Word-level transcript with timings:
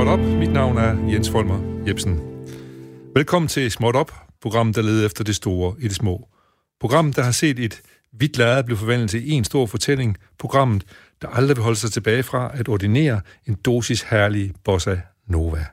Småt 0.00 0.12
Op. 0.12 0.20
Mit 0.20 0.52
navn 0.52 0.78
er 0.78 1.08
Jens 1.12 1.30
Folmer 1.30 1.58
Jebsen. 1.86 2.20
Velkommen 3.14 3.48
til 3.48 3.70
Småt 3.70 3.96
Op, 3.96 4.12
programmet, 4.42 4.76
der 4.76 4.82
leder 4.82 5.06
efter 5.06 5.24
det 5.24 5.36
store 5.36 5.74
i 5.78 5.88
det 5.88 5.96
små. 5.96 6.28
Programmet, 6.80 7.16
der 7.16 7.22
har 7.22 7.32
set 7.32 7.58
et 7.58 7.80
hvidt 8.12 8.36
lærred 8.36 8.64
blive 8.64 8.78
forvandlet 8.78 9.10
til 9.10 9.32
en 9.32 9.44
stor 9.44 9.66
fortælling. 9.66 10.16
Programmet, 10.38 10.84
der 11.22 11.28
aldrig 11.28 11.56
vil 11.56 11.64
holde 11.64 11.78
sig 11.78 11.92
tilbage 11.92 12.22
fra 12.22 12.50
at 12.54 12.68
ordinere 12.68 13.20
en 13.46 13.54
dosis 13.54 14.02
herlig 14.02 14.52
bossa 14.64 14.96
nova. 15.26 15.66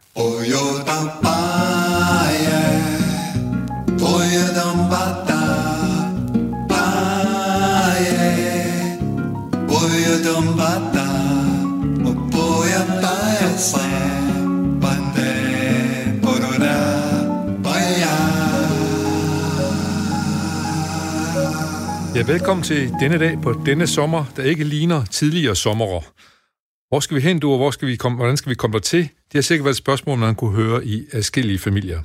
Ja, 22.17 22.23
velkommen 22.23 22.63
til 22.63 22.93
denne 22.99 23.17
dag 23.17 23.41
på 23.41 23.61
denne 23.65 23.87
sommer, 23.87 24.25
der 24.35 24.43
ikke 24.43 24.63
ligner 24.63 25.05
tidligere 25.05 25.55
sommerer. 25.55 26.01
Hvor 26.89 26.99
skal 26.99 27.15
vi 27.15 27.21
hen, 27.21 27.39
du, 27.39 27.51
og 27.51 27.57
hvor 27.57 27.71
skal 27.71 27.87
vi 27.87 27.95
komme, 27.95 28.15
hvordan 28.15 28.37
skal 28.37 28.49
vi 28.49 28.55
komme 28.55 28.73
der 28.73 28.79
til? 28.79 29.01
Det 29.01 29.33
har 29.33 29.41
sikkert 29.41 29.65
været 29.65 29.73
et 29.73 29.77
spørgsmål, 29.77 30.17
man 30.17 30.35
kunne 30.35 30.55
høre 30.55 30.85
i 30.85 31.05
forskellige 31.13 31.59
familier. 31.59 32.01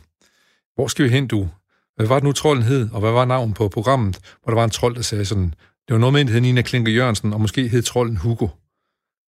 Hvor 0.74 0.86
skal 0.86 1.04
vi 1.04 1.10
hen, 1.10 1.26
du? 1.26 1.48
Hvad 1.96 2.06
var 2.06 2.14
det 2.14 2.24
nu, 2.24 2.32
trolden 2.32 2.64
hed, 2.64 2.88
og 2.92 3.00
hvad 3.00 3.10
var 3.10 3.24
navnet 3.24 3.56
på 3.56 3.68
programmet, 3.68 4.18
hvor 4.42 4.50
der 4.50 4.54
var 4.54 4.64
en 4.64 4.70
trold, 4.70 4.94
der 4.94 5.02
sagde 5.02 5.24
sådan, 5.24 5.54
det 5.88 5.92
var 5.94 5.98
noget 5.98 6.12
med 6.12 6.20
en, 6.20 6.28
hed 6.28 6.40
Nina 6.40 6.62
Klinker 6.62 6.92
Jørgensen, 6.92 7.32
og 7.32 7.40
måske 7.40 7.68
hed 7.68 7.82
trolden 7.82 8.16
Hugo. 8.16 8.48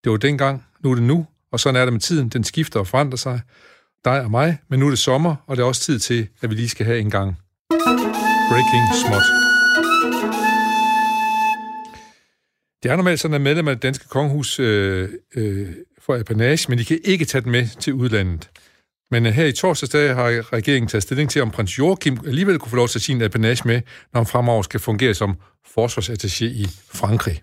Det 0.05 0.13
var 0.13 0.19
dengang, 0.19 0.65
nu 0.81 0.91
er 0.91 0.95
det 0.95 1.05
nu, 1.05 1.27
og 1.53 1.61
sådan 1.61 1.81
er 1.81 1.85
det 1.85 1.93
med 1.93 2.01
tiden. 2.01 2.29
Den 2.29 2.45
skifter 2.45 2.81
og 2.81 2.87
forandrer 2.87 3.17
sig. 3.17 3.41
Dig 4.05 4.21
og 4.21 4.31
mig, 4.31 4.59
men 4.71 4.81
nu 4.81 4.87
er 4.87 4.91
det 4.91 4.99
sommer, 4.99 5.37
og 5.47 5.57
det 5.57 5.63
er 5.63 5.67
også 5.67 5.81
tid 5.81 5.99
til, 5.99 6.29
at 6.43 6.51
vi 6.51 6.55
lige 6.55 6.69
skal 6.69 6.87
have 6.87 6.99
en 6.99 7.11
gang. 7.11 7.39
Breaking 8.51 8.85
Smot. 9.07 9.44
Det 12.85 12.93
er 12.93 12.97
normalt 12.97 13.21
sådan, 13.21 13.35
at 13.35 13.41
medlemmer 13.41 13.71
af 13.71 13.77
det 13.77 13.83
danske 13.83 14.09
kongehus 14.09 14.61
øh, 14.61 15.09
øh, 15.37 15.69
får 16.01 16.19
apanage, 16.19 16.67
men 16.69 16.79
de 16.79 16.85
kan 16.85 16.99
ikke 17.05 17.25
tage 17.25 17.43
den 17.43 17.53
med 17.53 17.69
til 17.81 17.93
udlandet. 17.93 18.51
Men 19.11 19.27
øh, 19.27 19.33
her 19.33 19.45
i 19.45 19.53
torsdagsdag 19.53 20.15
har 20.15 20.53
regeringen 20.53 20.89
taget 20.89 21.03
stilling 21.03 21.31
til, 21.31 21.43
om 21.43 21.51
prins 21.51 21.79
Joachim 21.79 22.19
alligevel 22.27 22.59
kunne 22.59 22.71
få 22.71 22.77
lov 22.77 22.89
til 22.89 23.01
sin 23.01 23.23
apanage 23.23 23.63
med, 23.65 23.81
når 24.13 24.21
han 24.21 24.27
fremover 24.27 24.63
skal 24.63 24.81
fungere 24.81 25.15
som 25.15 25.37
forsvarsattaché 25.67 26.45
i 26.45 26.67
Frankrig. 26.93 27.43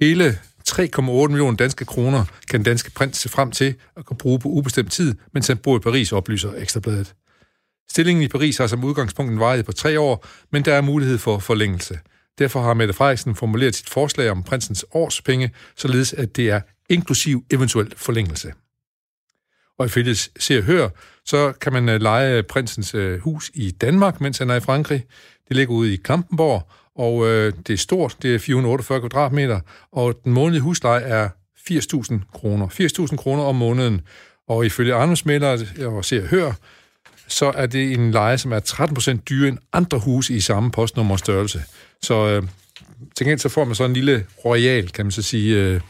Hele 0.00 0.38
3,8 0.68 1.02
millioner 1.02 1.56
danske 1.56 1.84
kroner 1.84 2.24
kan 2.50 2.60
den 2.60 2.64
danske 2.64 2.90
prins 2.90 3.18
se 3.18 3.28
frem 3.28 3.50
til 3.50 3.74
at 3.96 4.04
kunne 4.04 4.18
bruge 4.18 4.38
på 4.38 4.48
ubestemt 4.48 4.92
tid, 4.92 5.14
mens 5.34 5.46
han 5.48 5.56
bor 5.56 5.76
i 5.76 5.80
Paris, 5.80 6.12
oplyser 6.12 6.52
Ekstrabladet. 6.56 7.14
Stillingen 7.90 8.24
i 8.24 8.28
Paris 8.28 8.58
har 8.58 8.66
som 8.66 8.84
udgangspunkt 8.84 9.32
en 9.32 9.40
varighed 9.40 9.64
på 9.64 9.72
tre 9.72 10.00
år, 10.00 10.26
men 10.52 10.64
der 10.64 10.74
er 10.74 10.80
mulighed 10.80 11.18
for 11.18 11.38
forlængelse. 11.38 11.98
Derfor 12.40 12.60
har 12.60 12.74
Mette 12.74 12.94
Frederiksen 12.94 13.34
formuleret 13.34 13.74
sit 13.74 13.88
forslag 13.88 14.30
om 14.30 14.42
prinsens 14.42 14.84
årspenge, 14.92 15.50
således 15.76 16.12
at 16.12 16.36
det 16.36 16.50
er 16.50 16.60
inklusiv 16.88 17.44
eventuel 17.50 17.92
forlængelse. 17.96 18.52
Og 19.78 19.86
ifølge 19.86 20.14
Se 20.14 20.58
og 20.58 20.64
Hør, 20.64 20.88
så 21.24 21.52
kan 21.52 21.72
man 21.72 21.88
øh, 21.88 22.00
lege 22.00 22.42
prinsens 22.42 22.94
øh, 22.94 23.20
hus 23.20 23.50
i 23.54 23.70
Danmark, 23.70 24.20
mens 24.20 24.38
han 24.38 24.50
er 24.50 24.54
i 24.54 24.60
Frankrig. 24.60 25.04
Det 25.48 25.56
ligger 25.56 25.74
ude 25.74 25.92
i 25.92 25.96
Klampenborg, 25.96 26.70
og 26.96 27.26
øh, 27.26 27.52
det 27.66 27.72
er 27.72 27.76
stort, 27.76 28.16
det 28.22 28.34
er 28.34 28.38
448 28.38 29.00
kvadratmeter, 29.00 29.60
og 29.92 30.20
den 30.24 30.32
månedlige 30.32 30.62
husleje 30.62 31.02
er 31.02 31.28
80.000 31.70 32.14
kroner. 32.32 32.68
80.000 33.10 33.16
kroner 33.16 33.42
om 33.42 33.54
måneden, 33.54 34.00
og 34.48 34.66
ifølge 34.66 34.92
ejendomsmælere 34.92 35.58
og 35.86 36.04
Se 36.04 36.22
og 36.22 36.28
Hør, 36.28 36.52
så 37.32 37.52
er 37.54 37.66
det 37.66 37.92
en 37.92 38.10
leje, 38.10 38.38
som 38.38 38.52
er 38.52 38.60
13% 39.18 39.22
dyrere 39.22 39.48
end 39.48 39.58
andre 39.72 39.98
huse 39.98 40.34
i 40.34 40.40
samme 40.40 40.70
postnummerstørrelse. 40.70 41.62
Så 42.02 42.28
øh, 42.28 42.42
til 43.16 43.26
gengæld 43.26 43.38
så 43.38 43.48
får 43.48 43.64
man 43.64 43.74
så 43.74 43.84
en 43.84 43.92
lille 43.92 44.26
royal, 44.44 44.90
kan 44.90 45.04
man 45.04 45.12
så 45.12 45.22
sige, 45.22 45.56
øh, 45.56 45.80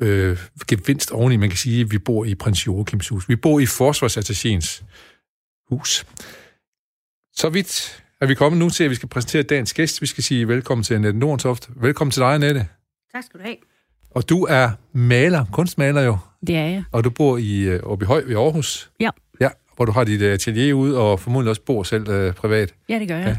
øh, 0.00 0.38
gevinst 0.68 1.10
oveni. 1.10 1.36
Man 1.36 1.48
kan 1.48 1.56
sige, 1.56 1.80
at 1.80 1.90
vi 1.90 1.98
bor 1.98 2.24
i 2.24 2.34
prins 2.34 2.66
Joachims 2.66 3.08
hus. 3.08 3.28
Vi 3.28 3.36
bor 3.36 3.60
i 3.60 3.64
forsvarsattachéens 3.64 4.84
hus. 5.70 6.06
Så 7.34 7.48
vidt 7.48 8.02
er 8.20 8.26
vi 8.26 8.34
kommet 8.34 8.58
nu 8.58 8.70
til, 8.70 8.84
at 8.84 8.90
vi 8.90 8.94
skal 8.94 9.08
præsentere 9.08 9.42
dagens 9.42 9.74
gæst. 9.74 10.00
Vi 10.00 10.06
skal 10.06 10.24
sige 10.24 10.48
velkommen 10.48 10.84
til 10.84 10.94
Annette 10.94 11.18
Nordentoft. 11.18 11.68
Velkommen 11.76 12.10
til 12.10 12.20
dig, 12.20 12.34
Annette. 12.34 12.66
Tak 13.12 13.24
skal 13.24 13.40
du 13.40 13.44
have. 13.44 13.56
Og 14.10 14.28
du 14.28 14.44
er 14.44 14.70
maler, 14.92 15.44
kunstmaler 15.52 16.02
jo. 16.02 16.18
Det 16.46 16.56
er 16.56 16.64
jeg. 16.64 16.84
Og 16.92 17.04
du 17.04 17.10
bor 17.10 17.36
i 17.36 17.60
øh, 17.60 17.82
oppe 17.82 18.04
i 18.04 18.06
Høj 18.06 18.22
ved 18.26 18.36
Aarhus. 18.36 18.90
Ja. 19.00 19.10
Hvor 19.78 19.84
du 19.84 19.92
har 19.92 20.04
dit 20.04 20.20
øh, 20.22 20.32
atelier 20.32 20.74
ude, 20.74 20.98
og 20.98 21.20
formodentlig 21.20 21.50
også 21.50 21.62
bor 21.62 21.82
selv 21.82 22.08
øh, 22.08 22.32
privat. 22.34 22.74
Ja, 22.88 22.98
det 22.98 23.08
gør 23.08 23.16
jeg. 23.18 23.36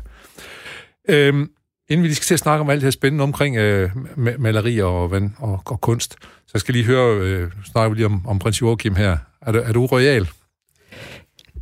Ja. 1.09 1.27
Øhm, 1.27 1.50
inden 1.89 2.03
vi 2.03 2.07
lige 2.07 2.16
skal 2.16 2.25
til 2.25 2.33
at 2.33 2.39
snakke 2.39 2.61
om 2.61 2.69
alt 2.69 2.81
det 2.81 2.85
her 2.85 2.91
spændende 2.91 3.23
omkring 3.23 3.57
øh, 3.57 3.91
ma- 3.95 4.38
maleri 4.38 4.79
og, 4.81 5.03
og, 5.03 5.22
og, 5.38 5.61
og 5.66 5.81
kunst, 5.81 6.16
så 6.47 6.59
skal 6.59 6.75
jeg 6.75 6.83
lige 6.85 6.95
høre, 6.95 7.17
øh, 7.22 7.51
snakker 7.72 7.89
vi 7.89 7.95
lige 7.95 8.05
om, 8.05 8.27
om 8.27 8.39
prins 8.39 8.61
Joachim 8.61 8.95
her. 8.95 9.17
Er 9.41 9.51
du, 9.51 9.59
er 9.59 9.72
du 9.72 9.85
royal? 9.85 10.27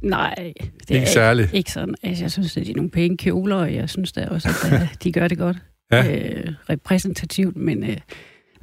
Nej, 0.02 0.54
det 0.80 0.90
Ikke 0.90 1.06
er 1.06 1.10
særlig. 1.10 1.50
ikke 1.54 1.72
sådan. 1.72 1.96
Altså, 2.04 2.24
jeg 2.24 2.32
synes, 2.32 2.58
at 2.58 2.66
de 2.66 2.72
er 2.72 2.76
nogle 2.76 2.92
pæne 2.92 3.18
kjoler, 3.18 3.56
og 3.56 3.74
jeg 3.74 3.90
synes 3.90 4.12
da 4.12 4.28
også, 4.28 4.50
at 4.66 4.74
øh, 4.82 4.88
de 5.04 5.12
gør 5.12 5.28
det 5.28 5.38
godt. 5.38 5.58
Ja. 5.92 6.16
Øh, 6.16 6.54
repræsentativt, 6.70 7.56
men 7.58 7.84
øh, 7.90 7.98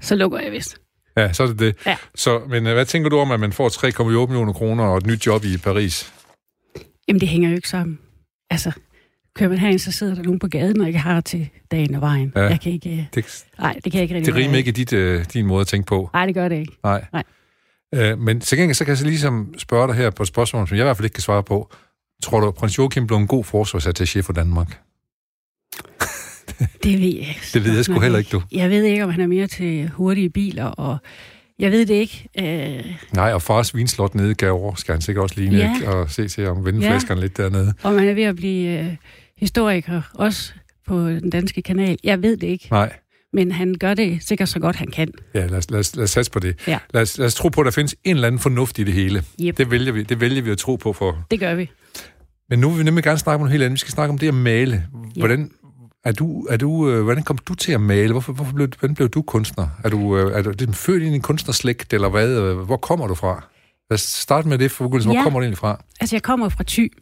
så 0.01 0.15
lukker 0.17 0.39
jeg 0.41 0.53
vist. 0.53 0.77
Ja, 1.17 1.33
så 1.33 1.43
er 1.43 1.47
det 1.47 1.59
det. 1.59 1.77
Ja. 1.87 1.97
Så, 2.15 2.41
men 2.49 2.67
øh, 2.67 2.73
hvad 2.73 2.87
tænker 2.87 3.11
du 3.11 3.19
om, 3.19 3.31
at 3.31 3.41
man 3.41 3.53
får 3.53 3.69
3,8 3.69 4.03
millioner 4.27 4.53
kroner 4.53 4.85
og 4.85 4.97
et 4.99 5.07
nyt 5.07 5.27
job 5.27 5.45
i 5.45 5.57
Paris? 5.59 6.13
Jamen, 7.09 7.21
det 7.21 7.29
hænger 7.29 7.49
jo 7.49 7.55
ikke 7.57 7.69
sammen. 7.69 7.99
Altså, 8.51 8.73
kører 9.37 9.51
man 9.51 9.59
herind, 9.59 9.79
så 9.79 9.93
sidder 9.93 10.15
der 10.15 10.23
nogen 10.23 10.39
på 10.39 10.49
gaden, 10.49 10.81
og 10.81 10.87
ikke 10.87 10.99
har 10.99 11.21
til 11.21 11.49
dagen 11.71 11.95
og 11.95 12.01
vejen. 12.01 12.33
Ja. 12.37 12.43
Jeg 12.43 12.61
kan 12.61 12.73
ikke... 12.73 12.91
øh, 12.91 13.05
Det, 13.15 13.45
Nej, 13.59 13.73
det 13.85 13.93
kan 13.93 13.95
jeg 13.95 14.03
ikke 14.03 14.15
rigtig 14.15 14.35
det 14.35 14.43
rimer 14.43 14.57
ikke 14.57 14.69
i 14.69 14.73
dit, 14.73 14.93
øh, 14.93 15.25
din 15.33 15.47
måde 15.47 15.61
at 15.61 15.67
tænke 15.67 15.87
på. 15.87 16.11
Nej, 16.13 16.27
det 16.27 16.35
gør 16.35 16.49
det 16.49 16.57
ikke. 16.59 16.73
Nej. 16.85 17.05
Nej. 17.13 17.23
Øh, 17.95 18.19
men 18.19 18.41
til 18.41 18.59
gengæld, 18.59 18.75
så 18.75 18.85
kan 18.85 18.91
jeg 18.91 18.99
så 18.99 19.05
ligesom 19.05 19.55
spørge 19.59 19.89
dig 19.89 19.97
her 19.97 20.11
på 20.11 20.23
et 20.23 20.29
spørgsmål, 20.29 20.69
som 20.69 20.77
jeg 20.77 20.83
i 20.83 20.87
hvert 20.87 20.97
fald 20.97 21.05
ikke 21.05 21.15
kan 21.15 21.23
svare 21.23 21.43
på. 21.43 21.73
Tror 22.23 22.41
du, 22.41 22.49
at 22.49 22.55
prins 22.55 22.79
Joachim 22.79 23.07
blev 23.07 23.19
en 23.19 23.27
god 23.27 23.45
forsvarsattaché 23.45 24.21
for 24.21 24.33
Danmark? 24.33 24.79
Det 26.85 26.93
ved 27.01 27.09
jeg 27.09 27.29
ikke. 27.29 27.41
Det 27.55 27.65
ved 27.65 27.75
jeg 27.75 27.85
sgu 27.85 28.01
heller 28.01 28.19
ikke, 28.19 28.29
du. 28.31 28.43
Jeg 28.53 28.71
ved 28.71 28.83
ikke, 28.85 29.05
om 29.05 29.11
han 29.11 29.21
er 29.21 29.27
mere 29.27 29.47
til 29.47 29.89
hurtige 29.89 30.31
biler, 30.31 30.65
og 30.65 30.99
jeg 31.59 31.73
ved 31.73 31.87
det 31.87 31.95
ikke. 31.95 32.29
Øh, 32.39 32.85
Nej, 33.13 33.33
og 33.33 33.43
fars 33.43 33.75
vinslot 33.75 34.15
nede 34.15 34.31
i 34.31 34.35
Gavre 34.35 34.77
skal 34.77 34.93
han 34.95 35.03
sikkert 35.03 35.23
også 35.23 35.41
lige 35.41 35.57
Ja. 35.57 35.73
ja. 35.83 35.91
og 35.91 36.11
se 36.11 36.29
til 36.29 36.47
om 36.49 36.67
vindflæskerne 36.67 37.21
ja. 37.21 37.25
lidt 37.25 37.37
dernede. 37.37 37.75
Og 37.83 37.93
man 37.95 38.09
er 38.09 38.15
ved 38.15 38.23
at 38.23 38.37
blive 38.37 38.79
øh, 38.81 38.87
historiker, 39.39 40.03
også 40.15 40.53
på 40.87 41.09
den 41.09 41.31
danske 41.31 41.63
kanal. 41.63 41.97
Jeg 42.05 42.23
ved 42.23 42.37
det 42.37 42.47
ikke, 42.47 42.69
Nej, 42.71 42.93
men 43.33 43.53
han 43.53 43.75
gør 43.81 43.95
det 43.95 44.19
sikkert 44.23 44.49
så 44.49 44.59
godt, 44.59 44.77
han 44.77 44.89
kan. 44.91 45.09
ja, 45.35 45.47
lad 45.47 45.59
os, 45.59 45.71
lad 45.71 45.81
os, 45.81 45.97
lad 45.97 46.05
os 46.05 46.11
satse 46.11 46.31
på 46.33 46.39
det. 46.39 46.57
Ja. 46.69 46.79
Lad, 46.95 47.03
os, 47.03 47.19
lad 47.19 47.27
os 47.27 47.35
tro 47.35 47.49
på, 47.49 47.61
at 47.61 47.65
der 47.65 47.71
findes 47.71 47.95
en 48.05 48.15
eller 48.17 48.27
anden 48.27 48.39
fornuft 48.39 48.79
i 48.79 48.85
det 48.85 48.95
hele. 48.95 49.23
Yep. 49.43 49.59
Det 49.59 49.71
vælger 49.71 49.93
vi, 49.93 50.03
det 50.03 50.21
vælger 50.21 50.43
vi 50.43 50.51
at 50.51 50.59
tro 50.59 50.77
på 50.77 50.93
for. 50.93 51.27
Det 51.31 51.41
gør 51.41 51.55
vi. 51.55 51.71
Men 52.51 52.59
nu 52.59 52.69
vil 52.71 52.79
vi 52.79 52.85
nemlig 52.85 53.05
gerne 53.05 53.19
snakke 53.19 53.35
om 53.35 53.41
noget 53.41 53.53
helt 53.53 53.63
andet. 53.63 53.75
Vi 53.75 53.79
skal 53.79 53.93
snakke 53.93 54.13
om 54.13 54.19
det 54.19 54.29
at 54.29 54.35
male. 54.35 54.87
Hvordan, 55.17 55.51
er 56.05 56.13
du, 56.13 56.43
er 56.45 56.57
du, 56.57 56.91
øh, 56.91 57.03
hvordan 57.05 57.23
kom 57.23 57.39
du 57.39 57.55
til 57.55 57.73
at 57.73 57.81
male? 57.81 58.13
Hvorfor, 58.13 58.33
hvorfor 58.33 58.53
blev, 58.55 58.69
hvordan 58.81 58.95
blev 58.95 59.09
du 59.09 59.23
kunstner? 59.23 59.69
Er 59.85 59.89
du, 59.89 60.17
øh, 60.17 60.39
er 60.39 60.43
du 60.43 60.51
det 60.51 60.69
er 60.69 60.73
født 60.73 61.03
ind 61.03 61.13
i 61.13 61.17
en 61.17 61.23
kunstnerslægt, 61.23 61.93
eller 61.93 62.09
hvad? 62.09 62.29
Øh, 62.39 62.59
Hvor 62.59 62.77
kommer 62.77 63.07
du 63.07 63.15
fra? 63.15 63.45
Lad 63.91 63.95
os 63.95 64.01
starte 64.01 64.49
med 64.49 64.59
det, 64.59 64.71
for 64.71 64.89
Hvor 64.89 65.13
Ja. 65.15 65.23
kommer 65.23 65.41
du 65.41 65.45
egentlig 65.45 65.59
fra? 65.59 65.85
Altså, 66.01 66.17
jeg 66.17 66.23
kommer 66.23 66.49
fra 66.49 66.65
Thy, 66.67 66.93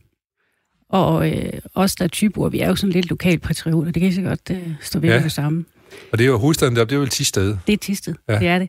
og 0.89 1.31
øh, 1.31 1.53
os, 1.75 1.95
der 1.97 2.05
er 2.05 2.09
Thyboer, 2.13 2.49
vi 2.49 2.61
er 2.61 2.69
jo 2.69 2.77
sådan 2.77 2.93
lidt 2.93 3.11
lokalpatrioter. 3.11 3.91
Det 3.91 4.01
kan 4.03 4.09
I 4.09 4.13
så 4.13 4.23
godt 4.23 4.41
øh, 4.51 4.69
stå 4.81 4.99
ved 4.99 5.09
Ja. 5.09 5.23
det 5.23 5.33
samme. 5.33 5.65
Og 6.13 6.19
det 6.19 6.25
er 6.25 6.29
jo 6.29 6.39
hovedstaden 6.39 6.77
der, 6.77 6.85
det 6.85 6.97
er 6.97 7.01
jo 7.01 7.07
Tisted. 7.07 7.57
Det 7.67 7.73
er 7.73 7.77
Tisted, 7.77 8.15
Ja. 8.29 8.39
det 8.39 8.49
er 8.49 8.59
det. 8.59 8.69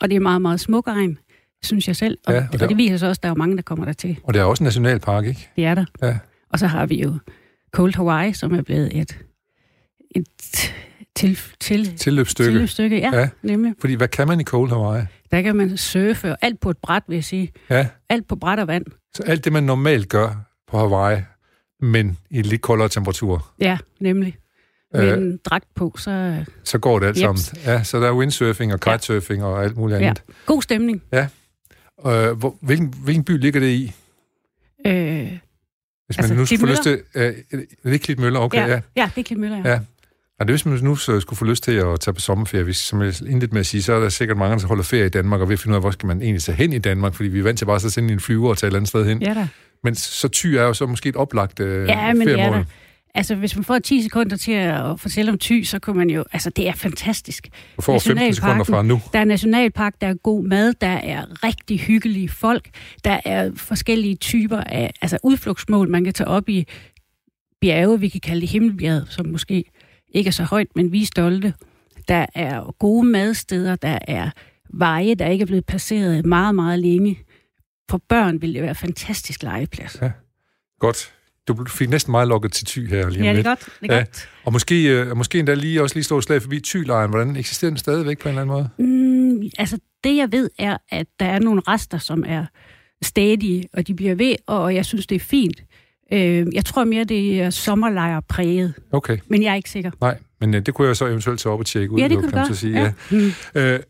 Og 0.00 0.10
det 0.10 0.16
er 0.16 0.20
meget, 0.20 0.42
meget 0.42 0.60
smuk 0.60 0.86
egen, 0.86 1.18
synes 1.62 1.88
jeg 1.88 1.96
selv. 1.96 2.18
Og, 2.26 2.32
Ja, 2.32 2.38
og 2.38 2.46
og, 2.52 2.58
der- 2.58 2.64
og 2.64 2.68
det 2.68 2.76
viser 2.76 2.96
sig 2.96 3.08
også, 3.08 3.18
at 3.18 3.22
der 3.22 3.30
er 3.30 3.34
mange, 3.34 3.56
der 3.56 3.62
kommer 3.62 3.84
der 3.84 3.92
til. 3.92 4.18
Og 4.24 4.34
det 4.34 4.40
er 4.40 4.44
også 4.44 4.62
en 4.62 4.64
nationalpark, 4.64 5.24
ikke? 5.26 5.48
Det 5.56 5.64
er 5.64 5.74
der. 5.74 5.84
Ja. 6.02 6.18
Og 6.50 6.58
så 6.58 6.66
har 6.66 6.86
vi 6.86 7.02
jo 7.02 7.18
Cold 7.72 7.94
Hawaii, 7.94 8.32
som 8.32 8.54
er 8.54 8.62
blevet 8.62 8.96
et, 9.00 9.18
et 10.14 10.24
til, 11.16 11.38
til, 11.60 11.96
Tilløbsstykke. 11.96 12.50
tilløbsstykke. 12.50 12.98
Ja, 12.98 13.10
Ja. 13.12 13.20
ja, 13.20 13.28
nemlig. 13.42 13.74
Fordi 13.80 13.94
hvad 13.94 14.08
kan 14.08 14.28
man 14.28 14.40
i 14.40 14.44
Cold 14.44 14.68
Hawaii? 14.70 15.04
Der 15.30 15.42
kan 15.42 15.56
man 15.56 15.76
surfe, 15.76 16.30
og 16.32 16.38
alt 16.42 16.60
på 16.60 16.70
et 16.70 16.76
bræt, 16.78 17.02
vil 17.08 17.14
jeg 17.14 17.24
sige. 17.24 17.52
Ja, 17.70 17.86
Alt 18.08 18.28
på 18.28 18.36
bræt 18.36 18.58
og 18.58 18.66
vand. 18.68 18.84
så 19.14 19.22
alt 19.22 19.44
det, 19.44 19.52
man 19.52 19.62
normalt 19.62 20.08
gør 20.08 20.34
på 20.68 20.78
Hawaii, 20.78 21.22
men 21.80 22.18
i 22.30 22.42
lidt 22.42 22.60
koldere 22.62 22.88
temperatur, 22.88 23.52
Ja, 23.60 23.78
nemlig. 24.00 24.36
Med 24.92 25.12
Øh. 25.12 25.18
en 25.18 25.38
dragt 25.44 25.74
på, 25.74 25.94
så 25.98 26.44
så 26.64 26.78
går 26.78 26.98
det 26.98 27.06
alt 27.06 27.16
Jeps. 27.16 27.40
sammen. 27.40 27.64
Ja, 27.66 27.82
så 27.84 28.00
der 28.00 28.06
er 28.08 28.12
windsurfing 28.12 28.72
og 28.72 28.80
Ja. 28.86 28.96
kitesurfing 28.96 29.44
og 29.44 29.64
alt 29.64 29.76
muligt 29.76 30.00
ja, 30.00 30.06
andet. 30.06 30.22
god 30.46 30.62
stemning. 30.62 31.02
Øh, 31.12 32.30
hvor, 32.30 32.56
hvilken, 32.62 32.94
hvilken 33.04 33.24
by 33.24 33.38
ligger 33.38 33.60
det 33.60 33.68
i? 33.68 33.92
Øh, 34.86 34.92
Hvis 36.06 36.18
Altså, 36.18 36.34
man 36.34 36.38
nu 36.40 36.46
får 36.46 36.66
lyst 36.66 36.82
til... 36.82 37.02
Øh, 37.14 37.34
er 37.84 37.90
det 37.90 38.00
Klitmøller? 38.00 38.40
Okay, 38.40 38.58
ja. 38.58 38.66
ja, 38.66 38.72
ja. 38.72 38.80
ja, 38.96 39.10
det 39.14 39.20
er 39.20 39.24
Klitmøller, 39.24 39.56
ja. 39.64 39.70
Ja. 39.70 39.80
Ja, 40.40 40.44
det 40.44 40.52
hvis 40.52 40.66
man 40.66 40.78
nu 40.82 40.96
skulle 40.96 41.36
få 41.36 41.44
lyst 41.44 41.64
til 41.64 41.72
at 41.72 42.00
tage 42.00 42.14
på 42.14 42.20
sommerferie, 42.20 42.64
hvis, 42.64 42.76
som 42.76 43.02
jeg 43.02 43.22
indledt 43.28 43.52
med 43.52 43.60
at 43.60 43.66
sige, 43.66 43.82
så 43.82 43.92
er 43.92 44.00
der 44.00 44.08
sikkert 44.08 44.36
mange, 44.36 44.58
der 44.58 44.66
holder 44.66 44.84
ferie 44.84 45.06
i 45.06 45.08
Danmark, 45.08 45.40
og 45.40 45.48
vil 45.48 45.58
finde 45.58 45.72
ud 45.72 45.76
af, 45.76 45.82
hvor 45.82 45.90
skal 45.90 46.06
man 46.06 46.22
egentlig 46.22 46.42
tage 46.42 46.56
hen 46.56 46.72
i 46.72 46.78
Danmark, 46.78 47.14
fordi 47.14 47.28
vi 47.28 47.38
er 47.38 47.42
vant 47.42 47.58
til 47.58 47.64
bare 47.64 47.74
at 47.74 47.82
sende 47.82 48.12
en 48.12 48.20
flyver 48.20 48.48
og 48.48 48.58
tage 48.58 48.68
et 48.68 48.70
eller 48.70 48.78
andet 48.78 48.88
sted 48.88 49.06
hen. 49.06 49.22
Ja 49.22 49.34
da. 49.34 49.48
Men 49.84 49.94
så 49.94 50.28
ty 50.28 50.46
er 50.46 50.62
jo 50.62 50.74
så 50.74 50.86
måske 50.86 51.08
et 51.08 51.16
oplagt 51.16 51.60
øh, 51.60 51.88
Ja, 51.88 52.12
men 52.12 52.28
det 52.28 52.40
er 52.40 52.50
der. 52.50 52.64
Altså, 53.16 53.34
hvis 53.34 53.56
man 53.56 53.64
får 53.64 53.78
10 53.78 54.02
sekunder 54.02 54.36
til 54.36 54.52
at 54.52 55.00
fortælle 55.00 55.32
om 55.32 55.38
Thy, 55.38 55.64
så 55.64 55.78
kan 55.78 55.96
man 55.96 56.10
jo... 56.10 56.24
Altså, 56.32 56.50
det 56.50 56.68
er 56.68 56.72
fantastisk. 56.72 57.48
Du 57.76 57.82
får 57.82 57.98
15 57.98 58.34
sekunder 58.34 58.64
fra 58.64 58.82
nu. 58.82 59.00
Der 59.12 59.18
er 59.18 59.24
nationalpark, 59.24 59.94
der 60.00 60.06
er 60.06 60.14
god 60.14 60.44
mad, 60.44 60.74
der 60.80 60.86
er 60.86 61.44
rigtig 61.44 61.80
hyggelige 61.80 62.28
folk, 62.28 62.68
der 63.04 63.20
er 63.24 63.50
forskellige 63.56 64.16
typer 64.16 64.60
af 64.60 64.92
altså 65.02 65.18
udflugtsmål, 65.22 65.88
man 65.88 66.04
kan 66.04 66.12
tage 66.12 66.28
op 66.28 66.48
i 66.48 66.66
bjerge, 67.60 68.00
vi 68.00 68.08
kan 68.08 68.20
kalde 68.20 68.40
det 68.40 68.48
himmelbjerget, 68.48 69.06
som 69.10 69.26
måske 69.26 69.64
ikke 70.14 70.28
er 70.28 70.32
så 70.32 70.44
højt, 70.44 70.66
men 70.76 70.92
vi 70.92 71.02
er 71.02 71.06
stolte. 71.06 71.54
Der 72.08 72.26
er 72.34 72.74
gode 72.78 73.06
madsteder, 73.06 73.76
der 73.76 73.98
er 74.08 74.30
veje, 74.74 75.14
der 75.14 75.26
ikke 75.28 75.42
er 75.42 75.46
blevet 75.46 75.66
passeret 75.66 76.26
meget, 76.26 76.54
meget 76.54 76.78
længe. 76.78 77.18
For 77.90 78.00
børn 78.08 78.42
vil 78.42 78.54
det 78.54 78.62
være 78.62 78.70
en 78.70 78.76
fantastisk 78.76 79.42
legeplads. 79.42 80.00
Godt. 80.80 81.12
Du 81.48 81.64
fik 81.68 81.88
næsten 81.90 82.10
meget 82.10 82.28
lukket 82.28 82.52
til 82.52 82.66
ty 82.66 82.78
her 82.80 83.08
lige 83.08 83.20
om 83.20 83.24
Ja, 83.24 83.32
det 83.32 83.38
er 83.38 83.42
godt. 83.42 83.68
Det 83.80 83.90
er 83.90 83.94
Ja. 83.94 84.00
godt. 84.00 84.28
Og 84.44 84.52
måske, 84.52 84.84
øh, 84.88 85.16
måske 85.16 85.38
endda 85.38 85.54
lige 85.54 85.82
også 85.82 85.96
lige 85.96 86.04
stå 86.04 86.18
et 86.18 86.24
slag 86.24 86.42
forbi 86.42 86.60
Thylejren. 86.60 87.10
Hvordan 87.10 87.36
eksisterer 87.36 87.70
den 87.70 87.78
stadigvæk 87.78 88.18
på 88.18 88.28
en 88.28 88.38
eller 88.38 88.42
anden 88.42 88.68
måde? 88.78 88.88
Mm, 89.42 89.50
altså, 89.58 89.78
det 90.04 90.16
jeg 90.16 90.32
ved 90.32 90.50
er, 90.58 90.76
at 90.90 91.06
der 91.20 91.26
er 91.26 91.38
nogle 91.38 91.62
rester, 91.68 91.98
som 91.98 92.24
er 92.26 92.46
stadige, 93.02 93.64
og 93.72 93.86
de 93.86 93.94
bliver 93.94 94.14
ved, 94.14 94.34
og 94.46 94.74
jeg 94.74 94.84
synes, 94.84 95.06
det 95.06 95.16
er 95.16 95.20
fint. 95.20 95.62
Øh, 96.12 96.46
jeg 96.54 96.64
tror 96.64 96.84
mere, 96.84 97.04
det 97.04 97.40
er 97.42 97.50
sommerlejr 97.50 98.20
præget, 98.20 98.74
Okay, 98.92 99.18
men 99.28 99.42
jeg 99.42 99.50
er 99.50 99.54
ikke 99.54 99.70
sikker. 99.70 99.90
nej. 100.00 100.18
Men 100.40 100.54
øh, 100.54 100.66
det 100.66 100.74
kunne 100.74 100.88
jeg 100.88 100.96
så 100.96 101.06
eventuelt 101.06 101.40
tage 101.40 101.52
op 101.52 101.58
og 101.60 101.66
tjekke 101.66 101.92
ud. 101.92 102.00
Ja, 102.00 102.08
det 102.08 102.18
kunne 102.18 102.48
du 102.48 102.54
sige. 102.54 102.80
Ja. 102.82 102.92
Mm. 103.10 103.30
Øh, 103.54 103.80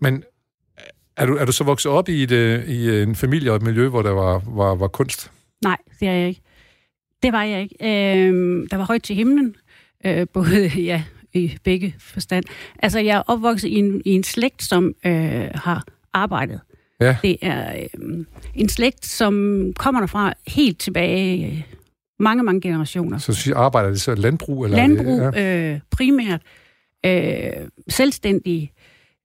men 0.00 0.24
er 1.16 1.26
du, 1.26 1.36
er 1.36 1.44
du 1.44 1.52
så 1.52 1.64
vokset 1.64 1.92
op 1.92 2.08
i, 2.08 2.22
et, 2.22 2.30
øh, 2.32 2.68
i 2.68 3.02
en 3.02 3.14
familie 3.16 3.50
og 3.50 3.56
et 3.56 3.62
miljø, 3.62 3.88
hvor 3.88 4.02
der 4.02 4.10
var, 4.10 4.42
var, 4.46 4.74
var 4.74 4.88
kunst? 4.88 5.30
Nej, 5.64 5.76
det 6.00 6.08
er 6.08 6.12
jeg 6.12 6.28
ikke. 6.28 6.40
Det 7.22 7.32
var 7.32 7.42
jeg 7.42 7.62
ikke. 7.62 7.76
Øh, 7.82 8.66
der 8.70 8.76
var 8.76 8.84
højt 8.84 9.02
til 9.02 9.16
himlen, 9.16 9.54
øh, 10.06 10.26
både 10.32 10.66
ja, 10.90 11.02
i 11.32 11.58
begge 11.64 11.94
forstand. 11.98 12.44
Altså, 12.78 12.98
jeg 13.00 13.16
er 13.16 13.22
opvokset 13.26 13.68
i 13.68 13.74
en, 13.74 14.02
i 14.04 14.10
en 14.10 14.24
slægt, 14.24 14.62
som 14.62 14.94
øh, 15.06 15.48
har 15.54 15.84
arbejdet. 16.12 16.60
Ja. 17.00 17.16
Det 17.22 17.36
er 17.42 17.86
øh, 17.98 18.24
en 18.54 18.68
slægt, 18.68 19.06
som 19.06 19.64
kommer 19.78 20.00
derfra 20.00 20.32
helt 20.46 20.78
tilbage 20.78 21.46
øh, 21.46 21.62
mange, 22.18 22.42
mange 22.42 22.60
generationer. 22.60 23.18
Så 23.18 23.52
arbejder 23.56 23.88
det 23.90 24.00
så 24.00 24.14
landbrug? 24.14 24.64
Eller 24.64 24.76
Landbrug 24.76 25.20
det, 25.34 25.72
øh, 25.74 25.80
primært. 25.90 26.40
Øh, 27.06 27.50
selvstændige. 27.88 28.72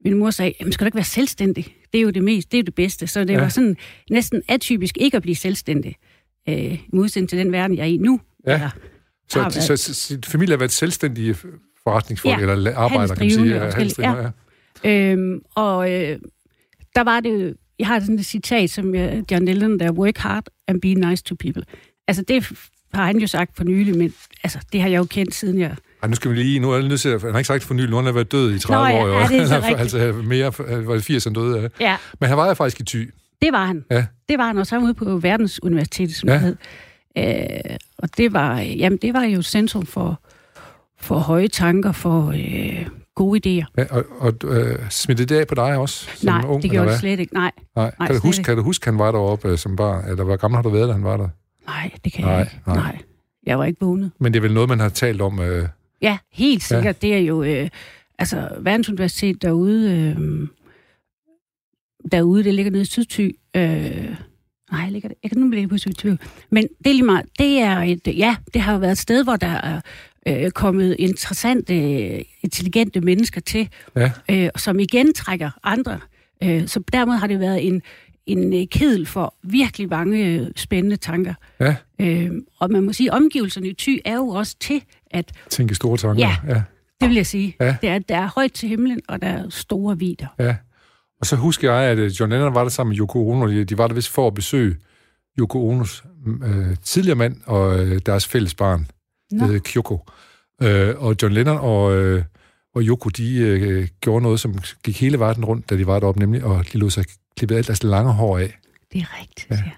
Min 0.04 0.14
mor 0.18 0.30
sagde, 0.30 0.54
jamen 0.60 0.74
skal 0.74 0.86
du 0.86 0.88
ikke 0.88 0.96
være 0.96 1.04
selvstændig? 1.06 1.76
Det 1.94 1.98
er 2.00 2.02
jo 2.04 2.10
det 2.10 2.24
mest, 2.24 2.52
det 2.52 2.60
er 2.60 2.64
det 2.64 2.76
bedste. 2.76 3.08
Så 3.08 3.20
det 3.20 3.30
Ja. 3.30 3.34
ja. 3.34 3.40
var 3.42 3.50
sådan 3.50 3.78
næsten 4.10 4.42
atypisk 4.48 4.98
ikke 4.98 5.18
at 5.18 5.22
blive 5.24 5.36
selvstændig. 5.36 5.96
Øh, 6.50 6.56
I 6.74 6.80
modsætning 6.94 7.30
til 7.30 7.38
den 7.40 7.52
verden, 7.52 7.78
jeg 7.78 7.84
er 7.84 7.88
i 7.88 7.98
nu. 7.98 8.20
Ja. 8.48 8.54
Eller, 8.54 8.70
så, 8.70 9.34
så, 9.34 9.40
været- 9.40 9.54
så, 9.54 9.78
så 9.78 9.94
sin 9.94 10.24
familie 10.24 10.54
har 10.54 10.58
været 10.60 10.72
selvstændige 10.72 11.36
forretningsfolk, 11.84 12.42
Ja, 12.42 12.52
eller 12.52 12.76
arbejder, 12.76 13.16
kan 13.16 13.24
man 13.26 13.32
sige. 13.32 13.60
handelsdrivende, 13.60 14.34
forskellige, 14.84 15.12
Øhm, 15.12 15.42
og 15.56 15.92
øh, 15.92 16.20
der 16.96 17.04
var 17.04 17.20
det 17.20 17.30
jo, 17.34 17.54
jeg 17.80 17.88
har 17.88 18.00
sådan 18.00 18.20
et 18.20 18.26
citat, 18.26 18.70
som 18.70 18.96
jeg, 18.96 19.24
John 19.32 19.46
Lennon, 19.46 19.80
der 19.80 19.92
work 19.92 20.18
hard 20.18 20.46
and 20.68 20.82
be 20.82 20.94
nice 20.94 21.24
to 21.24 21.36
people. 21.40 21.64
Altså 22.08 22.24
det 22.28 22.46
har 22.94 23.06
han 23.06 23.18
jo 23.18 23.28
sagt 23.28 23.56
for 23.58 23.64
nylig, 23.64 23.98
men 23.98 24.14
altså, 24.44 24.60
det 24.74 24.82
har 24.82 24.90
jeg 24.90 24.98
jo 24.98 25.04
kendt 25.06 25.36
siden 25.36 25.60
jeg... 25.60 25.76
Ej, 26.04 26.10
nu 26.10 26.16
skal 26.16 26.32
vi 26.32 26.36
lige, 26.36 26.60
nu 26.60 26.72
er 26.72 26.78
jeg 26.78 26.88
nødt 26.88 27.02
til 27.02 27.10
at, 27.10 27.22
han 27.22 27.32
har 27.32 27.38
ikke 27.40 27.48
sagt 27.48 27.64
for 27.64 27.74
nylig, 27.74 27.90
nu 27.90 27.96
har 27.96 28.04
han 28.04 28.16
været 28.16 28.32
død 28.32 28.56
i 28.56 28.60
30 28.60 28.90
Nå 28.90 28.96
ja, 28.98 29.04
år. 29.04 29.20
ja, 29.20 29.28
det 29.28 29.38
er 29.42 29.46
så 29.48 29.54
Han 29.54 29.64
rigtigt. 29.64 29.80
altså 29.80 30.22
mere, 30.24 30.54
var 30.88 30.94
det 30.94 31.04
80 31.04 31.24
han 31.24 31.34
døde 31.34 31.60
af. 31.64 31.70
Ja, 31.80 31.98
Men 32.20 32.30
han 32.30 32.38
var 32.38 32.48
jo 32.48 32.54
faktisk 32.54 32.80
i 32.80 32.84
ty. 32.84 33.06
det 33.42 33.52
var 33.52 33.66
han. 33.66 33.84
Ja. 33.92 34.06
Det 34.30 34.38
var 34.38 34.48
han 34.48 34.58
også. 34.58 34.76
Han 34.76 34.82
var 34.82 34.86
ude 34.88 34.94
på 34.94 35.18
Verdensuniversitetet, 35.18 36.16
som 36.16 36.30
Ja. 36.30 36.38
hed. 36.38 36.56
Øh, 37.18 37.78
og 37.98 38.10
det 38.18 38.34
var, 38.34 38.60
jamen, 38.60 39.00
det 39.02 39.14
var 39.14 39.24
jo 39.24 39.42
centrum 39.42 39.86
for, 39.86 40.22
for 41.00 41.18
høje 41.20 41.48
tanker, 41.48 41.92
for 41.92 42.28
øh, 42.30 42.86
gode 43.16 43.40
idéer. 43.62 43.66
Ja, 43.78 43.86
og 43.90 44.06
og 44.20 44.34
øh, 44.44 44.90
smittede 44.90 45.34
det 45.34 45.40
af 45.40 45.48
på 45.48 45.56
dig 45.56 45.78
også? 45.78 46.10
Som 46.16 46.26
Nej, 46.28 46.44
ung, 46.48 46.64
det 46.64 46.72
gjorde 46.72 46.90
det 46.90 47.00
slet 47.00 47.20
ikke. 47.20 47.34
Nej, 47.34 47.52
Nej. 47.76 47.92
Nej, 48.00 48.08
kan, 48.08 48.16
du 48.16 48.22
huske, 48.22 48.40
ikke. 48.40 48.48
kan 48.48 48.58
du 48.58 48.64
huske, 48.64 48.86
han 48.86 48.98
var 49.00 49.12
deroppe 49.12 49.48
øh, 49.50 49.58
som 49.58 49.76
barn? 49.76 50.10
Eller 50.10 50.24
hvor 50.24 50.36
gammel 50.36 50.56
har 50.56 50.62
du 50.64 50.70
været, 50.70 50.88
da 50.88 50.94
han 50.94 51.04
var 51.04 51.18
der? 51.18 51.30
nej, 51.68 51.92
det 52.04 52.14
kan 52.14 52.24
Nej, 52.24 52.34
jeg 52.34 52.42
ikke. 52.42 52.62
nej. 52.68 52.76
Nej. 52.76 52.98
Jeg 53.46 53.60
var 53.60 53.66
ikke 53.66 53.80
vågnet. 53.86 54.12
Men 54.20 54.34
det 54.34 54.40
er 54.40 54.42
vel 54.42 54.54
noget, 54.54 54.70
man 54.70 54.80
har 54.80 54.90
talt 54.90 55.22
om... 55.22 55.40
Øh, 55.40 55.68
Ja, 56.02 56.18
helt 56.32 56.64
sikkert. 56.64 56.86
Ja. 57.04 57.08
Det 57.08 57.16
er 57.16 57.20
jo, 57.20 57.44
øh, 57.44 57.70
altså, 58.20 58.50
Verdensuniversitet 58.60 59.42
derude, 59.42 59.92
øh, 60.20 60.48
derude, 62.12 62.44
det 62.44 62.54
ligger 62.54 62.72
nede 62.72 62.82
i 62.82 62.86
Sydty. 62.86 63.30
Øh, 63.56 64.16
nej, 64.72 64.90
ligger 64.90 65.10
det, 65.10 65.18
jeg 65.24 65.32
kan 65.32 65.40
nu 65.40 65.50
blive 65.50 65.68
på 65.68 65.78
Sydty. 65.78 66.06
Men 66.50 66.64
det 66.78 66.88
er 66.90 66.94
lige 66.94 67.04
meget, 67.06 67.26
det 67.40 67.60
er 67.60 67.80
et, 67.82 68.08
ja, 68.08 68.36
det 68.54 68.62
har 68.62 68.74
jo 68.74 68.80
været 68.80 68.92
et 68.92 68.98
sted, 68.98 69.24
hvor 69.24 69.36
der 69.36 69.48
er 69.48 69.82
øh, 70.28 70.52
kommet 70.52 70.96
interessante, 71.00 71.76
øh, 71.76 72.22
intelligente 72.42 73.02
mennesker 73.02 73.42
til, 73.42 73.70
ja, 73.96 74.12
øh, 74.32 74.50
som 74.56 74.80
igen 74.80 75.14
trækker 75.14 75.52
andre. 75.64 76.00
Øh, 76.44 76.68
så 76.68 76.80
dermed 76.94 77.16
har 77.16 77.28
det 77.28 77.40
været 77.40 77.68
en, 77.68 77.82
en 78.26 78.54
øh, 78.54 78.68
kedel 78.72 79.06
for 79.06 79.36
virkelig 79.44 79.90
mange 79.90 80.26
øh, 80.26 80.48
spændende 80.56 80.96
tanker. 80.96 81.34
ja. 81.60 81.76
Øh, 82.00 82.32
og 82.60 82.72
man 82.72 82.84
må 82.84 82.94
sige, 82.94 83.12
at 83.12 83.16
omgivelserne 83.16 83.68
i 83.68 83.74
Thy 83.74 84.02
er 84.06 84.16
jo 84.16 84.28
også 84.28 84.56
til, 84.60 84.84
at 85.12 85.32
Tænke 85.50 85.76
store 85.76 85.98
tanker. 85.98 86.28
Ja. 86.28 86.36
ja. 86.48 86.62
det 87.02 87.10
vil 87.10 87.16
jeg 87.16 87.26
sige. 87.26 87.56
Ja. 87.60 87.76
Det 87.82 87.90
er, 87.90 88.00
der 88.00 88.18
er 88.18 88.30
højt 88.36 88.54
til 88.54 88.70
himlen, 88.70 89.00
og 89.08 89.22
der 89.22 89.28
er 89.28 89.50
store 89.50 90.00
vider. 90.00 90.28
Ja. 90.40 90.56
Og 91.20 91.26
så 91.26 91.36
husker 91.36 91.74
jeg, 91.74 92.00
at 92.00 92.20
John 92.20 92.32
Lennon 92.32 92.56
var 92.56 92.62
der 92.62 92.70
sammen 92.70 92.92
med 92.92 93.00
Yoko 93.00 93.30
Ono. 93.30 93.48
De, 93.48 93.64
de 93.64 93.78
var 93.78 93.88
der 93.88 93.96
vist 93.96 94.10
for 94.10 94.28
at 94.28 94.34
besøge 94.34 94.76
Yoko 95.40 95.68
Onos 95.68 96.04
øh, 96.44 96.76
tidligere 96.84 97.16
mand 97.16 97.36
og 97.46 97.80
øh, 97.80 98.00
deres 98.06 98.28
fælles 98.28 98.56
barn, 98.56 98.88
Nå. 99.32 99.40
der 99.40 99.46
hedder 99.46 99.60
Kyoko. 99.66 100.00
Øh, 100.62 100.96
og 101.04 101.16
John 101.22 101.34
Lennon 101.34 101.58
og, 101.58 101.96
øh, 101.96 102.24
og 102.76 102.82
Yoko, 102.82 103.10
de 103.10 103.38
øh, 103.38 103.88
gjorde 104.02 104.24
noget, 104.24 104.40
som 104.40 104.56
gik 104.84 105.02
hele 105.02 105.20
verden 105.20 105.46
rundt, 105.46 105.70
da 105.70 105.78
de 105.78 105.88
var 105.88 106.00
deroppe, 106.00 106.20
nemlig, 106.20 106.44
og 106.44 106.66
de 106.74 106.78
lod 106.78 106.90
sig 106.90 107.06
klippe 107.38 107.56
alt 107.56 107.68
deres 107.68 107.84
lange 107.84 108.12
hår 108.14 108.38
af, 108.38 108.58
Det 108.94 109.02
er 109.02 109.20
rigtigt, 109.22 109.48
Ja. 109.52 109.56
ja. 109.56 109.72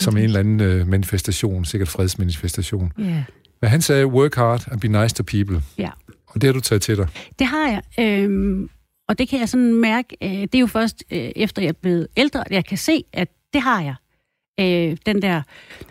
som 0.00 0.16
en 0.16 0.24
eller 0.24 0.40
anden 0.40 0.60
øh, 0.60 0.86
manifestation, 0.86 1.64
sikkert 1.64 1.88
fredsmanifestation. 1.88 2.92
ja. 2.98 3.24
Men 3.62 3.70
han 3.70 3.82
sagde, 3.82 4.06
work 4.06 4.34
hard 4.34 4.68
and 4.72 4.80
be 4.80 4.88
nice 4.88 5.14
to 5.14 5.22
people. 5.22 5.62
Ja. 5.78 5.90
Og 6.26 6.40
det 6.40 6.44
har 6.48 6.52
du 6.52 6.60
taget 6.60 6.82
til 6.82 6.96
dig. 6.96 7.08
Det 7.38 7.46
har 7.46 7.68
jeg. 7.68 7.82
Øhm, 8.24 8.70
og 9.08 9.18
det 9.18 9.28
kan 9.28 9.40
jeg 9.40 9.48
sådan 9.48 9.74
mærke, 9.74 10.16
øh, 10.22 10.30
det 10.30 10.54
er 10.54 10.58
jo 10.58 10.66
først 10.66 11.04
øh, 11.10 11.30
efter 11.36 11.62
jeg 11.62 11.68
er 11.68 11.72
blevet 11.72 12.08
ældre, 12.16 12.40
at 12.46 12.52
jeg 12.52 12.64
kan 12.64 12.78
se, 12.78 13.04
at 13.12 13.28
det 13.52 13.62
har 13.62 13.82
jeg. 13.82 13.94
Øh, 14.60 14.96
den 15.06 15.22
der. 15.22 15.42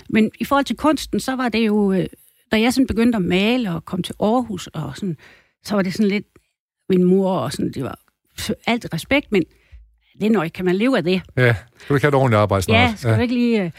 Men 0.10 0.32
i 0.40 0.46
forhold 0.46 0.66
til 0.66 0.76
kunsten, 0.76 1.20
så 1.20 1.36
var 1.36 1.50
det 1.50 1.68
jo, 1.68 1.92
øh, 1.94 2.06
da 2.52 2.62
jeg 2.62 2.74
sådan 2.74 2.88
begyndte 2.88 3.16
at 3.16 3.22
male 3.22 3.72
og 3.72 3.86
kom 3.86 4.04
til 4.04 4.16
Aarhus, 4.20 4.68
og 4.68 4.92
sådan, 4.96 5.18
så 5.64 5.76
var 5.76 5.82
det 5.82 5.94
sådan 5.94 6.08
lidt 6.08 6.26
min 6.90 7.04
mor, 7.04 7.32
og 7.32 7.52
sådan, 7.54 7.72
det 7.72 7.84
var 7.84 8.00
alt 8.68 8.94
respekt, 8.94 9.32
men 9.32 9.44
det 10.22 10.32
nok, 10.32 10.50
kan 10.54 10.66
man 10.66 10.76
leve 10.76 10.98
af 10.98 11.04
det? 11.04 11.22
Ja, 11.38 11.56
skal 11.78 11.90
du 11.90 11.94
ikke 11.94 12.04
have 12.04 12.10
et 12.10 12.16
ordentligt 12.16 12.40
arbejde 12.40 12.64
snart? 12.64 12.90
Ja, 12.90 12.94
skal 12.96 13.16
du 13.16 13.22
ikke 13.22 13.34
lige... 13.34 13.74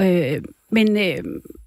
Øh, 0.00 0.34
øh, 0.34 0.42
men 0.72 0.96
øh, 0.96 1.16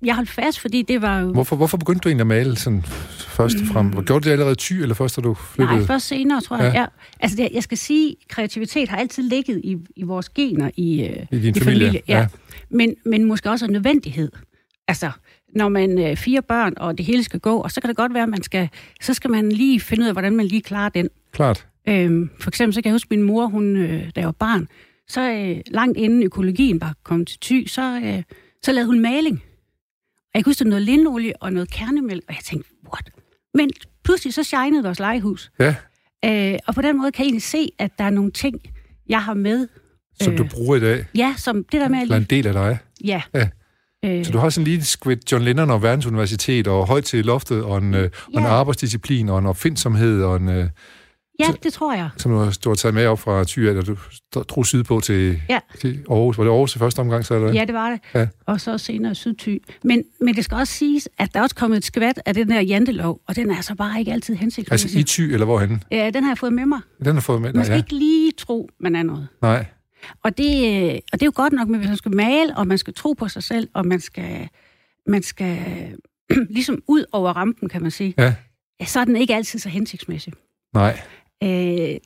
jeg 0.06 0.16
holdt 0.16 0.30
fast, 0.30 0.60
fordi 0.60 0.82
det 0.82 1.02
var 1.02 1.20
jo... 1.20 1.32
Hvorfor, 1.32 1.56
hvorfor 1.56 1.78
begyndte 1.78 2.00
du 2.00 2.10
egentlig 2.10 2.22
at 2.22 2.28
male 2.28 2.56
sådan 2.56 2.84
først 3.18 3.56
og 3.62 3.68
frem? 3.68 3.92
Gjorde 3.92 4.08
du 4.08 4.20
det 4.20 4.32
allerede 4.32 4.52
i 4.52 4.56
ty, 4.56 4.74
eller 4.74 4.96
først, 4.96 5.16
da 5.16 5.22
du 5.22 5.34
flyttede? 5.34 5.76
Mm. 5.76 5.80
Nej, 5.80 5.88
først 5.88 6.08
senere, 6.08 6.42
tror 6.42 6.58
jeg. 6.58 6.66
Ja. 6.74 6.80
Ja. 6.80 6.82
Ja. 6.82 6.88
Altså, 7.20 7.38
det, 7.38 7.50
jeg 7.54 7.64
skal 7.64 7.78
sige, 7.78 8.16
kreativitet 8.30 8.90
har 8.90 8.98
altid 8.98 9.24
ligget 9.24 9.62
i, 9.64 9.78
i 9.96 10.04
vores 10.04 10.30
gener 10.30 10.72
i, 10.76 11.04
øh, 11.04 11.26
I 11.32 11.40
din 11.40 11.56
familie, 11.56 12.02
ja. 12.08 12.18
ja. 12.18 12.28
Men, 12.70 12.96
men 13.06 13.24
måske 13.24 13.50
også 13.50 13.66
en 13.66 13.72
nødvendighed. 13.72 14.32
Altså, 14.88 15.12
når 15.58 15.70
man 15.70 15.98
er 15.98 16.16
fire 16.16 16.42
børn, 16.42 16.74
og 16.78 16.98
det 16.98 17.06
hele 17.06 17.24
skal 17.24 17.40
gå, 17.40 17.58
og 17.58 17.72
så 17.72 17.82
kan 17.82 17.88
det 17.88 17.98
godt 17.98 18.14
være, 18.14 18.24
at 18.24 18.30
man 18.30 18.44
skal, 18.44 18.70
så 19.02 19.14
skal 19.14 19.30
man 19.32 19.52
lige 19.52 19.80
finde 19.80 20.04
ud 20.04 20.08
af, 20.08 20.14
hvordan 20.14 20.36
man 20.36 20.46
lige 20.46 20.62
klarer 20.62 20.90
den. 20.90 21.10
Klart. 21.32 21.68
Øhm, 21.90 22.30
for 22.42 22.50
eksempel, 22.50 22.74
så 22.74 22.82
kan 22.82 22.90
jeg 22.90 22.94
huske, 22.94 23.08
min 23.10 23.22
mor, 23.24 23.46
hun, 23.46 23.76
øh, 23.76 24.04
da 24.16 24.20
jeg 24.20 24.26
var 24.26 24.32
barn, 24.32 24.68
så 25.08 25.32
øh, 25.32 25.62
langt 25.68 25.98
inden 25.98 26.24
økologien 26.24 26.82
var 26.82 26.96
kommet 27.04 27.28
til 27.28 27.40
ty, 27.40 27.64
så, 27.68 28.02
øh, 28.04 28.24
så 28.64 28.72
lavede 28.72 28.88
hun 28.88 29.00
maling. 29.00 29.44
Og 30.16 30.32
jeg 30.34 30.44
kan 30.44 30.50
huske, 30.50 30.66
noget 30.70 30.82
linolie 30.84 31.34
og 31.42 31.54
noget 31.54 31.72
kernemælk, 31.72 32.24
og 32.28 32.34
jeg 32.34 32.44
tænkte, 32.44 32.70
what? 32.94 33.10
Men 33.54 33.70
pludselig 34.04 34.34
så 34.34 34.44
shinede 34.44 34.84
vores 34.84 35.00
legehus. 35.00 35.52
Ja, 35.60 35.76
Øh, 36.26 36.60
og 36.68 36.76
på 36.76 36.82
den 36.82 36.98
måde 36.98 37.12
kan 37.12 37.24
jeg 37.24 37.28
egentlig 37.28 37.44
se, 37.44 37.70
at 37.80 37.92
der 37.98 38.04
er 38.04 38.10
nogle 38.10 38.32
ting, 38.32 38.62
jeg 39.10 39.24
har 39.24 39.34
med. 39.34 39.68
som 40.22 40.34
Øh. 40.34 40.38
du 40.40 40.44
bruger 40.52 40.76
i 40.76 40.80
dag. 40.80 41.06
Ja, 41.16 41.34
som 41.38 41.64
det 41.72 41.82
der 41.82 41.88
med 41.90 42.00
at 42.12 42.18
en 42.18 42.24
del 42.24 42.48
af 42.48 42.54
dig. 42.54 42.78
Ja. 43.04 43.22
Ja. 43.34 43.50
Øh, 44.06 44.25
Så 44.25 44.32
du 44.32 44.38
har 44.38 44.50
sådan 44.50 44.63
lige 44.66 44.84
skvidt 44.84 45.32
John 45.32 45.44
Lennon 45.44 45.70
og 45.70 45.84
verdensuniversitet, 45.84 46.68
og 46.68 46.88
højt 46.88 47.04
til 47.04 47.25
loftet, 47.25 47.63
og 47.63 47.77
en, 47.77 47.94
øh, 47.94 48.10
og 48.34 48.34
en 48.34 48.39
Ja. 48.39 48.48
arbejdsdisciplin, 48.50 49.30
og 49.30 49.39
en 49.39 49.46
opfindsomhed, 49.46 50.24
og 50.24 50.36
en... 50.38 50.50
Øh, 50.50 50.70
Ja, 51.39 51.46
det 51.63 51.74
tror 51.74 51.94
jeg. 51.94 52.10
som 52.18 52.32
du 52.32 52.38
har, 52.38 52.58
du 52.63 52.70
har 52.70 52.75
taget 52.75 52.94
med 52.96 53.06
op 53.06 53.20
fra 53.20 53.44
Thy, 53.48 53.60
eller 53.60 53.82
du 53.82 53.98
drog 54.34 54.66
sydpå 54.66 55.00
til, 55.00 55.42
Ja. 55.50 55.60
til 55.82 56.00
Aarhus. 56.10 56.38
Var 56.38 56.44
det 56.44 56.51
Aarhus 56.51 56.75
i 56.75 56.80
første 56.80 57.00
omgang, 57.00 57.25
så 57.25 57.36
eller? 57.36 57.54
Ja, 57.54 57.66
det 57.66 57.74
var 57.74 57.89
det. 57.89 58.00
Ja. 58.13 58.27
Og 58.46 58.62
så 58.62 58.77
senere 58.77 59.16
Sydty. 59.16 59.58
Men, 59.84 60.04
men 60.22 60.36
det 60.36 60.46
skal 60.46 60.58
også 60.58 60.74
siges, 60.74 61.10
at 61.18 61.34
der 61.34 61.39
er 61.39 61.44
også 61.44 61.56
kommet 61.56 61.77
et 61.77 61.86
skvat 61.86 62.20
af 62.25 62.34
den 62.34 62.50
der 62.50 62.62
jantelov, 62.62 63.20
og 63.27 63.36
den 63.36 63.51
er 63.51 63.56
altså 63.56 63.75
bare 63.75 64.00
ikke 64.00 64.13
altid 64.13 64.36
hensigtsmæssig. 64.36 64.86
Altså 64.98 65.00
i 65.00 65.04
Thy, 65.27 65.34
eller 65.34 65.46
hvorhen? 65.46 65.84
Ja, 65.92 66.10
den 66.13 66.24
har 66.24 66.32
jeg 66.32 66.38
fået 66.38 66.54
med 66.54 66.66
mig. 66.66 66.80
Den 67.06 67.13
har 67.13 67.22
fået 67.22 67.42
med. 67.42 67.54
Man 67.54 67.66
skal 67.66 67.74
ja. 67.74 67.77
ikke 67.77 67.94
lige 67.96 68.32
tro, 68.38 68.70
man 68.80 68.96
er 68.96 69.04
noget. 69.04 69.27
Nej. 69.42 69.66
Og 70.24 70.38
det, 70.38 70.84
øh, 70.84 70.94
og 71.14 71.20
det 71.20 71.22
er 71.22 71.26
jo 71.26 71.32
godt 71.36 71.54
nok, 71.54 71.68
men 71.68 71.78
hvis 71.80 71.88
man 71.88 71.98
skal 71.98 72.16
male, 72.16 72.58
og 72.58 72.68
man 72.68 72.78
skal 72.78 72.94
tro 72.94 73.14
på 73.14 73.28
sig 73.28 73.44
selv, 73.44 73.70
og 73.74 73.86
man 73.86 74.00
skal, 74.00 74.50
man 75.08 75.24
skal 75.24 75.58
ligesom 76.50 76.82
ud 76.88 77.06
over 77.12 77.34
rampen, 77.34 77.70
kan 77.70 77.82
man 77.82 77.92
sige, 77.92 78.14
Ja. 78.18 78.34
ja, 78.80 78.86
så 78.86 79.00
er 79.00 79.06
den 79.06 79.16
ikke 79.16 79.36
altid 79.36 79.60
så 79.60 79.70
hensigtsmæssig. 79.70 80.34
Nej. 80.74 81.00
Øh, 81.44 81.50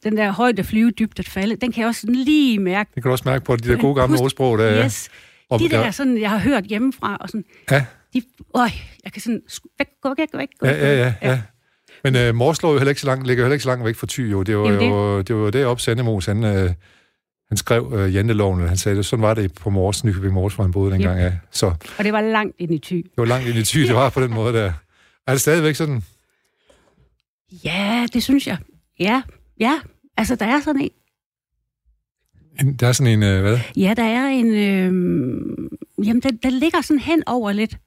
den 0.04 0.18
der 0.18 0.32
højde 0.32 0.64
flyve, 0.64 0.92
dybt 0.92 1.20
at 1.20 1.28
falde, 1.28 1.56
den 1.56 1.72
kan 1.72 1.82
jeg 1.82 1.88
også 1.88 2.02
sådan 2.02 2.16
lige 2.16 2.60
mærke. 2.60 2.92
Det 2.96 3.04
kan 3.04 3.10
du 3.10 3.12
også 3.12 3.24
mærke 3.30 3.46
på 3.46 3.56
de 3.56 3.70
der 3.70 3.78
gode 3.78 3.96
gamle 3.96 4.16
Pust- 4.18 4.22
ordsprog, 4.24 4.58
der 4.58 4.66
er. 4.66 4.86
Yes. 4.86 5.10
Og 5.50 5.60
De 5.60 5.70
der, 5.70 5.92
sådan, 5.92 6.22
jeg 6.22 6.30
har 6.30 6.38
hørt 6.40 6.64
hjemmefra, 6.64 7.18
og 7.22 7.30
sådan, 7.30 7.46
Ja. 7.72 7.86
de, 8.14 8.22
øj, 8.54 8.70
jeg 9.04 9.12
kan 9.12 9.22
sådan, 9.22 9.42
væk, 9.80 9.88
gå 10.02 10.14
væk, 10.18 10.28
væk, 10.34 10.48
gå 10.60 10.68
Ja, 10.68 10.74
væk. 10.74 10.82
ja, 10.82 10.98
ja, 10.98 11.14
ja. 11.32 11.42
Men 12.04 12.16
øh, 12.16 12.36
Mors 12.36 12.62
lå 12.64 12.72
jo 12.72 12.78
heller 12.78 12.90
ikke 12.90 13.02
så 13.02 13.08
langt, 13.08 13.28
ligger 13.28 13.44
heller 13.44 13.54
ikke 13.54 13.64
så 13.64 13.70
langt 13.70 13.86
væk 13.86 13.96
fra 13.96 14.08
Thy, 14.10 14.32
jo. 14.32 14.44
Det 14.44 14.58
var 14.58 14.64
Det 14.64 14.82
er 14.82 14.86
jo 14.88 15.22
det 15.22 15.36
var 15.36 15.42
jo 15.42 15.50
deroppe, 15.50 15.84
Sandemos, 15.84 16.26
han, 16.26 16.44
øh, 16.44 16.70
han 17.52 17.58
skrev 17.58 17.94
øh, 17.96 18.16
janteloven, 18.16 18.60
eller 18.60 18.68
han 18.68 18.78
sagde 18.78 18.98
det, 18.98 19.06
sådan 19.06 19.24
var 19.24 19.34
det 19.34 19.54
på 19.54 19.70
Mors, 19.70 20.04
Nykøbing 20.04 20.34
Mors, 20.34 20.56
hvor 20.56 20.64
han 20.64 20.72
boede 20.72 20.92
dengang, 20.92 21.20
ja. 21.20 21.34
Så 21.52 21.66
Og 21.98 22.04
det 22.04 22.14
var 22.14 22.22
langt 22.22 22.56
ind 22.60 22.74
i 22.74 22.78
ty. 22.78 22.94
det 22.94 23.12
var 23.18 23.26
langt 23.26 23.48
ind 23.48 23.58
i 23.58 23.64
Thy, 23.64 23.80
det 23.88 23.96
var 23.96 24.10
på 24.10 24.22
den 24.22 24.34
måde 24.34 24.54
der. 24.54 24.74
Er 25.28 25.32
det 25.32 25.42
stadigvæk 25.42 25.76
sådan? 25.76 26.04
Ja, 27.66 28.06
det 28.14 28.24
synes 28.24 28.48
jeg. 28.48 28.58
Ja, 29.00 29.22
ja. 29.60 29.80
Altså, 30.18 30.36
der 30.36 30.46
er 30.46 30.62
sådan 30.62 30.82
en, 30.82 30.90
En, 32.62 32.74
der 32.74 32.88
er 32.88 32.92
sådan 32.92 33.14
en, 33.14 33.24
øh, 33.24 33.42
hvad? 33.42 33.60
Ja, 33.78 33.94
der 33.98 34.04
er 34.04 34.28
en... 34.28 34.48
Øh, 34.54 36.06
jamen, 36.08 36.22
den, 36.22 36.38
den 36.44 36.52
ligger 36.54 36.82
sådan 36.82 37.00
hen 37.00 37.24
over 37.28 37.52
lidt. 37.52 37.78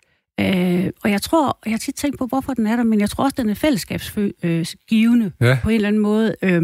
Øh, 0.40 0.90
og 1.04 1.10
jeg 1.10 1.22
tror, 1.22 1.58
jeg 1.66 1.72
har 1.72 1.78
tit 1.78 1.94
tænkt 1.94 2.18
på, 2.18 2.26
hvorfor 2.26 2.54
den 2.54 2.66
er 2.66 2.76
der, 2.76 2.82
men 2.82 3.00
jeg 3.00 3.10
tror 3.10 3.24
også, 3.24 3.34
den 3.38 3.48
er 3.48 3.54
fællesskabsgivende 3.54 5.32
Ja. 5.40 5.58
på 5.62 5.68
en 5.68 5.74
eller 5.74 5.88
anden 5.88 6.02
måde. 6.02 6.34
Øh, 6.42 6.62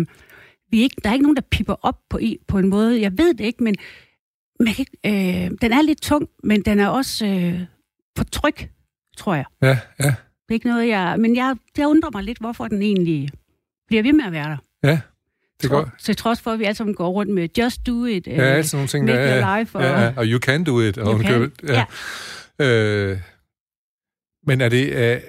vi 0.71 0.79
er 0.79 0.83
ikke, 0.83 0.97
der 1.05 1.09
er 1.11 1.15
ikke 1.15 1.23
nogen, 1.23 1.37
der 1.37 1.43
pipper 1.51 1.75
op 1.83 1.99
på, 2.11 2.19
en, 2.19 2.39
på 2.49 2.59
en 2.59 2.69
måde. 2.69 3.01
Jeg 3.01 3.19
ved 3.19 3.35
det 3.35 3.45
ikke, 3.45 3.65
men 3.65 3.75
man 4.61 4.75
kan 4.75 4.87
øh, 5.07 5.51
den 5.63 5.73
er 5.73 5.83
lidt 5.83 6.03
tung, 6.03 6.29
men 6.45 6.63
den 6.63 6.81
er 6.81 6.89
også 6.89 7.27
øh, 7.27 7.61
på 8.15 8.25
tryk, 8.25 8.69
tror 9.17 9.35
jeg. 9.35 9.45
Ja, 9.63 9.79
ja, 10.01 10.05
Det 10.05 10.15
er 10.49 10.53
ikke 10.55 10.69
noget, 10.69 10.89
jeg... 10.89 11.15
Men 11.19 11.37
jeg, 11.37 11.57
jeg 11.79 11.87
undrer 11.89 12.11
mig 12.11 12.23
lidt, 12.25 12.39
hvorfor 12.39 12.69
den 12.69 12.83
egentlig 12.83 13.29
bliver 13.87 14.03
ved 14.03 14.13
med 14.13 14.25
at 14.25 14.33
være 14.33 14.49
der. 14.51 14.57
ja. 14.89 15.01
Det 15.63 15.71
går. 15.71 15.91
Til 15.99 16.17
trods 16.17 16.41
for, 16.41 16.51
at 16.51 16.59
vi 16.59 16.65
alle 16.65 16.75
sammen 16.77 16.95
går 16.95 17.09
rundt 17.11 17.33
med 17.35 17.49
just 17.59 17.87
do 17.87 18.05
it, 18.05 18.27
øh, 18.27 18.35
Ja, 18.35 18.43
alle 18.43 18.65
sådan 18.65 18.77
nogle 18.79 18.89
ting, 18.89 19.09
der 19.09 19.15
make 19.15 19.25
er. 19.31 19.41
your 19.51 19.59
life, 19.59 19.79
og, 19.79 19.83
Ja, 19.85 20.01
ja, 20.01 20.13
og 20.17 20.25
you 20.27 20.39
can 20.41 20.65
do 20.65 20.81
it. 20.81 20.99
Og 20.99 21.13
You 21.13 21.23
can. 21.23 21.33
køber- 21.33 21.85
ja. 22.59 22.67
Øh, 22.67 23.19
men 24.47 24.61
er 24.61 24.69
det, 24.69 24.93
øh, 24.93 25.21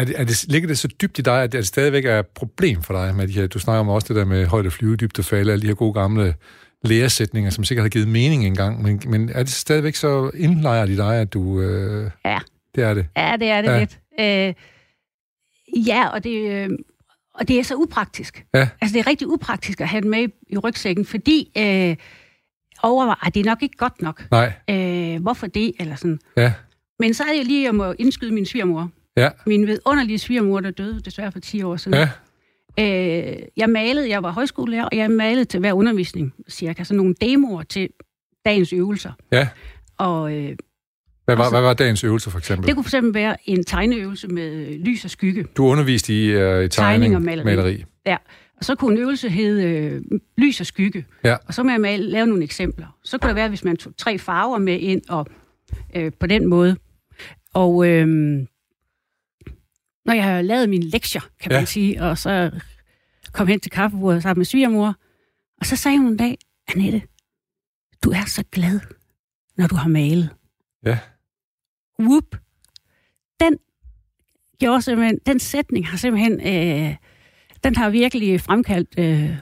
er 0.00 0.04
det, 0.04 0.20
er 0.20 0.24
det, 0.24 0.44
ligger 0.48 0.66
det 0.68 0.78
så 0.78 0.88
dybt 1.02 1.18
i 1.18 1.22
dig, 1.22 1.42
at 1.42 1.52
det 1.52 1.66
stadigvæk 1.66 2.04
er 2.04 2.18
et 2.18 2.26
problem 2.26 2.82
for 2.82 2.94
dig 3.04 3.14
med 3.14 3.28
de 3.28 3.32
her, 3.32 3.46
du 3.46 3.58
snakker 3.58 3.80
om 3.80 3.88
også 3.88 4.08
det 4.08 4.16
der 4.16 4.24
med 4.24 4.46
højde 4.46 4.70
flyve, 4.70 4.96
dybde 4.96 5.22
falde, 5.22 5.52
alle 5.52 5.62
de 5.62 5.66
her 5.66 5.74
gode 5.74 5.92
gamle 5.92 6.34
læresætninger, 6.84 7.50
som 7.50 7.64
sikkert 7.64 7.84
har 7.84 7.88
givet 7.88 8.08
mening 8.08 8.46
engang, 8.46 8.82
men, 8.82 9.02
men 9.06 9.28
er 9.34 9.42
det 9.42 9.52
stadigvæk 9.52 9.94
så 9.94 10.30
indlejret 10.34 10.90
i 10.90 10.96
dig, 10.96 11.16
at 11.20 11.32
du... 11.32 11.60
Øh, 11.60 12.10
Ja. 12.24 12.38
Det 12.74 12.84
er 12.84 12.94
det. 12.94 13.06
Ja, 13.16 13.36
det 13.40 13.48
er 13.48 13.62
det 13.62 13.68
Ja. 13.68 13.78
lidt. 13.78 13.98
Øh, 14.20 14.54
ja, 15.86 16.08
og 16.08 16.24
det, 16.24 16.50
øh, 16.52 16.70
og 17.34 17.48
det 17.48 17.58
er 17.58 17.62
så 17.62 17.74
upraktisk. 17.76 18.44
Ja. 18.54 18.68
Altså, 18.80 18.94
det 18.94 19.00
er 19.00 19.06
rigtig 19.06 19.28
upraktisk 19.28 19.80
at 19.80 19.88
have 19.88 20.00
den 20.00 20.10
med 20.10 20.18
i, 20.28 20.28
i 20.48 20.58
rygsækken, 20.58 21.04
fordi 21.04 21.50
øh, 21.58 21.96
overvej, 22.82 23.14
at 23.26 23.34
det 23.34 23.40
er 23.40 23.44
nok 23.44 23.62
ikke 23.62 23.76
godt 23.76 24.02
nok. 24.02 24.24
Nej, 24.30 24.52
Øh, 24.70 25.22
hvorfor 25.22 25.46
det? 25.46 25.72
Eller 25.80 25.96
sådan. 25.96 26.18
ja, 26.36 26.52
Men 26.98 27.14
så 27.14 27.22
er 27.24 27.32
det 27.32 27.38
jo 27.38 27.44
lige, 27.44 27.60
at 27.60 27.64
jeg 27.66 27.74
må 27.74 27.94
indskyde 27.98 28.34
min 28.34 28.46
svigermor. 28.46 28.90
Ja, 29.18 29.28
Min 29.46 29.66
vidunderlige 29.66 30.18
svigermor, 30.18 30.60
der 30.60 30.70
døde 30.70 31.00
desværre 31.00 31.32
for 31.32 31.40
10 31.40 31.62
år 31.62 31.76
siden. 31.76 31.98
ja, 31.98 32.08
Øh, 32.80 33.36
jeg 33.56 33.70
malede, 33.70 34.08
jeg 34.08 34.22
var 34.22 34.30
højskolelærer, 34.30 34.84
og 34.84 34.96
jeg 34.96 35.10
malede 35.10 35.44
til 35.44 35.60
hver 35.60 35.72
undervisning, 35.72 36.34
cirka 36.48 36.84
sådan 36.84 36.96
nogle 36.96 37.14
demoer 37.20 37.62
til 37.62 37.88
dagens 38.44 38.72
øvelser. 38.72 39.12
ja. 39.32 39.48
Og 39.98 40.32
øh, 40.36 40.56
Hvad 41.24 41.36
var, 41.36 41.44
Altså- 41.44 41.50
hvad 41.54 41.60
var 41.60 41.74
dagens 41.74 42.04
øvelse, 42.04 42.30
for 42.30 42.38
eksempel? 42.38 42.66
det 42.66 42.74
kunne 42.76 42.84
fx 42.84 42.94
være 43.14 43.36
en 43.44 43.64
tegneøvelse 43.64 44.28
med 44.28 44.78
lys 44.78 45.04
og 45.04 45.10
skygge. 45.10 45.44
Du 45.56 45.64
underviste 45.66 46.12
i, 46.24 46.28
uh, 46.28 46.32
i 46.32 46.42
tegning, 46.42 46.68
Tegning 46.70 47.16
og 47.16 47.22
maleri. 47.22 47.44
maleri. 47.44 47.84
Ja, 48.06 48.16
og 48.56 48.64
så 48.64 48.74
kunne 48.74 48.92
en 48.96 49.02
øvelse 49.02 49.28
hedde 49.28 49.62
øh, 49.64 50.02
lys 50.38 50.60
og 50.60 50.66
skygge. 50.66 51.04
Ja. 51.24 51.36
Og 51.46 51.54
så 51.54 51.62
må 51.62 51.70
jeg 51.70 51.80
male, 51.80 52.02
lave 52.10 52.26
nogle 52.26 52.44
eksempler. 52.44 52.86
Så 53.04 53.18
kunne 53.18 53.28
det 53.28 53.36
være, 53.36 53.48
hvis 53.48 53.64
man 53.64 53.76
tog 53.76 53.92
tre 53.96 54.18
farver 54.18 54.58
med 54.58 54.78
ind, 54.80 55.02
og 55.08 55.26
øh, 55.96 56.12
på 56.20 56.26
den 56.26 56.46
måde. 56.46 56.76
Og 57.54 57.88
øh, 57.88 58.06
når 60.08 60.14
jeg 60.14 60.24
har 60.24 60.42
lavet 60.42 60.68
mine 60.68 60.84
lektier, 60.84 61.20
kan 61.40 61.52
Ja. 61.52 61.58
man 61.58 61.66
sige, 61.66 62.02
og 62.02 62.18
så 62.18 62.50
kom 63.32 63.46
hen 63.46 63.60
til 63.60 63.70
kaffebordet 63.70 64.22
sammen 64.22 64.38
med 64.40 64.46
svigermor, 64.46 64.94
og 65.60 65.66
så 65.66 65.76
sagde 65.76 65.98
hun 65.98 66.06
en 66.06 66.16
dag, 66.16 66.38
Annette, 66.68 67.02
du 68.04 68.10
er 68.10 68.24
så 68.26 68.44
glad, 68.52 68.80
når 69.56 69.66
du 69.66 69.74
har 69.74 69.88
malet. 69.88 70.30
Ja. 70.86 70.98
Whoop. 72.00 72.36
Den 73.40 73.56
gjorde 74.60 74.82
simpelthen, 74.82 75.18
den 75.26 75.38
sætning 75.40 75.88
har 75.88 75.96
simpelthen, 75.96 76.32
øh, 76.40 76.96
den 77.64 77.76
har 77.76 77.90
virkelig 77.90 78.40
fremkaldt, 78.40 78.88
øh, 78.98 79.36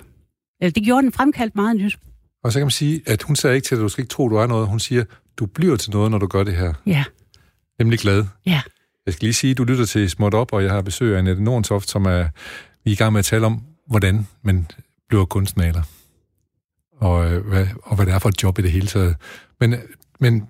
eller 0.61 0.73
det 0.73 0.85
gjorde 0.85 1.03
den 1.03 1.13
fremkaldt 1.13 1.55
meget 1.57 1.77
nyt. 1.77 1.99
Og 2.45 2.53
så 2.53 2.59
kan 2.59 2.67
man 2.67 2.71
sige, 2.71 3.03
at 3.07 3.23
hun 3.23 3.37
sagde 3.37 3.57
ikke 3.57 3.67
til 3.67 3.77
dig, 3.77 3.83
du 3.83 3.89
skal 3.89 4.03
ikke 4.03 4.11
tro, 4.13 4.29
du 4.29 4.37
er 4.37 4.47
noget. 4.47 4.69
Hun 4.69 4.81
siger, 4.81 5.05
du 5.37 5.47
bliver 5.47 5.77
til 5.77 5.91
noget, 5.91 6.11
når 6.11 6.19
du 6.19 6.27
gør 6.27 6.45
det 6.45 6.57
her. 6.57 6.75
Ja, 6.87 7.05
Nemlig 7.79 7.99
glad. 7.99 8.25
ja, 8.47 8.63
Jeg 9.07 9.15
skal 9.15 9.27
lige 9.27 9.35
sige, 9.35 9.51
at 9.51 9.59
du 9.59 9.65
lytter 9.65 9.85
til 9.85 10.11
Småt 10.11 10.35
Op, 10.35 10.53
og 10.53 10.63
jeg 10.63 10.71
har 10.73 10.83
besøg 10.83 11.15
af 11.15 11.19
Annette 11.19 11.43
Nordentoft, 11.43 11.91
som 11.91 12.05
er 12.05 12.29
vi 12.85 12.91
er 12.91 12.93
i 12.93 12.97
gang 12.97 13.13
med 13.13 13.19
at 13.19 13.25
tale 13.25 13.47
om, 13.47 13.63
hvordan 13.87 14.27
man 14.43 14.67
bliver 15.09 15.25
kunstmaler. 15.25 15.83
Og, 17.01 17.33
øh, 17.33 17.47
hvad, 17.47 17.67
og 17.83 17.97
hvad 17.97 18.07
det 18.07 18.15
er 18.15 18.19
for 18.19 18.29
et 18.29 18.43
job 18.43 18.59
i 18.59 18.63
det 18.63 18.71
hele 18.71 18.87
taget. 18.87 19.17
Men, 19.61 19.75
men 20.21 20.49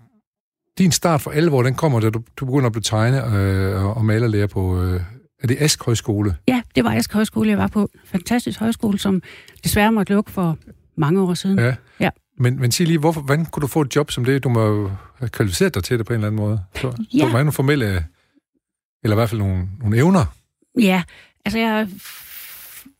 din 0.78 0.92
start 0.92 1.20
for 1.20 1.30
alvor, 1.30 1.62
den 1.62 1.75
kommer, 1.75 2.00
da 2.00 2.10
du, 2.10 2.22
du 2.36 2.44
begynder 2.46 2.66
at 2.66 2.72
blive 2.72 2.82
tegne 2.82 3.36
øh, 3.36 3.84
og, 3.84 3.96
og 3.96 4.04
malerlærer 4.04 4.46
på... 4.46 4.82
Øh, 4.82 5.00
er 5.42 5.46
det 5.46 5.56
Ask 5.60 5.84
Højskole? 5.84 6.36
ja, 6.48 6.62
det 6.75 6.84
var 6.84 6.90
Ask 6.90 7.12
Højskole, 7.12 7.50
jeg 7.50 7.58
var 7.58 7.66
på. 7.66 7.90
Fantastisk 8.04 8.60
højskole, 8.60 8.98
som 8.98 9.22
desværre 9.64 9.92
måtte 9.92 10.12
lukke 10.12 10.30
for 10.30 10.58
mange 10.96 11.22
år 11.22 11.34
siden. 11.34 11.58
Ja. 11.58 11.75
Ja. 12.00 12.10
Men, 12.38 12.60
men 12.60 12.72
sig 12.72 12.86
lige, 12.86 12.98
hvorfor, 12.98 13.20
hvordan 13.20 13.46
kunne 13.46 13.60
du 13.60 13.66
få 13.66 13.80
et 13.80 13.96
job 13.96 14.10
som 14.10 14.25
det? 14.25 14.44
Du 14.44 14.48
må 14.48 14.90
have 15.18 15.28
kvalificeret 15.28 15.75
dig 15.75 15.84
til 15.84 15.98
det 15.98 16.06
på 16.06 16.12
en 16.12 16.14
eller 16.14 16.26
anden 16.26 16.40
måde. 16.40 16.60
Så, 16.75 17.04
Ja. 17.14 17.18
Der 17.18 17.25
var 17.25 17.38
nogle 17.38 17.52
formelle, 17.52 18.04
eller 19.06 19.16
i 19.16 19.20
hvert 19.20 19.30
fald 19.30 19.40
nogle, 19.40 19.68
nogle 19.80 19.96
evner. 19.96 20.25
Ja, 20.80 21.02
altså 21.44 21.58
jeg... 21.58 21.88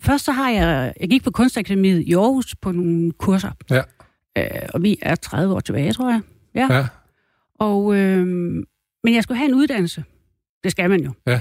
Først 0.01 0.25
så 0.25 0.33
har 0.33 0.51
jeg... 0.51 0.95
Jeg 1.01 1.09
gik 1.09 1.25
på 1.25 1.31
Kunstakademiet 1.31 2.01
i 2.01 2.13
Aarhus 2.13 2.55
på 2.55 2.73
nogle 2.73 3.13
kurser. 3.13 3.51
Ja. 3.71 3.83
Øh, 4.39 4.69
og 4.75 4.83
vi 4.83 4.99
er 5.03 5.15
30 5.15 5.55
år 5.55 5.61
tilbage, 5.61 5.93
tror 5.93 6.11
jeg. 6.11 6.21
Ja. 6.55 6.75
Ja. 6.75 6.87
Og, 7.59 7.97
øh, 7.97 8.27
men 9.05 9.15
jeg 9.15 9.23
skulle 9.23 9.39
have 9.39 9.49
en 9.49 9.55
uddannelse. 9.55 10.05
Det 10.65 10.71
skal 10.71 10.91
man 10.91 11.01
jo. 11.01 11.13
Ja. 11.27 11.41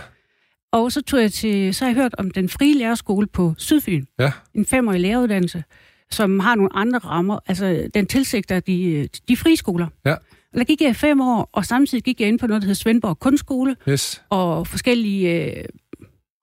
Og 0.71 0.91
så 0.91 1.01
tog 1.01 1.21
jeg 1.21 1.33
til, 1.33 1.73
så 1.73 1.85
har 1.85 1.89
jeg 1.89 2.01
hørt 2.01 2.15
om 2.17 2.31
den 2.31 2.49
frie 2.49 2.77
lærerskole 2.77 3.27
på 3.27 3.53
Sydfyn. 3.57 4.05
Ja. 4.19 4.31
En 4.53 4.65
femårig 4.65 4.99
læreruddannelse, 4.99 5.63
som 6.11 6.39
har 6.39 6.55
nogle 6.55 6.75
andre 6.75 6.99
rammer. 6.99 7.39
Altså, 7.47 7.89
den 7.93 8.05
tilsigter 8.05 8.59
de, 8.59 9.07
de 9.27 9.37
frie 9.37 9.57
skoler. 9.57 9.87
Ja. 10.05 10.15
Der 10.55 10.63
gik 10.63 10.81
jeg 10.81 10.95
fem 10.95 11.21
år, 11.21 11.49
og 11.53 11.65
samtidig 11.65 12.03
gik 12.03 12.19
jeg 12.21 12.27
ind 12.27 12.39
på 12.39 12.47
noget, 12.47 12.61
der 12.61 12.65
hedder 12.65 12.75
Svendborg 12.79 13.19
Kunstskole, 13.19 13.75
Yes. 13.89 14.23
og 14.29 14.67
forskellige 14.67 15.45
øh, 15.57 15.65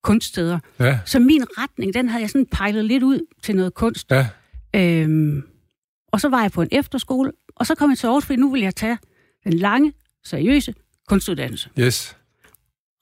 kunststeder. 0.02 0.58
Ja. 0.80 0.98
Så 1.04 1.18
min 1.18 1.44
retning, 1.58 1.94
den 1.94 2.08
havde 2.08 2.22
jeg 2.22 2.30
sådan 2.30 2.46
pejlet 2.46 2.84
lidt 2.84 3.02
ud 3.02 3.20
til 3.42 3.56
noget 3.56 3.74
kunst. 3.74 4.10
Ja. 4.10 4.26
Øhm, 4.76 5.42
og 6.12 6.20
så 6.20 6.28
var 6.28 6.42
jeg 6.42 6.52
på 6.52 6.62
en 6.62 6.68
efterskole, 6.72 7.32
og 7.56 7.66
så 7.66 7.74
kom 7.74 7.90
jeg 7.90 7.98
til 7.98 8.06
Aarhus, 8.06 8.24
fordi 8.26 8.36
nu 8.40 8.50
ville 8.50 8.64
jeg 8.64 8.74
tage 8.74 8.98
den 9.44 9.52
lange, 9.52 9.92
seriøse 10.24 10.74
kunstuddannelse. 11.08 11.70
Yes. 11.78 12.16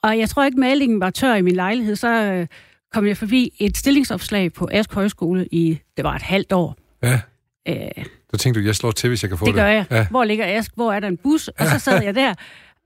Og 0.03 0.19
jeg 0.19 0.29
tror 0.29 0.45
ikke, 0.45 0.61
malingen 0.61 1.01
var 1.01 1.11
tør 1.11 1.35
i 1.35 1.43
min 1.43 1.55
lejlighed, 1.55 1.97
så 1.97 2.09
øh, 2.09 2.47
kom 2.93 3.07
jeg 3.07 3.17
forbi 3.17 3.53
et 3.59 3.77
stillingsopslag 3.77 4.53
på 4.53 4.69
Ask 4.73 4.93
Højskole 4.93 5.47
i, 5.53 5.79
det 5.97 6.05
var 6.05 6.15
et 6.15 6.23
halvt 6.23 6.53
år. 6.53 6.77
Ja. 7.03 7.21
Øh, 7.69 8.05
Så 8.33 8.39
tænkte 8.39 8.61
du, 8.61 8.65
jeg 8.67 8.77
slår 8.77 8.91
til, 8.91 9.09
hvis 9.09 9.23
jeg 9.23 9.29
kan 9.31 9.39
få 9.39 9.45
det 9.47 9.55
det. 9.55 9.61
gør 9.61 9.67
jeg. 9.69 9.85
Ja. 9.91 10.07
Hvor 10.11 10.25
ligger 10.25 10.45
Ask? 10.47 10.73
Hvor 10.75 10.93
er 10.93 11.01
der 11.01 11.09
en 11.09 11.17
bus? 11.17 11.49
Og 11.49 11.67
så 11.67 11.79
sad 11.79 12.03
jeg 12.03 12.15
der, 12.15 12.35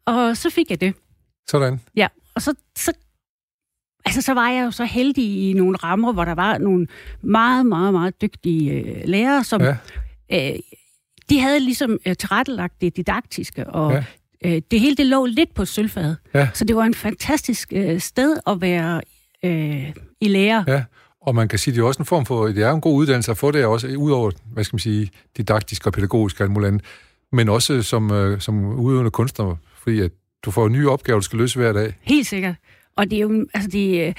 og 0.07 0.37
så 0.37 0.51
fik 0.51 0.71
jeg 0.71 0.81
det. 0.81 0.95
Sådan. 1.49 1.81
Ja, 1.97 2.09
og 2.35 2.43
så, 2.43 2.55
så, 2.79 2.93
altså, 4.05 4.23
så 4.23 4.35
var 4.35 4.51
jeg 4.51 4.65
jo 4.65 4.71
så 4.71 4.85
heldig 4.85 5.51
i 5.51 5.53
nogle 5.53 5.77
rammer, 5.77 6.13
hvor 6.13 6.25
der 6.25 6.35
var 6.35 6.59
nogle 6.59 6.87
meget, 7.23 7.67
meget, 7.67 7.93
meget 7.93 8.23
dygtige 8.23 8.71
øh, 8.73 9.03
lærere, 9.05 9.45
som 9.45 9.63
Ja. 9.63 9.77
øh, 10.33 10.59
de 11.31 11.41
havde 11.41 11.61
ligesom 11.61 11.99
øh, 12.07 12.17
tilrettelagt 12.17 12.81
det 12.81 12.97
didaktiske, 12.97 13.67
og 13.67 13.93
Ja. 13.93 14.05
øh, 14.45 14.63
det 14.71 14.81
hele 14.81 14.97
det 14.97 15.07
lå 15.07 15.27
lidt 15.27 15.55
på 15.55 15.65
sølvfad. 15.65 16.17
Ja. 16.35 16.49
Så 16.55 16.65
det 16.65 16.77
var 16.77 16.85
en 16.85 16.95
fantastisk 16.95 17.73
øh, 17.77 18.01
sted 18.01 18.37
at 18.47 18.61
være 18.61 19.01
øh, 19.45 19.93
i 20.21 20.29
lære. 20.29 20.65
Ja. 20.69 20.85
Og 21.26 21.35
man 21.35 21.49
kan 21.49 21.59
sige, 21.59 21.75
det 21.75 21.81
er 21.81 21.85
også 21.85 22.02
en 22.02 22.07
form 22.07 22.26
for, 22.26 22.47
det 22.47 22.59
er 22.59 22.71
en 22.71 22.81
god 22.81 22.95
uddannelse 22.97 23.31
at 23.31 23.37
få 23.37 23.50
det 23.50 23.64
også, 23.64 23.87
udover, 23.97 24.31
hvad 24.52 24.64
skal 24.64 24.75
man 24.75 24.81
sige, 24.81 25.11
didaktisk 25.37 25.87
og 25.87 25.93
pædagogisk 25.93 26.40
og 26.40 26.45
alt 26.45 26.52
muligt 26.52 26.69
andet, 26.69 26.85
men 27.33 27.49
også 27.49 27.83
som, 27.83 28.11
øh, 28.11 28.40
som 28.40 28.64
udøvende 28.64 29.11
kunstner, 29.11 29.57
fordi 29.83 30.00
at 30.00 30.11
du 30.45 30.50
får 30.50 30.69
nye 30.69 30.90
opgaver, 30.90 31.19
du 31.19 31.25
skal 31.25 31.38
løse 31.38 31.59
hver 31.59 31.73
dag. 31.73 31.95
Helt 32.02 32.26
sikkert. 32.26 32.54
Og 32.97 33.11
det 33.11 33.16
er 33.16 33.21
jo, 33.21 33.47
altså 33.54 33.71
det, 33.71 34.07
øh, 34.07 34.14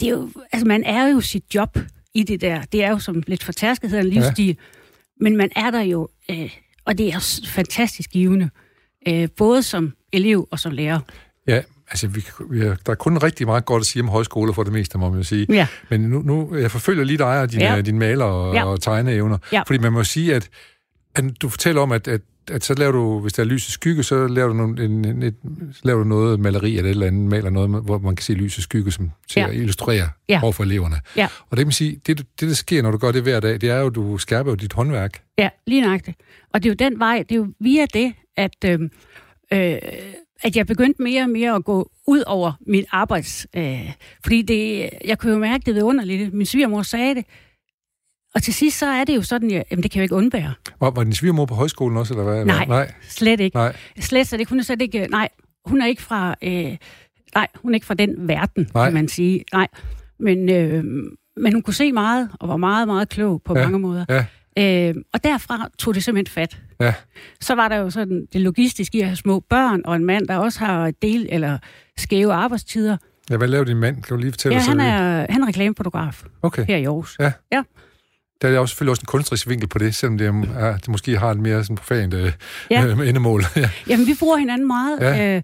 det 0.00 0.08
er 0.08 0.10
jo, 0.10 0.30
altså 0.52 0.66
man 0.66 0.84
er 0.84 1.06
jo 1.06 1.20
sit 1.20 1.54
job 1.54 1.78
i 2.14 2.22
det 2.22 2.40
der. 2.40 2.62
Det 2.62 2.84
er 2.84 2.90
jo 2.90 2.98
som 2.98 3.22
lidt 3.26 3.44
fortærsket 3.44 3.90
hedder 3.90 4.04
en 4.04 4.10
livsstil. 4.10 4.46
Ja. 4.46 4.54
Men 5.20 5.36
man 5.36 5.50
er 5.56 5.70
der 5.70 5.80
jo, 5.80 6.08
øh, 6.30 6.50
og 6.84 6.98
det 6.98 7.08
er 7.08 7.42
fantastisk 7.48 8.10
givende. 8.10 8.50
Øh, 9.08 9.28
både 9.36 9.62
som 9.62 9.92
elev 10.12 10.48
og 10.50 10.58
som 10.58 10.72
lærer. 10.72 11.00
Ja, 11.46 11.62
altså 11.90 12.08
vi, 12.08 12.26
vi 12.50 12.60
er, 12.60 12.76
der 12.86 12.92
er 12.92 12.96
kun 12.96 13.18
rigtig 13.18 13.46
meget 13.46 13.64
godt 13.64 13.80
at 13.80 13.86
sige 13.86 14.02
om 14.02 14.08
højskoler 14.08 14.52
for 14.52 14.62
det 14.62 14.72
meste, 14.72 14.98
må 14.98 15.10
man 15.10 15.18
jo 15.18 15.24
sige. 15.24 15.46
Ja. 15.48 15.66
Men 15.90 16.00
nu, 16.00 16.22
nu 16.22 16.56
jeg 16.56 16.70
forfølger 16.70 17.04
lige 17.04 17.18
dig 17.18 17.40
og 17.40 17.52
dine, 17.52 17.64
ja. 17.64 17.80
dine 17.80 17.98
maler 17.98 18.24
og, 18.24 18.54
ja. 18.54 18.64
og 18.64 18.80
tegneevner. 18.80 19.38
Ja. 19.52 19.62
Fordi 19.66 19.78
man 19.78 19.92
må 19.92 20.04
sige, 20.04 20.34
at, 20.34 20.48
at 21.14 21.24
du 21.42 21.48
fortæller 21.48 21.82
om, 21.82 21.92
at, 21.92 22.08
at 22.08 22.20
at 22.50 22.64
så 22.64 22.74
laver 22.74 22.92
du, 22.92 23.20
hvis 23.20 23.32
der 23.32 23.42
er 23.42 23.46
lys 23.46 23.66
og 23.66 23.72
skygge, 23.72 24.02
så 24.02 24.26
laver 24.26 24.48
du, 24.48 24.54
nogle, 24.54 24.84
en, 24.84 25.04
en, 25.04 25.22
et, 25.22 25.34
laver 25.82 25.98
du 25.98 26.08
noget 26.08 26.40
maleri 26.40 26.76
eller 26.76 26.84
et 26.84 26.90
eller 26.90 27.06
andet, 27.06 27.28
maler 27.28 27.50
noget, 27.50 27.70
hvor 27.70 27.98
man 27.98 28.16
kan 28.16 28.24
se 28.24 28.32
lys 28.32 28.56
og 28.56 28.62
skygge, 28.62 28.92
som 28.92 29.10
til 29.28 29.40
ja. 29.40 29.48
at 29.48 29.54
illustrere 29.54 30.08
ja. 30.28 30.40
overfor 30.42 30.64
eleverne. 30.64 30.96
Ja. 31.16 31.24
Og 31.24 31.50
det 31.50 31.58
kan 31.58 31.66
man 31.66 31.72
sige, 31.72 32.00
det, 32.06 32.18
det, 32.18 32.48
der 32.48 32.54
sker, 32.54 32.82
når 32.82 32.90
du 32.90 32.98
gør 32.98 33.12
det 33.12 33.22
hver 33.22 33.40
dag, 33.40 33.60
det 33.60 33.70
er 33.70 33.80
jo, 33.80 33.86
at 33.86 33.94
du 33.94 34.18
skærper 34.18 34.50
jo 34.50 34.54
dit 34.54 34.72
håndværk. 34.72 35.22
Ja, 35.38 35.48
lige 35.66 35.80
nøjagtigt. 35.80 36.16
Og 36.54 36.62
det 36.62 36.68
er 36.68 36.70
jo 36.70 36.90
den 36.90 36.98
vej, 36.98 37.24
det 37.28 37.32
er 37.32 37.36
jo 37.36 37.48
via 37.60 37.86
det, 37.94 38.14
at, 38.36 38.64
øh, 38.64 38.80
øh, 39.52 39.78
at 40.42 40.56
jeg 40.56 40.66
begyndte 40.66 41.02
mere 41.02 41.22
og 41.22 41.30
mere 41.30 41.54
at 41.54 41.64
gå 41.64 41.90
ud 42.06 42.22
over 42.26 42.52
mit 42.66 42.84
arbejds... 42.90 43.46
Øh, 43.56 43.92
fordi 44.22 44.42
det, 44.42 44.90
jeg 45.04 45.18
kunne 45.18 45.32
jo 45.32 45.38
mærke, 45.38 45.62
det 45.66 45.74
ved 45.74 45.82
underligt. 45.82 46.34
Min 46.34 46.46
svigermor 46.46 46.82
sagde 46.82 47.14
det, 47.14 47.24
og 48.34 48.42
til 48.42 48.54
sidst 48.54 48.78
så 48.78 48.86
er 48.86 49.04
det 49.04 49.16
jo 49.16 49.22
sådan, 49.22 49.50
at 49.50 49.64
jamen, 49.70 49.82
det 49.82 49.90
kan 49.90 49.98
jeg 49.98 50.02
jo 50.02 50.04
ikke 50.04 50.14
undvære. 50.14 50.54
Var, 50.80 50.90
var 50.90 51.04
din 51.04 51.12
svigermor 51.12 51.46
på 51.46 51.54
højskolen 51.54 51.96
også, 51.96 52.14
eller 52.14 52.24
hvad? 52.24 52.44
Nej, 52.44 52.64
nej. 52.64 52.92
slet 53.02 53.40
ikke. 53.40 53.56
Nej. 53.56 53.76
Slet, 54.00 54.26
så 54.26 54.36
det, 54.36 54.48
hun 54.48 54.58
er 54.58 54.62
slet 54.62 54.82
ikke... 54.82 55.06
Nej, 55.06 55.28
hun 55.64 55.82
er 55.82 55.86
ikke 55.86 56.02
fra... 56.02 56.34
Øh, 56.42 56.76
nej, 57.34 57.46
hun 57.54 57.72
er 57.72 57.74
ikke 57.74 57.86
fra 57.86 57.94
den 57.94 58.28
verden, 58.28 58.68
nej. 58.74 58.86
kan 58.86 58.94
man 58.94 59.08
sige. 59.08 59.44
Nej, 59.52 59.68
men, 60.20 60.48
øh, 60.48 60.84
men 61.36 61.52
hun 61.52 61.62
kunne 61.62 61.74
se 61.74 61.92
meget, 61.92 62.30
og 62.40 62.48
var 62.48 62.56
meget, 62.56 62.88
meget 62.88 63.08
klog 63.08 63.42
på 63.42 63.58
ja. 63.58 63.62
mange 63.62 63.78
måder. 63.78 64.04
Ja. 64.08 64.24
Øh, 64.58 64.94
og 65.12 65.24
derfra 65.24 65.68
tog 65.78 65.94
det 65.94 66.04
simpelthen 66.04 66.32
fat. 66.32 66.58
Ja. 66.80 66.94
Så 67.40 67.54
var 67.54 67.68
der 67.68 67.76
jo 67.76 67.90
sådan 67.90 68.26
det 68.32 68.40
logistiske 68.40 68.98
i 68.98 69.00
at 69.00 69.06
have 69.06 69.16
små 69.16 69.40
børn, 69.40 69.82
og 69.84 69.96
en 69.96 70.04
mand, 70.04 70.28
der 70.28 70.36
også 70.36 70.58
har 70.58 70.92
del 71.02 71.26
eller 71.30 71.58
skæve 71.96 72.32
arbejdstider. 72.32 72.96
Ja, 73.30 73.36
hvad 73.36 73.48
laver 73.48 73.64
din 73.64 73.76
mand? 73.76 74.02
Kan 74.02 74.16
du 74.16 74.20
lige 74.20 74.32
fortælle 74.32 74.56
ja, 74.58 74.62
han 74.62 74.80
er, 74.80 75.26
han 75.32 75.42
er 75.42 75.46
reklamefotograf 75.48 76.22
okay. 76.42 76.64
her 76.66 76.76
i 76.76 76.84
Aarhus. 76.84 77.16
Ja. 77.20 77.32
ja. 77.52 77.62
Der 78.42 78.48
er 78.48 78.58
også 78.58 78.72
selvfølgelig 78.72 78.90
også 78.90 79.02
en 79.02 79.06
kunstnerisk 79.06 79.48
vinkel 79.48 79.68
på 79.68 79.78
det, 79.78 79.94
selvom 79.94 80.18
det, 80.18 80.26
er, 80.26 80.72
det 80.76 80.88
måske 80.88 81.18
har 81.18 81.30
et 81.30 81.38
mere 81.38 81.64
sådan 81.64 81.76
profant 81.76 82.14
øh, 82.14 82.32
ja. 82.70 82.86
øh, 82.86 83.08
endemål. 83.08 83.44
ja. 83.56 83.70
Jamen, 83.88 84.06
vi 84.06 84.14
bruger 84.18 84.36
hinanden 84.36 84.66
meget, 84.66 84.98
Ja. 85.00 85.36
øh, 85.36 85.42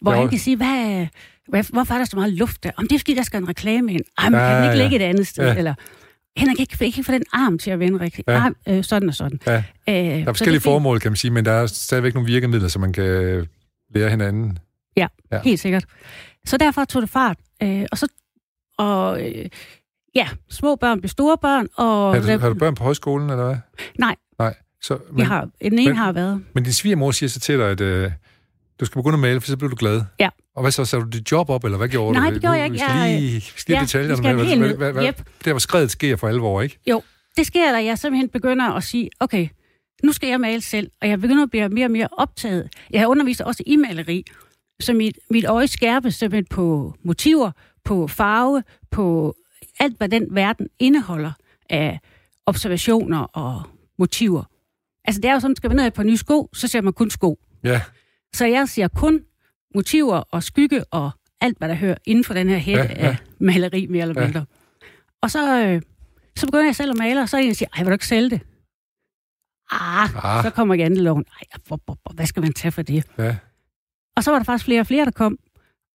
hvor 0.00 0.12
Ja, 0.12 0.18
han 0.20 0.28
kan 0.28 0.38
sige, 0.38 0.56
hvad, 0.56 1.06
hvad, 1.48 1.64
hvorfor 1.72 1.94
er 1.94 1.98
der 1.98 2.04
så 2.04 2.16
meget 2.16 2.32
luft 2.32 2.62
der? 2.64 2.70
Om 2.76 2.86
det 2.88 2.94
er, 2.94 2.98
fordi 2.98 3.14
der 3.14 3.22
skal 3.22 3.42
en 3.42 3.48
reklame 3.48 3.92
ind. 3.92 4.02
Ej, 4.18 4.28
men 4.28 4.40
Ja, 4.40 4.46
kan 4.48 4.56
den 4.56 4.64
ikke 4.64 4.76
ja. 4.76 4.82
ligge 4.88 5.04
et 5.04 5.08
andet 5.08 5.26
sted? 5.26 5.44
Ja. 5.46 5.54
Eller, 5.54 5.74
Henrik 6.36 6.66
kan 6.78 6.86
ikke, 6.86 7.04
få 7.04 7.12
den 7.12 7.22
arm 7.32 7.58
til 7.58 7.70
at 7.70 7.78
vende 7.78 8.00
rigtigt. 8.00 8.28
Ja. 8.28 8.46
Ah, 8.66 8.76
øh, 8.78 8.84
sådan 8.84 9.08
og 9.08 9.14
sådan. 9.14 9.40
Ja. 9.46 9.56
Øh, 9.88 9.94
Der 9.94 10.20
er 10.20 10.24
forskellige 10.24 10.60
formål, 10.60 11.00
kan 11.00 11.10
man 11.10 11.16
sige, 11.16 11.30
men 11.30 11.44
der 11.44 11.52
er 11.52 11.66
stadigvæk 11.66 12.14
nogle 12.14 12.26
virkemidler, 12.26 12.68
så 12.68 12.78
man 12.78 12.92
kan 12.92 13.04
lære 13.94 14.10
hinanden. 14.10 14.58
Ja, 14.96 15.06
Ja. 15.32 15.36
ja, 15.36 15.42
helt 15.42 15.60
sikkert. 15.60 15.84
Så 16.46 16.56
derfor 16.56 16.84
tog 16.84 17.02
det 17.02 17.10
fart. 17.10 17.36
Øh, 17.62 17.86
og 17.92 17.98
så, 17.98 18.08
og 18.78 19.22
øh, 19.28 19.48
ja, 20.14 20.28
små 20.50 20.76
børn 20.76 21.00
blev 21.00 21.08
store 21.08 21.38
børn. 21.38 21.68
Og 21.76 22.14
Har 22.14 22.20
du, 22.32 22.38
har 22.40 22.48
du 22.48 22.54
børn 22.54 22.74
på 22.74 22.84
højskolen, 22.84 23.30
eller 23.30 23.44
hvad? 23.46 23.56
Nej, 23.98 24.16
Nej. 24.38 24.54
Så, 24.82 24.98
men, 25.10 25.18
jeg 25.18 25.26
har, 25.26 25.48
den 25.62 25.72
ene 25.78 25.84
men- 25.86 25.96
har 25.96 26.12
været. 26.12 26.42
men 26.54 26.64
din 26.64 26.72
svigermor 26.72 27.10
siger 27.10 27.30
så 27.30 27.40
til 27.40 27.58
dig, 27.58 27.66
at 27.70 27.80
øh, 27.80 28.10
du 28.80 28.84
skal 28.84 28.98
begynde 28.98 29.14
at 29.14 29.20
male, 29.20 29.40
for 29.40 29.48
så 29.48 29.56
bliver 29.56 29.70
du 29.70 29.76
glad. 29.76 30.02
Ja. 30.20 30.28
Og 30.56 30.62
hvad 30.62 30.70
så? 30.72 30.84
Sagde 30.84 31.04
du 31.04 31.08
dit 31.10 31.32
job 31.32 31.50
op, 31.50 31.64
eller 31.64 31.78
hvad 31.78 31.88
gjorde 31.88 32.12
Nej, 32.18 32.28
du? 32.28 32.34
det 32.34 32.40
gjorde 32.42 32.56
jeg 32.56 32.64
ikke. 32.64 32.84
Jeg- 32.84 33.20
lige, 33.20 33.40
skal 33.40 33.72
Ja, 33.72 33.84
skal 33.84 34.36
med, 34.36 34.44
helt 34.44 34.60
hvad, 34.60 34.74
hvad, 34.74 34.92
hvad, 34.92 35.06
Yep. 35.08 35.22
der 35.44 35.52
hvor 35.52 35.58
skredet 35.58 35.90
sker 35.90 36.16
for 36.16 36.28
alvor, 36.28 36.62
ikke? 36.62 36.78
Jo, 36.86 37.02
det 37.36 37.46
sker, 37.46 37.72
da 37.72 37.84
jeg 37.84 37.98
simpelthen 37.98 38.28
begynder 38.28 38.70
at 38.72 38.84
sige, 38.84 39.10
okay, 39.20 39.48
nu 40.02 40.12
skal 40.12 40.28
jeg 40.28 40.40
male 40.40 40.60
selv, 40.60 40.90
og 41.02 41.08
jeg 41.08 41.20
begynder 41.20 41.42
at 41.42 41.50
blive 41.50 41.68
mere 41.68 41.86
og 41.86 41.90
mere 41.90 42.08
optaget. 42.12 42.68
Jeg 42.90 43.08
underviser 43.08 43.44
også 43.44 43.62
i 43.66 43.76
maleri, 43.76 44.24
så 44.80 44.92
mit, 44.92 45.18
mit 45.30 45.44
øje 45.44 45.66
skærpes 45.68 46.14
simpelthen 46.14 46.46
på 46.50 46.94
motiver, 47.04 47.50
på 47.84 48.08
farve, 48.08 48.62
på 48.90 49.34
alt, 49.80 49.96
hvad 49.96 50.08
den 50.08 50.26
verden 50.30 50.66
indeholder 50.78 51.32
af 51.70 52.00
observationer 52.46 53.18
og 53.20 53.62
motiver. 53.98 54.44
Altså, 55.04 55.20
det 55.20 55.28
er 55.28 55.32
jo 55.34 55.40
sådan, 55.40 55.56
skal 55.56 55.70
man 55.70 55.76
ned 55.76 55.90
par 55.90 56.02
nye 56.02 56.16
sko, 56.16 56.48
så 56.54 56.68
ser 56.68 56.80
man 56.80 56.92
kun 56.92 57.10
sko. 57.10 57.38
Ja. 57.64 57.80
Så 58.34 58.46
jeg 58.46 58.68
ser 58.68 58.88
kun 58.88 59.20
motiver 59.74 60.16
og 60.16 60.42
skygge 60.42 60.84
og 60.84 61.10
alt, 61.40 61.58
hvad 61.58 61.68
der 61.68 61.74
hører 61.74 61.94
inden 62.04 62.24
for 62.24 62.34
den 62.34 62.48
her 62.48 62.58
hætte 62.58 62.82
Ja, 62.82 62.88
ja, 62.88 62.94
ja. 62.98 63.04
ja. 63.04 63.10
af 63.10 63.16
maleri, 63.40 63.86
mere 63.86 64.02
eller 64.02 64.20
Ja. 64.20 64.26
mindre. 64.26 64.44
Og 65.22 65.30
så, 65.30 65.64
øh, 65.66 65.82
så 66.36 66.46
begynder 66.46 66.64
jeg 66.64 66.76
selv 66.76 66.90
at 66.90 66.96
male, 66.98 67.20
og 67.22 67.28
så 67.28 67.36
er 67.36 67.40
en, 67.40 67.48
der 67.48 67.54
siger, 67.54 67.68
ej, 67.76 67.82
vil 67.82 67.86
du 67.90 67.92
ikke 67.92 68.06
sælge 68.06 68.30
det? 68.30 68.40
Ah, 69.70 70.36
Ah. 70.36 70.44
så 70.44 70.50
kommer 70.50 70.74
janteloven. 70.74 71.24
Ej, 71.40 71.58
hvor- 71.66 71.80
hvor- 71.84 71.98
hvor- 72.02 72.12
hvad 72.14 72.26
skal 72.26 72.42
man 72.42 72.52
tage 72.52 72.72
for 72.72 72.82
det? 72.82 73.04
Ja. 73.18 73.36
Og 74.16 74.24
så 74.24 74.30
var 74.30 74.38
der 74.38 74.44
faktisk 74.44 74.64
flere 74.64 74.80
og 74.80 74.86
flere, 74.86 75.04
der 75.04 75.10
kom. 75.10 75.38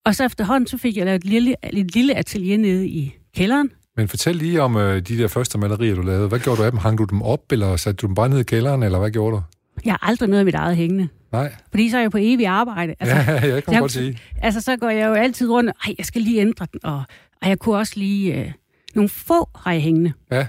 Og 0.05 0.15
så 0.15 0.25
efterhånden, 0.25 0.67
så 0.67 0.77
fik 0.77 0.97
jeg 0.97 1.05
lavet 1.05 1.15
et 1.15 1.25
lille, 1.25 1.55
et 1.73 1.93
lille 1.95 2.15
atelier 2.15 2.57
nede 2.57 2.87
i 2.87 3.15
kælderen. 3.35 3.71
Men 3.97 4.07
fortæl 4.07 4.35
lige 4.35 4.61
om 4.61 4.77
øh, 4.77 4.95
de 5.01 5.17
der 5.17 5.27
første 5.27 5.57
malerier, 5.57 5.95
du 5.95 6.01
lavede. 6.01 6.27
Hvad 6.27 6.39
gjorde 6.39 6.57
du 6.59 6.63
af 6.65 6.71
dem? 6.71 6.79
Hang 6.79 6.97
du 6.97 7.03
dem 7.03 7.21
op, 7.21 7.51
eller 7.51 7.75
satte 7.75 7.97
du 7.97 8.07
dem 8.07 8.15
bare 8.15 8.29
ned 8.29 8.39
i 8.39 8.43
kælderen, 8.43 8.83
eller 8.83 8.99
hvad 8.99 9.11
gjorde 9.11 9.35
du? 9.35 9.41
Jeg 9.85 9.93
har 9.93 10.07
aldrig 10.09 10.29
noget 10.29 10.39
af 10.39 10.45
mit 10.45 10.55
eget 10.55 10.75
hængende. 10.75 11.07
Nej. 11.31 11.55
Fordi 11.69 11.89
så 11.89 11.97
er 11.97 12.01
jeg 12.01 12.11
på 12.11 12.17
evig 12.21 12.47
arbejde. 12.47 12.95
Altså, 12.99 13.15
ja, 13.31 13.53
jeg 13.53 13.63
kan 13.63 13.79
godt 13.79 13.91
sige. 13.91 14.17
Altså, 14.41 14.61
så 14.61 14.77
går 14.77 14.89
jeg 14.89 15.07
jo 15.07 15.13
altid 15.13 15.49
rundt, 15.49 15.69
og, 15.69 15.93
jeg 15.97 16.05
skal 16.05 16.21
lige 16.21 16.41
ændre 16.41 16.67
den, 16.71 16.79
og, 16.83 17.03
og 17.41 17.49
jeg 17.49 17.59
kunne 17.59 17.77
også 17.77 17.93
lige... 17.95 18.35
Øh, 18.39 18.51
nogle 18.95 19.09
få 19.09 19.49
har 19.55 19.71
jeg 19.71 19.81
hængende. 19.81 20.13
Ja. 20.31 20.47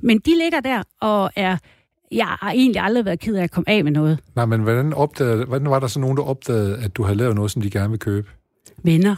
Men 0.00 0.18
de 0.18 0.30
ligger 0.42 0.60
der, 0.60 0.82
og 1.00 1.30
er... 1.36 1.56
Jeg 2.12 2.26
har 2.26 2.50
egentlig 2.52 2.82
aldrig 2.82 3.04
været 3.04 3.20
ked 3.20 3.34
af 3.34 3.42
at 3.42 3.50
komme 3.50 3.68
af 3.68 3.84
med 3.84 3.92
noget. 3.92 4.18
Nej, 4.36 4.44
men 4.44 4.60
hvordan, 4.60 4.92
opdagede, 4.92 5.44
hvordan 5.44 5.70
var 5.70 5.78
der 5.80 5.86
så 5.86 6.00
nogen, 6.00 6.16
der 6.16 6.22
opdagede, 6.22 6.78
at 6.78 6.96
du 6.96 7.02
havde 7.02 7.18
lavet 7.18 7.34
noget, 7.34 7.50
som 7.50 7.62
de 7.62 7.70
gerne 7.70 7.90
vil 7.90 7.98
købe? 7.98 8.28
Venner. 8.84 9.16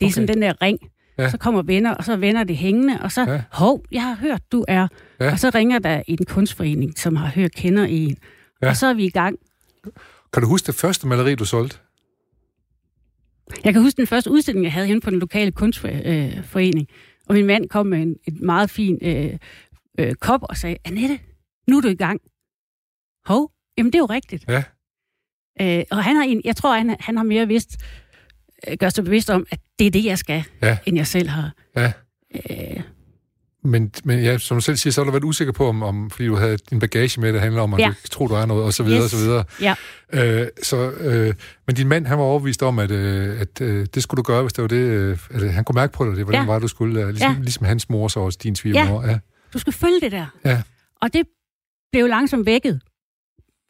Det 0.00 0.06
er 0.06 0.06
Okay. 0.06 0.10
sådan 0.10 0.28
den 0.28 0.42
der 0.42 0.62
ring. 0.62 0.78
Ja. 1.18 1.30
Så 1.30 1.38
kommer 1.38 1.62
venner, 1.62 1.94
og 1.94 2.04
så 2.04 2.12
er 2.12 2.16
venner 2.16 2.44
det 2.44 2.56
hængende, 2.56 2.98
og 3.02 3.12
så, 3.12 3.24
Ja. 3.28 3.42
hov, 3.52 3.82
jeg 3.92 4.02
har 4.02 4.14
hørt, 4.14 4.40
du 4.52 4.64
er. 4.68 4.88
Ja. 5.20 5.32
Og 5.32 5.38
så 5.38 5.50
ringer 5.54 5.78
der 5.78 6.02
en 6.06 6.18
kunstforening, 6.28 6.98
som 6.98 7.16
har 7.16 7.28
hørt, 7.28 7.52
kender 7.52 7.84
en. 7.84 8.16
Ja. 8.62 8.68
Og 8.68 8.76
så 8.76 8.86
er 8.86 8.94
vi 8.94 9.04
i 9.04 9.10
gang. 9.10 9.38
Kan 10.32 10.42
du 10.42 10.48
huske 10.48 10.66
det 10.66 10.74
første 10.74 11.06
maleri, 11.06 11.34
du 11.34 11.44
solgte? 11.44 11.78
Jeg 13.64 13.72
kan 13.72 13.82
huske 13.82 13.96
den 13.96 14.06
første 14.06 14.30
udstilling, 14.30 14.64
jeg 14.64 14.72
havde 14.72 14.86
henne 14.86 15.00
på 15.00 15.10
den 15.10 15.18
lokale 15.18 15.52
kunstforening. 15.52 16.88
Og 17.28 17.34
min 17.34 17.46
mand 17.46 17.68
kom 17.68 17.86
med 17.86 17.98
en 18.02 18.16
et 18.26 18.40
meget 18.40 18.70
fin 18.70 18.98
øh, 19.02 19.38
øh, 19.98 20.14
kop 20.14 20.40
og 20.42 20.56
sagde, 20.56 20.76
Annette, 20.84 21.18
nu 21.68 21.76
er 21.76 21.80
du 21.80 21.88
i 21.88 21.94
gang. 21.94 22.20
Hov, 23.26 23.52
jamen 23.78 23.92
det 23.92 23.98
er 23.98 24.02
jo 24.02 24.06
rigtigt. 24.06 24.44
Ja. 24.48 24.64
Øh, 25.60 25.84
og 25.90 26.04
han 26.04 26.16
har, 26.16 26.22
en, 26.24 26.42
jeg 26.44 26.56
tror, 26.56 26.76
han, 26.76 26.96
han 27.00 27.16
har 27.16 27.24
mere 27.24 27.46
vidst, 27.46 27.76
øh, 28.68 28.76
gør 28.76 28.88
sig 28.88 29.04
bevidst 29.04 29.30
om, 29.30 29.46
at 29.50 29.60
det 29.78 29.86
er 29.86 29.90
det, 29.90 30.04
jeg 30.04 30.18
skal, 30.18 30.44
Ja. 30.62 30.78
end 30.86 30.96
jeg 30.96 31.06
selv 31.06 31.28
har. 31.28 31.52
Ja. 31.76 31.92
Øh, 32.50 32.82
Men, 33.64 33.92
men 34.04 34.20
ja, 34.22 34.38
som 34.38 34.56
du 34.56 34.60
selv 34.60 34.76
siger, 34.76 34.92
så 34.92 35.00
har 35.00 35.04
du 35.04 35.10
været 35.10 35.24
usikker 35.24 35.52
på, 35.52 35.68
om, 35.68 35.82
om 35.82 36.10
fordi 36.10 36.26
du 36.26 36.36
havde 36.36 36.56
din 36.56 36.78
bagage 36.78 37.20
med, 37.20 37.32
det 37.32 37.40
handler 37.40 37.62
om, 37.62 37.74
at 37.74 37.80
Ja. 37.80 37.88
du 38.02 38.08
tror, 38.10 38.26
du 38.26 38.34
er 38.34 38.46
noget, 38.46 38.64
og 38.64 38.72
så 38.74 38.82
videre, 38.82 38.98
Yes. 38.98 39.04
og 39.04 39.10
så 39.10 39.16
videre. 39.16 39.44
ja, 39.60 39.74
Øh, 40.12 40.46
så, 40.62 40.90
øh, 40.90 41.34
men 41.66 41.76
din 41.76 41.88
mand, 41.88 42.06
han 42.06 42.18
var 42.18 42.24
overbevist 42.24 42.62
om, 42.62 42.78
at, 42.78 42.90
øh, 42.90 43.40
at 43.40 43.60
øh, 43.60 43.86
det 43.94 44.02
skulle 44.02 44.18
du 44.18 44.22
gøre, 44.22 44.42
hvis 44.42 44.52
det 44.52 44.62
var 44.62 44.68
det, 44.68 44.76
øh, 44.76 45.18
at 45.30 45.52
han 45.52 45.64
kunne 45.64 45.74
mærke 45.74 45.92
på 45.92 46.04
dig, 46.06 46.16
det 46.16 46.26
var 46.26 46.32
den 46.32 46.40
Ja. 46.40 46.46
vej, 46.46 46.58
du 46.58 46.68
skulle, 46.68 47.00
øh, 47.02 47.08
ligesom, 47.08 47.32
Ja. 47.32 47.40
ligesom 47.40 47.66
hans 47.66 47.88
mor, 47.90 48.08
så 48.08 48.20
også 48.20 48.38
din 48.42 48.56
svigermor. 48.56 49.06
Ja. 49.06 49.18
du 49.52 49.58
skal 49.58 49.72
følge 49.72 50.00
det 50.00 50.12
der. 50.12 50.26
Ja. 50.44 50.62
Og 51.02 51.12
det 51.12 51.22
blev 51.92 52.00
jo 52.02 52.06
langsomt 52.08 52.46
vækket. 52.46 52.80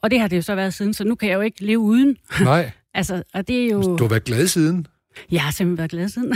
Og 0.02 0.10
det 0.10 0.20
har 0.20 0.28
det 0.28 0.36
jo 0.36 0.42
så 0.42 0.54
været 0.54 0.74
siden, 0.74 0.94
så 0.94 1.04
nu 1.04 1.14
kan 1.14 1.28
jeg 1.28 1.34
jo 1.36 1.40
ikke 1.40 1.64
leve 1.64 1.78
uden. 1.78 2.16
Nej, 2.40 2.70
Altså, 2.94 3.22
og 3.34 3.48
det 3.48 3.64
er 3.64 3.68
jo... 3.70 3.82
du 3.96 4.04
har 4.04 4.08
været 4.08 4.24
glad 4.24 4.46
siden. 4.46 4.86
Jeg 5.30 5.42
har 5.42 5.50
simpelthen 5.52 5.78
været 5.78 5.90
glad 5.90 6.08
siden. 6.08 6.32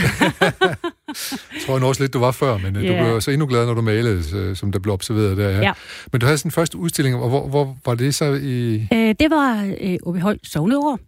tror 1.65 1.73
jeg 1.73 1.79
nu 1.79 1.85
også 1.87 2.03
lidt, 2.03 2.13
du 2.13 2.19
var 2.19 2.31
før, 2.31 2.57
men 2.57 2.75
yeah. 2.75 2.87
du 2.87 2.93
Ja. 2.93 3.03
blev 3.03 3.21
så 3.21 3.31
endnu 3.31 3.47
gladere, 3.47 3.67
når 3.67 3.73
du 3.73 3.81
malede, 3.81 4.23
så- 4.23 4.55
som 4.55 4.71
der 4.71 4.79
blev 4.79 4.93
observeret 4.93 5.37
der. 5.37 5.49
Ja. 5.49 5.59
Ja. 5.61 5.71
Men 6.11 6.21
du 6.21 6.25
havde 6.25 6.37
sådan 6.37 6.51
første 6.51 6.77
udstilling, 6.77 7.15
og 7.15 7.29
hvor, 7.29 7.47
hvor 7.47 7.77
var 7.85 7.95
det 7.95 8.15
så 8.15 8.25
i... 8.33 8.73
øh, 8.93 9.15
det 9.19 9.29
var 9.29 9.73
øh, 9.81 9.97
Åby 10.03 10.17
Høj 10.17 10.37
Sogneår. 10.43 10.99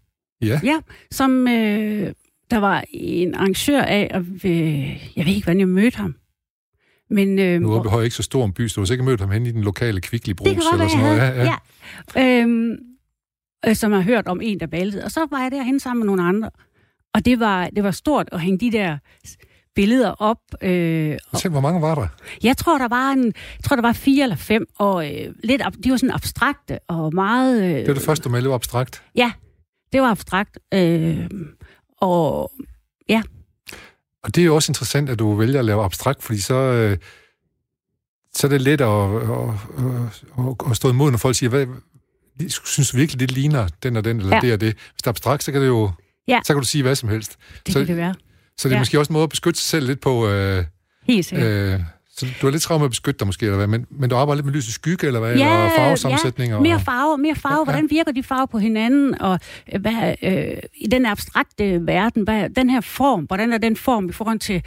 Ja, 0.41 0.59
Ja, 0.63 0.79
som 1.11 1.47
øh, 1.47 2.11
der 2.51 2.57
var 2.57 2.83
en 2.93 3.35
arrangør 3.35 3.81
af, 3.81 4.11
og 4.13 4.25
øh, 4.43 4.89
jeg 5.17 5.25
ved 5.25 5.33
ikke, 5.33 5.43
hvordan 5.45 5.59
jeg 5.59 5.67
mødte 5.67 5.97
ham. 5.97 6.15
Men, 7.09 7.39
øh, 7.39 7.61
nu 7.61 7.73
er 7.73 8.01
ikke 8.01 8.15
så 8.15 8.23
stor 8.23 8.45
en 8.45 8.53
by, 8.53 8.67
så 8.67 8.75
du 8.75 8.81
har 8.81 8.85
sikkert 8.85 9.05
mødt 9.05 9.19
ham 9.21 9.31
hen 9.31 9.45
i 9.45 9.51
den 9.51 9.61
lokale 9.63 10.01
kvickly 10.01 10.33
brus 10.33 10.47
eller 10.47 10.87
sådan 10.87 11.05
noget. 11.05 11.17
jeg 11.17 11.33
Ja, 11.35 11.43
ja. 11.43 11.53
ja. 12.15 12.41
Øhm, 12.41 12.71
øh, 13.67 13.75
som 13.75 13.91
har 13.91 14.01
hørt 14.01 14.27
om 14.27 14.41
en, 14.43 14.59
der 14.59 14.67
balede. 14.67 15.03
Og 15.03 15.11
så 15.11 15.27
var 15.31 15.41
jeg 15.41 15.51
derhen 15.51 15.79
sammen 15.79 15.99
med 15.99 16.15
nogle 16.15 16.23
andre. 16.23 16.49
Og 17.15 17.25
det 17.25 17.39
var, 17.39 17.69
det 17.75 17.83
var 17.83 17.91
stort 17.91 18.29
at 18.31 18.41
hænge 18.41 18.59
de 18.59 18.71
der 18.77 18.97
billeder 19.75 20.11
op. 20.11 20.37
Øh, 20.61 21.11
og 21.13 21.19
Fortæl, 21.31 21.51
hvor 21.51 21.61
mange 21.61 21.81
var 21.81 21.95
der? 21.95 22.07
jeg 22.43 22.57
tror, 22.57 22.77
der 22.77 22.87
var 22.87 23.11
en, 23.11 23.25
jeg 23.25 23.63
tror, 23.63 23.75
der 23.75 23.81
var 23.81 23.93
fire 23.93 24.23
eller 24.23 24.35
fem, 24.35 24.65
og 24.79 25.13
øh, 25.15 25.33
lidt, 25.43 25.61
de 25.83 25.91
var 25.91 25.97
sådan 25.97 26.11
abstrakte 26.15 26.79
og 26.87 27.13
meget... 27.13 27.63
Øh, 27.63 27.69
Det 27.75 27.87
var 27.87 27.93
det 27.93 28.03
første, 28.03 28.23
du 28.23 28.29
meldte 28.29 28.53
abstrakt. 28.53 29.03
Ja, 29.15 29.31
det 29.93 30.01
var 30.01 30.11
abstrakt. 30.11 30.59
Øh, 30.73 31.29
og 32.01 32.51
ja, 33.09 33.21
Og 34.23 34.35
det 34.35 34.41
er 34.41 34.45
jo 34.45 34.55
også 34.55 34.69
interessant, 34.71 35.09
at 35.09 35.19
du 35.19 35.33
vælger 35.35 35.59
at 35.59 35.65
lave 35.65 35.83
abstrakt, 35.83 36.23
fordi 36.23 36.39
så, 36.39 36.53
øh, 36.53 36.97
så 38.33 38.47
er 38.47 38.51
det 38.51 38.61
let 38.61 38.81
at, 38.81 38.87
at, 38.87 39.49
at, 40.39 40.71
at 40.71 40.75
stå 40.75 40.89
imod, 40.89 41.11
når 41.11 41.17
folk 41.17 41.35
siger, 41.35 41.49
hvad, 41.49 41.67
synes 42.65 42.89
du 42.91 42.97
virkelig, 42.97 43.19
det 43.19 43.31
ligner 43.31 43.67
den 43.83 43.97
og 43.97 44.03
den, 44.05 44.17
eller 44.19 44.35
Ja. 44.35 44.41
det 44.41 44.53
og 44.53 44.61
det. 44.61 44.73
Hvis 44.73 45.01
det 45.01 45.07
er 45.07 45.09
abstrakt, 45.11 45.43
så 45.43 45.51
kan, 45.51 45.61
det 45.61 45.67
jo, 45.67 45.91
Ja. 46.27 46.39
så 46.45 46.53
kan 46.53 46.61
du 46.61 46.67
sige 46.67 46.81
hvad 46.81 46.95
som 46.95 47.09
helst. 47.09 47.37
det 47.65 47.73
Så- 47.73 47.79
kan 47.79 47.87
det 47.87 47.97
være. 47.97 48.13
Så 48.57 48.67
det 48.69 48.73
er 48.73 48.77
Ja. 48.77 48.81
måske 48.81 48.99
også 48.99 49.09
en 49.09 49.13
måde 49.13 49.23
at 49.23 49.29
beskytte 49.29 49.59
sig 49.59 49.69
selv 49.69 49.87
lidt 49.87 49.99
på. 50.01 50.27
Øh, 50.29 50.63
Helt 51.03 51.25
sikkert. 51.25 51.47
øh, 51.47 51.79
så 52.17 52.25
du 52.41 52.47
har 52.47 52.51
lidt 52.51 52.63
travlt 52.63 52.79
med 52.81 52.85
at 52.85 52.89
beskytte 52.91 53.19
dig 53.19 53.27
måske, 53.27 53.45
eller 53.45 53.57
hvad? 53.57 53.67
Men, 53.67 53.85
men 53.91 54.09
du 54.09 54.15
arbejder 54.15 54.35
lidt 54.35 54.45
med 54.45 54.53
lys 54.53 54.67
og 54.67 54.73
skygge, 54.73 55.07
eller 55.07 55.19
hvad? 55.19 55.31
eller 55.31 55.69
farvesammensætninger? 55.77 56.59
mere 56.59 56.75
og, 56.75 56.81
farve, 56.81 57.17
mere 57.17 57.35
farve. 57.35 57.53
Ja, 57.53 57.59
ja. 57.59 57.63
Hvordan 57.63 57.89
virker 57.89 58.11
de 58.11 58.23
farver 58.23 58.45
på 58.45 58.57
hinanden? 58.59 59.21
Og 59.21 59.39
øh, 59.73 59.81
hvad, 59.81 60.15
øh, 60.23 60.57
i 60.81 60.87
den 60.87 61.05
abstrakte 61.05 61.85
verden, 61.87 62.23
hvad, 62.23 62.49
den 62.49 62.69
her 62.69 62.81
form, 62.81 63.23
hvordan 63.23 63.53
er 63.53 63.57
den 63.57 63.75
form 63.75 64.09
i 64.09 64.11
forhold 64.11 64.39
til, 64.39 64.63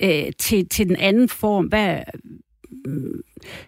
øh, 0.00 0.22
til, 0.38 0.68
til 0.68 0.88
den 0.88 0.96
anden 0.96 1.28
form? 1.28 1.66
Hvad, 1.66 1.98
mm, 2.86 3.20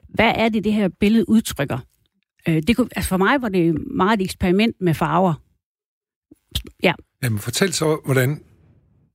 hvad 0.09 0.33
er 0.37 0.49
det, 0.49 0.65
det 0.65 0.73
her 0.73 0.89
billede 1.01 1.29
udtrykker? 1.29 1.79
Øh, 2.49 2.63
det 2.67 2.77
kunne, 2.77 2.89
altså 2.97 3.09
for 3.09 3.17
mig 3.17 3.43
var 3.43 3.49
det 3.49 3.75
meget 3.97 4.21
et 4.21 4.25
eksperiment 4.25 4.77
med 4.81 4.95
farver. 4.95 5.35
Jamen, 7.25 7.39
fortæl 7.39 7.73
så, 7.73 8.01
hvordan... 8.05 8.41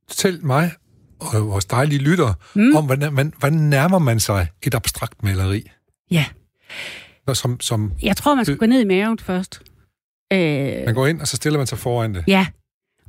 Fortæl 0.07 0.45
mig 0.45 0.71
og 1.19 1.47
vores 1.47 1.65
dejlige 1.65 1.99
lyttere 1.99 2.33
Mm. 2.55 2.75
om, 2.75 2.85
hvordan, 2.85 3.13
man, 3.13 3.33
hvordan 3.39 3.57
nærmer 3.59 3.99
man 3.99 4.19
sig 4.19 4.47
et 4.63 4.73
abstrakt 4.75 5.23
maleri? 5.23 5.69
Ja, 6.11 6.25
Når 7.27 7.33
Som, 7.33 7.59
som 7.59 7.91
jeg 8.03 8.17
tror, 8.17 8.35
man 8.35 8.45
skal 8.45 8.51
Det- 8.53 8.59
gå 8.59 8.65
ned 8.65 8.81
i 8.81 8.85
maven 8.85 9.19
først. 9.19 9.61
Øh, 10.33 10.39
man 10.85 10.93
går 10.95 11.07
ind, 11.07 11.21
og 11.21 11.27
så 11.27 11.35
stiller 11.35 11.59
man 11.59 11.67
sig 11.67 11.77
foran 11.77 12.15
det. 12.15 12.23
Ja. 12.27 12.47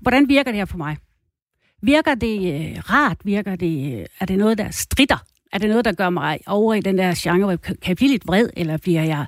Hvordan 0.01 0.29
virker 0.29 0.51
det 0.51 0.59
her 0.59 0.65
på 0.65 0.77
mig? 0.77 0.97
Virker 1.83 2.15
det 2.15 2.55
øh, 2.55 2.79
rart? 2.91 3.17
Virker 3.25 3.57
det, 3.57 3.99
øh, 4.01 4.07
er 4.21 4.27
det 4.27 4.39
noget, 4.39 4.59
der 4.59 4.71
stritter? 4.71 5.25
Er 5.53 5.59
det 5.59 5.69
noget, 5.69 5.85
der 5.85 5.93
gør 5.93 6.11
mig 6.11 6.39
over 6.47 6.75
i 6.75 6.81
den 6.81 6.99
der 6.99 7.15
genre, 7.19 7.39
hvor 7.39 7.51
jeg 7.51 7.61
kan 7.63 7.77
jeg 7.89 7.97
blive 7.97 8.11
lidt 8.11 8.27
vred, 8.27 8.51
eller 8.57 8.77
bliver 8.77 9.03
jeg 9.03 9.27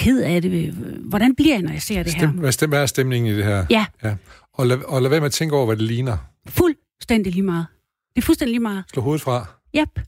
ked 0.00 0.22
af 0.22 0.42
det? 0.42 0.72
Hvordan 1.08 1.34
bliver 1.36 1.54
jeg, 1.54 1.62
når 1.62 1.72
jeg 1.72 1.82
ser 1.82 2.02
det 2.02 2.14
her? 2.14 2.20
Stem, 2.28 2.30
hvad, 2.38 2.52
stem, 2.52 2.68
hvad 2.68 2.82
er 2.82 2.86
stemningen 2.86 3.32
i 3.32 3.36
det 3.36 3.44
her? 3.44 3.66
Ja, 3.70 3.86
ja. 4.04 4.14
Og, 4.58 4.66
lad, 4.66 4.78
og 4.84 5.02
lad 5.02 5.10
være 5.10 5.20
med 5.20 5.26
at 5.26 5.32
tænke 5.32 5.56
over, 5.56 5.66
hvad 5.66 5.76
det 5.76 5.84
ligner. 5.84 6.16
fuldstændig 6.48 7.32
lige 7.32 7.42
meget. 7.42 7.66
Det 8.16 8.22
er 8.22 8.26
fuldstændig 8.26 8.52
lige 8.52 8.62
meget. 8.62 8.84
Slå 8.92 9.02
hovedet 9.02 9.22
fra. 9.22 9.46
Yep. 9.76 10.00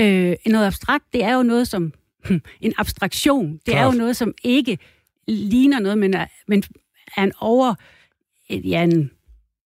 Øh, 0.00 0.36
noget 0.46 0.66
abstrakt, 0.66 1.04
det 1.12 1.24
er 1.24 1.34
jo 1.34 1.42
noget 1.42 1.68
som 1.68 1.92
en 2.60 2.74
abstraktion. 2.78 3.52
Det 3.52 3.74
er 3.74 3.78
Klart. 3.78 3.94
jo 3.94 3.98
noget, 3.98 4.16
som 4.16 4.32
ikke 4.44 4.78
ligner 5.28 5.78
noget, 5.80 5.98
men 5.98 6.14
er, 6.14 6.26
men 6.48 6.62
er 7.16 7.22
en 7.22 7.32
over... 7.40 7.74
Ja, 8.50 8.82
en, 8.82 9.10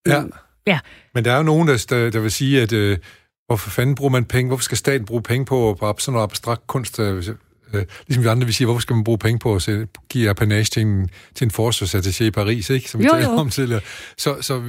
Ja. 0.07 0.23
Ja. 0.67 0.79
Men 1.15 1.25
der 1.25 1.33
er 1.33 1.37
jo 1.37 1.43
nogen, 1.43 1.69
der, 1.69 1.87
der, 1.91 2.11
der 2.11 2.21
vil 2.21 2.31
sige, 2.31 2.63
at 2.63 2.73
øh, 2.73 2.99
hvorfor 3.47 3.71
fanden 3.71 3.95
bruger 3.95 4.11
man 4.11 4.25
penge? 4.25 4.49
Hvorfor 4.49 4.63
skal 4.63 4.79
staten 4.79 5.07
bruge 5.07 5.23
penge 5.23 5.47
på, 5.47 5.77
på 5.81 5.95
sådan 5.99 6.13
noget 6.13 6.23
abstrakt 6.25 6.67
kunst? 6.67 7.01
Øh, 7.01 7.25
øh, 7.75 7.85
ligesom 8.07 8.25
vi 8.25 8.29
andre 8.29 8.45
vil 8.45 8.55
sige, 8.55 8.65
hvorfor 8.67 8.81
skal 8.81 8.95
man 8.97 9.05
bruge 9.05 9.19
penge 9.19 9.39
på 9.39 9.55
at 9.55 9.63
se, 9.63 9.87
give 10.09 10.31
apanage 10.31 10.65
til 10.65 10.83
en, 10.83 11.09
til 11.35 11.45
en 11.45 11.51
forsvarsattaché 11.51 12.25
i 12.25 12.31
Paris, 12.31 12.71
ikke? 12.71 12.91
som 12.91 13.01
vi 13.01 13.07
talte 13.11 13.29
om 13.29 13.51
tidligere. 13.51 13.81
Så, 14.19 14.37
så 14.43 14.61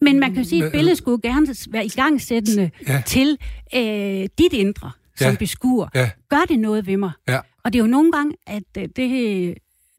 Men 0.00 0.20
man 0.20 0.34
kan 0.34 0.42
jo 0.42 0.48
sige, 0.48 0.64
at 0.64 0.72
billedet 0.72 0.98
skulle 0.98 1.22
gerne 1.22 1.46
være 1.70 1.84
igangsættende 1.86 2.70
Ja. 2.88 2.92
ja. 2.92 3.02
til 3.06 3.38
øh, 3.74 4.28
dit 4.38 4.52
indre 4.52 4.90
som 5.16 5.30
Ja. 5.30 5.36
beskuer. 5.38 5.88
ja, 5.94 6.10
Gør 6.28 6.44
det 6.48 6.58
noget 6.58 6.86
ved 6.86 6.96
mig? 6.96 7.10
Ja. 7.28 7.38
Og 7.64 7.72
det 7.72 7.78
er 7.78 7.82
jo 7.82 7.88
nogle 7.90 8.12
gange, 8.12 8.34
at 8.46 8.62
øh, 8.78 8.88
det, 8.96 9.54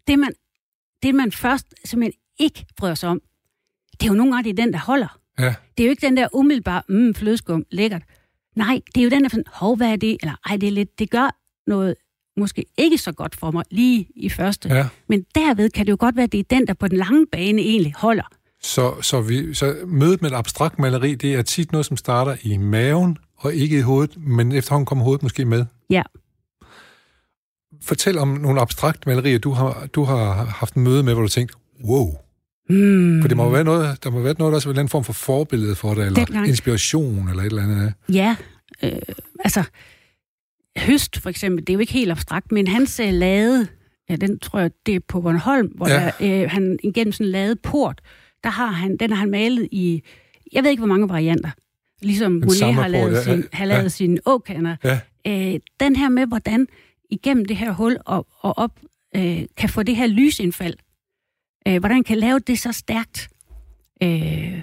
det, 0.08 0.20
man, 0.20 0.32
det 1.04 1.16
man 1.16 1.32
først 1.32 1.66
simpelthen 1.86 2.14
ikke 2.40 2.66
bryder 2.78 2.96
sig 2.96 3.10
om, 3.10 3.22
det 3.92 4.04
er 4.04 4.08
jo 4.08 4.14
nogle 4.18 4.34
gange 4.34 4.44
det 4.54 4.60
er 4.60 4.64
den, 4.66 4.74
der 4.74 4.80
holder. 4.80 5.18
ja, 5.40 5.54
Det 5.78 5.84
er 5.84 5.88
jo 5.88 5.90
ikke 5.90 6.06
den 6.08 6.18
der 6.18 6.28
umiddelbare, 6.34 6.82
mm, 6.90 7.14
flødeskum, 7.16 7.64
lækkert. 7.72 8.02
Nej, 8.56 8.80
det 8.96 9.02
er 9.02 9.04
jo 9.04 9.10
den 9.10 9.24
der 9.24 9.30
sådan, 9.30 9.44
hov, 9.54 9.76
hvad 9.78 9.88
er 9.92 9.96
det? 9.96 10.18
Eller 10.22 10.36
ej, 10.50 10.58
det 10.58 10.68
er 10.68 10.72
lidt, 10.72 11.00
det 11.00 11.10
gør 11.10 11.36
noget 11.68 11.96
måske 12.38 12.66
ikke 12.78 12.98
så 12.98 13.12
godt 13.12 13.36
for 13.36 13.52
mig 13.52 13.64
lige 13.72 14.08
i 14.16 14.30
første. 14.30 14.70
ja. 14.70 14.88
Men 15.08 15.26
derved 15.36 15.70
kan 15.70 15.86
det 15.86 15.92
jo 15.92 15.98
godt 16.00 16.16
være, 16.16 16.24
at 16.24 16.32
det 16.32 16.40
er 16.40 16.44
den, 16.50 16.68
der 16.68 16.74
på 16.74 16.88
den 16.88 16.98
lange 16.98 17.26
bane 17.32 17.62
egentlig 17.62 17.94
holder. 17.98 18.24
Så, 18.64 19.02
så, 19.02 19.22
vi, 19.22 19.54
så 19.54 19.76
mødet 19.88 20.22
med 20.22 20.32
et 20.32 20.36
abstrakt 20.36 20.80
maleri, 20.80 21.16
det 21.16 21.34
er 21.34 21.42
tit 21.42 21.72
noget, 21.72 21.86
som 21.86 21.98
starter 21.98 22.36
i 22.44 22.58
maven, 22.58 23.18
og 23.38 23.54
ikke 23.54 23.78
i 23.78 23.82
hovedet, 23.82 24.18
men 24.18 24.52
efterhånden 24.52 24.86
kommer 24.86 25.04
hovedet 25.04 25.24
måske 25.24 25.46
med. 25.46 25.66
Ja. 25.90 26.02
Fortæl 27.84 28.18
om 28.18 28.28
nogle 28.28 28.62
abstrakt 28.62 29.08
malerier, 29.08 29.40
du 29.40 29.52
har, 29.52 29.88
du 29.94 30.04
har 30.04 30.34
haft 30.46 30.74
en 30.74 30.84
møde 30.84 31.04
med, 31.04 31.14
hvor 31.14 31.22
du 31.22 31.28
tænkte, 31.28 31.56
wow, 31.86 32.16
Mm. 32.70 33.22
For 33.22 33.28
det 33.28 33.38
må 33.38 33.44
jo 33.44 33.50
være 33.50 33.64
noget, 33.64 34.04
der 34.04 34.10
må 34.12 34.20
være 34.22 34.36
noget, 34.40 34.52
der 34.52 34.58
er 34.60 34.64
en 34.66 34.70
eller 34.70 34.80
anden 34.80 34.90
form 34.90 35.04
for 35.04 35.14
forbillede 35.14 35.76
for 35.76 35.94
dig, 35.94 36.02
eller 36.06 36.26
Dengang. 36.26 36.48
inspiration, 36.48 37.30
eller 37.30 37.44
et 37.44 37.46
eller 37.46 37.64
andet. 37.64 37.94
Ja, 38.10 38.36
øh, 38.84 38.92
altså 39.40 39.64
høst 40.78 41.20
for 41.20 41.30
eksempel, 41.30 41.68
det 41.68 41.70
er 41.70 41.74
jo 41.74 41.80
ikke 41.80 41.94
helt 41.94 42.12
abstrakt, 42.12 42.52
men 42.52 42.68
hans 42.68 43.00
øh, 43.00 43.14
lade, 43.14 43.68
ja, 44.10 44.16
den 44.16 44.40
tror 44.40 44.60
jeg, 44.60 44.72
det 44.86 44.96
er 44.96 45.00
på 45.08 45.22
Bornholm, 45.22 45.68
hvor 45.68 45.88
Ja. 45.88 46.12
der, 46.20 46.44
øh, 46.44 46.50
han 46.52 46.80
igennem 46.84 47.12
sådan 47.12 47.26
en 47.28 47.32
lade 47.32 47.56
port, 47.56 48.02
der 48.44 48.50
har 48.50 48.68
han, 48.68 48.98
den 48.98 49.10
har 49.12 49.18
han 49.18 49.32
malet 49.32 49.68
i, 49.72 50.02
jeg 50.52 50.64
ved 50.64 50.70
ikke, 50.72 50.82
hvor 50.82 50.88
mange 50.88 51.10
varianter. 51.10 51.50
Ligesom 52.02 52.32
Monet 52.32 52.74
har 52.74 52.88
lavet, 52.88 53.14
ja, 53.14 53.24
sin, 53.24 53.40
ja, 53.40 53.44
har 53.54 53.66
lavet 53.66 53.84
ja. 53.84 53.88
sine 53.90 54.18
åkander. 54.26 54.76
Ja. 54.84 55.00
Øh, 55.28 55.60
den 55.80 55.96
her 55.96 56.10
med, 56.10 56.26
hvordan 56.26 56.68
igennem 57.10 57.46
det 57.46 57.58
her 57.58 57.72
hul 57.72 57.98
og, 58.06 58.28
og 58.40 58.58
op, 58.58 58.80
øh, 59.16 59.42
kan 59.58 59.70
få 59.70 59.84
det 59.84 59.96
her 59.96 60.08
lysindfald. 60.08 60.76
Øh, 61.68 61.80
hvordan 61.80 62.04
kan 62.04 62.18
lave 62.18 62.40
det 62.40 62.60
så 62.60 62.72
stærkt. 62.72 63.30
Øh, 64.04 64.62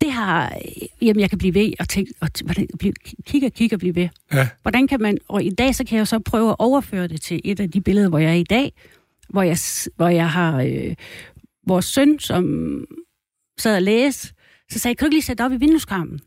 det 0.00 0.12
har, 0.12 0.52
jamen 1.02 1.20
jeg 1.20 1.28
kan 1.30 1.38
blive 1.38 1.54
ved 1.54 1.72
og 1.80 1.88
tænke, 1.88 2.12
og 2.20 2.28
hvordan, 2.44 2.68
blive, 2.78 2.92
kigge 3.26 3.46
og 3.46 3.52
kigge 3.52 3.76
og 3.76 3.80
blive 3.80 3.94
ved. 3.94 4.08
Ja. 4.32 4.48
Hvordan 4.62 4.86
kan 4.88 5.00
man, 5.02 5.18
og 5.28 5.44
i 5.44 5.50
dag 5.50 5.74
så 5.74 5.84
kan 5.84 5.98
jeg 5.98 6.08
så 6.08 6.18
prøve 6.18 6.50
at 6.50 6.56
overføre 6.58 7.08
det 7.08 7.20
til 7.22 7.40
et 7.44 7.60
af 7.60 7.70
de 7.70 7.80
billeder, 7.80 8.08
hvor 8.08 8.18
jeg 8.18 8.30
er 8.30 8.34
i 8.34 8.42
dag, 8.42 8.72
hvor 9.28 9.42
jeg, 9.42 9.56
hvor 9.96 10.08
jeg 10.08 10.30
har 10.30 10.60
øh, 10.62 10.94
vores 11.66 11.84
søn, 11.84 12.18
som 12.18 12.44
sad 13.58 13.76
og 13.76 13.82
læste, 13.82 14.28
så 14.70 14.78
sagde 14.78 14.92
jeg, 14.92 14.96
kan 14.98 15.04
du 15.04 15.06
ikke 15.06 15.14
lige 15.16 15.24
sætte 15.24 15.44
op 15.44 15.52
i 15.52 15.56
vindueskarmen? 15.56 16.20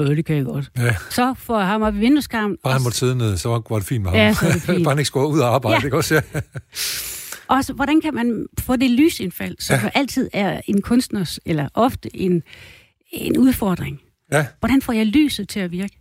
Øh, 0.00 0.06
det 0.16 0.24
kan 0.24 0.36
jeg 0.36 0.44
godt. 0.44 0.70
Ja. 0.78 0.94
Så 1.10 1.34
får 1.38 1.58
jeg 1.58 1.66
ham 1.68 1.82
op 1.82 1.94
i 1.94 1.98
vindueskarmen. 1.98 2.56
Bare 2.62 2.72
han 2.72 2.82
måtte 2.82 2.98
sidde 2.98 3.16
ned, 3.16 3.36
så 3.36 3.48
var 3.48 3.78
det 3.78 3.86
fint 3.86 4.02
med 4.02 4.10
ham. 4.10 4.18
Ja, 4.18 4.34
så 4.34 4.46
det 4.46 4.62
fint. 4.74 4.84
Bare 4.84 4.92
han 4.92 4.98
ikke 4.98 5.06
skulle 5.06 5.28
ud 5.28 5.38
og 5.40 5.54
arbejde, 5.54 5.76
Ja. 5.80 5.84
ikke 5.84 5.96
også? 5.96 6.14
Ja. 6.14 6.20
Og 7.56 7.64
så, 7.64 7.72
hvordan 7.72 8.00
kan 8.00 8.14
man 8.14 8.46
få 8.60 8.76
det 8.76 8.90
lysindfald, 8.90 9.56
som 9.58 9.78
ja. 9.82 9.90
altid 9.94 10.30
er 10.32 10.60
en 10.66 10.82
kunstners, 10.82 11.40
eller 11.46 11.68
ofte 11.74 12.16
en, 12.16 12.42
en 13.12 13.36
udfordring. 13.38 14.00
ja, 14.32 14.46
Hvordan 14.60 14.82
får 14.82 14.92
jeg 14.92 15.06
lyset 15.06 15.48
til 15.48 15.60
at 15.60 15.70
virke? 15.70 15.96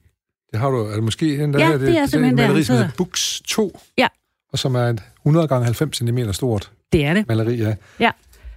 det 0.51 0.59
har 0.59 0.69
du. 0.69 0.77
Er 0.85 0.93
det 0.93 1.03
måske 1.03 1.37
den 1.37 1.53
der, 1.53 1.59
Ja, 1.69 1.77
det 1.77 1.97
er 1.97 2.05
simpelthen 2.05 2.37
der, 2.37 2.43
maleri, 2.43 2.47
hedder 2.47 2.63
sidder. 2.63 2.89
Bux 2.97 3.41
2, 3.41 3.79
Ja. 3.97 4.07
og 4.51 4.59
som 4.59 4.75
er 4.75 4.79
et 4.83 5.03
100 5.25 5.47
gange 5.47 5.65
90 5.65 5.97
cm 5.97 6.31
stort 6.31 6.71
Det 6.93 7.05
er 7.05 7.13
det. 7.13 7.27
maleri, 7.27 7.55
ja. 7.55 7.75
Ja. 7.99 8.11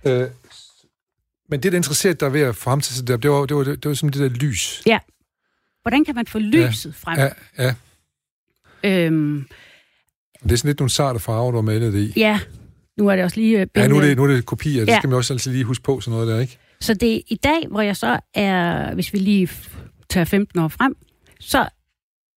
Øh, 0.05 0.31
men 1.49 1.62
det, 1.62 1.73
der 1.73 1.77
interesserede 1.79 2.17
dig 2.21 2.33
ved 2.33 2.41
at 2.41 2.57
få 2.57 2.71
ham 2.71 2.81
til 2.81 3.07
der, 3.07 3.17
det 3.17 3.31
var, 3.31 3.47
det 3.47 3.57
var, 3.57 3.65
det 3.65 3.85
var 3.87 3.95
som 3.95 4.09
det 4.09 4.21
der 4.21 4.29
lys. 4.29 4.83
Hvordan 5.83 6.05
kan 6.05 6.15
man 6.15 6.27
få 6.27 6.38
lyset 6.38 6.91
ja. 7.07 7.11
frem? 7.11 7.19
Ja, 7.19 7.29
ja. 7.65 7.75
Øhm, 9.07 9.49
Det 10.43 10.53
er 10.53 10.57
sådan 10.57 10.69
lidt 10.69 10.79
nogle 10.81 10.91
sarte 10.91 11.19
farver, 11.19 11.51
du 11.51 11.57
har 11.57 11.62
malet 11.62 11.93
det 11.93 11.99
i. 12.01 12.12
ja, 12.17 12.41
nu 12.99 13.09
er 13.09 13.17
det 13.17 13.25
også 13.25 13.37
lige 13.37 13.61
øh, 13.61 13.67
Ja, 13.77 13.88
nu 13.88 13.97
er 13.97 14.01
det, 14.01 14.17
nu 14.17 14.23
er 14.25 14.27
det 14.29 14.47
kopier, 14.47 14.81
det 14.85 14.93
Ja. 14.93 14.99
skal 14.99 15.09
man 15.09 15.17
også 15.17 15.33
altid 15.35 15.53
lige 15.53 15.65
huske 15.65 15.83
på, 15.83 16.01
sådan 16.01 16.12
noget 16.19 16.29
der, 16.35 16.41
ikke? 16.41 16.59
Så 16.83 16.95
det 16.95 17.16
er 17.16 17.21
i 17.29 17.35
dag, 17.45 17.66
hvor 17.71 17.81
jeg 17.81 17.97
så 17.97 18.18
er, 18.35 18.95
hvis 18.95 19.12
vi 19.12 19.18
lige 19.18 19.49
tager 20.11 20.25
15 20.25 20.59
år 20.61 20.68
frem, 20.68 20.95
så 21.40 21.68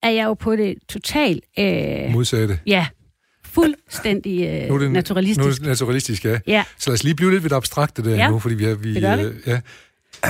er 0.04 0.10
jeg 0.10 0.26
jo 0.26 0.34
på 0.34 0.56
det 0.56 0.76
totalt, 0.90 1.44
øh, 1.60 2.12
Modsatte. 2.12 2.60
ja, 2.68 2.88
fuldstændig 3.46 4.48
øh, 4.48 4.68
Nu 4.70 4.76
er 4.76 4.80
det, 4.80 4.92
naturalistisk. 4.92 5.40
Nu 5.40 5.46
er 5.48 5.52
det 5.54 5.62
naturalistisk, 5.62 6.26
ja. 6.26 6.40
Ja, 6.48 6.64
Så 6.80 6.90
lad 6.90 6.94
os 6.94 7.04
lige 7.04 7.16
blive 7.16 7.32
lidt 7.32 7.44
ved 7.44 7.50
det 7.50 7.56
abstrakte 7.56 8.04
der 8.04 8.16
Ja, 8.16 8.30
nu, 8.30 8.40
fordi 8.40 8.56
vi 8.56 8.64
har... 8.64 8.76
Vi, 8.76 8.94
det 8.94 9.02
gør 9.02 9.16
vi. 9.16 9.24
øh, 9.24 9.34
ja. 9.48 9.62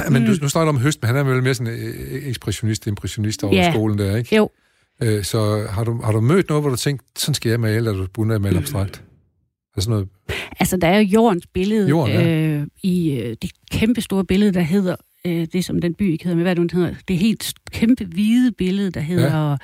Men 0.12 0.22
Mm. 0.24 0.28
du, 0.28 0.36
nu 0.42 0.50
snakker 0.50 0.72
du 0.72 0.78
om 0.78 0.82
høst, 0.84 1.02
men 1.02 1.08
han 1.08 1.16
er 1.16 1.24
vel 1.24 1.44
mere 1.44 1.54
sådan 1.54 1.74
øh, 1.74 2.28
ekspressionist, 2.28 2.88
impressionist 2.88 3.44
over 3.44 3.56
Ja. 3.56 3.72
skolen 3.72 3.98
der, 4.00 4.16
ikke? 4.18 4.36
jo. 4.36 4.50
Øh, 5.02 5.24
så 5.24 5.68
har 5.70 5.84
du, 5.84 6.02
har 6.02 6.12
du 6.12 6.22
mødt 6.22 6.50
noget, 6.50 6.64
hvor 6.64 6.70
du 6.70 6.76
tænkte, 6.76 7.06
sådan 7.22 7.34
skal 7.36 7.50
jeg 7.50 7.60
male, 7.60 7.86
da 7.90 7.92
du 7.98 8.08
begyndte 8.08 8.36
at 8.36 8.42
male 8.42 8.58
abstrakt? 8.64 9.04
Sådan 9.82 9.92
noget? 9.92 10.10
Altså, 10.60 10.78
der 10.78 10.88
er 10.88 10.98
jo 11.00 11.04
jordens 11.04 11.48
billede 11.48 11.90
Jorden, 11.90 12.14
ja. 12.16 12.58
øh, 12.60 12.68
i 12.84 13.12
øh, 13.12 13.36
det 13.42 13.52
kæmpe 13.72 14.02
store 14.02 14.26
billede, 14.26 14.54
der 14.54 14.62
hedder, 14.62 14.96
øh, 15.26 15.48
det 15.54 15.66
som 15.66 15.82
den 15.82 15.94
by 15.94 16.12
ikke 16.12 16.24
hedder, 16.24 16.36
men 16.36 16.44
hvad 16.44 16.56
det, 16.56 16.72
den 16.72 16.80
hedder? 16.80 16.96
Det 17.08 17.18
helt 17.18 17.54
kæmpe 17.72 18.06
hvide 18.06 18.52
billede, 18.52 18.92
der 18.92 19.00
hedder... 19.00 19.50
Ja. 19.50 19.58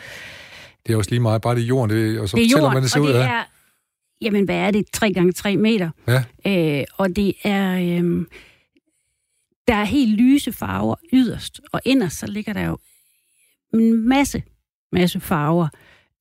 Det 0.88 0.94
er 0.94 0.98
også 0.98 1.10
lige 1.12 1.20
meget, 1.20 1.42
bare 1.42 1.56
det 1.56 1.62
er 1.62 1.66
jorden, 1.68 1.98
det, 1.98 2.20
og 2.20 2.30
så 2.30 2.38
Det 2.38 2.46
er 2.46 2.50
jorden, 2.50 2.74
man 2.74 2.84
det 2.84 2.92
ser 2.92 3.00
og 3.00 3.04
ud 3.06 3.10
det 3.10 3.16
af. 3.20 3.28
er, 3.28 3.44
jamen 4.22 4.46
hvad 4.46 4.56
er 4.56 4.72
det, 4.72 4.86
3 4.94 5.14
gange 5.14 5.32
3 5.32 5.58
meter. 5.58 5.90
Ja. 6.08 6.24
Øh, 6.80 6.86
og 6.98 7.16
det 7.16 7.34
er, 7.44 7.76
øh, 7.80 8.26
der 9.68 9.76
er 9.76 9.84
helt 9.84 10.18
lyse 10.22 10.52
farver 10.54 10.96
yderst, 11.14 11.62
og 11.72 11.82
inderst 11.86 12.18
så 12.20 12.28
ligger 12.28 12.54
der 12.54 12.66
jo 12.66 12.78
en 13.74 14.08
masse, 14.10 14.44
masse 14.92 15.20
farver. 15.20 15.68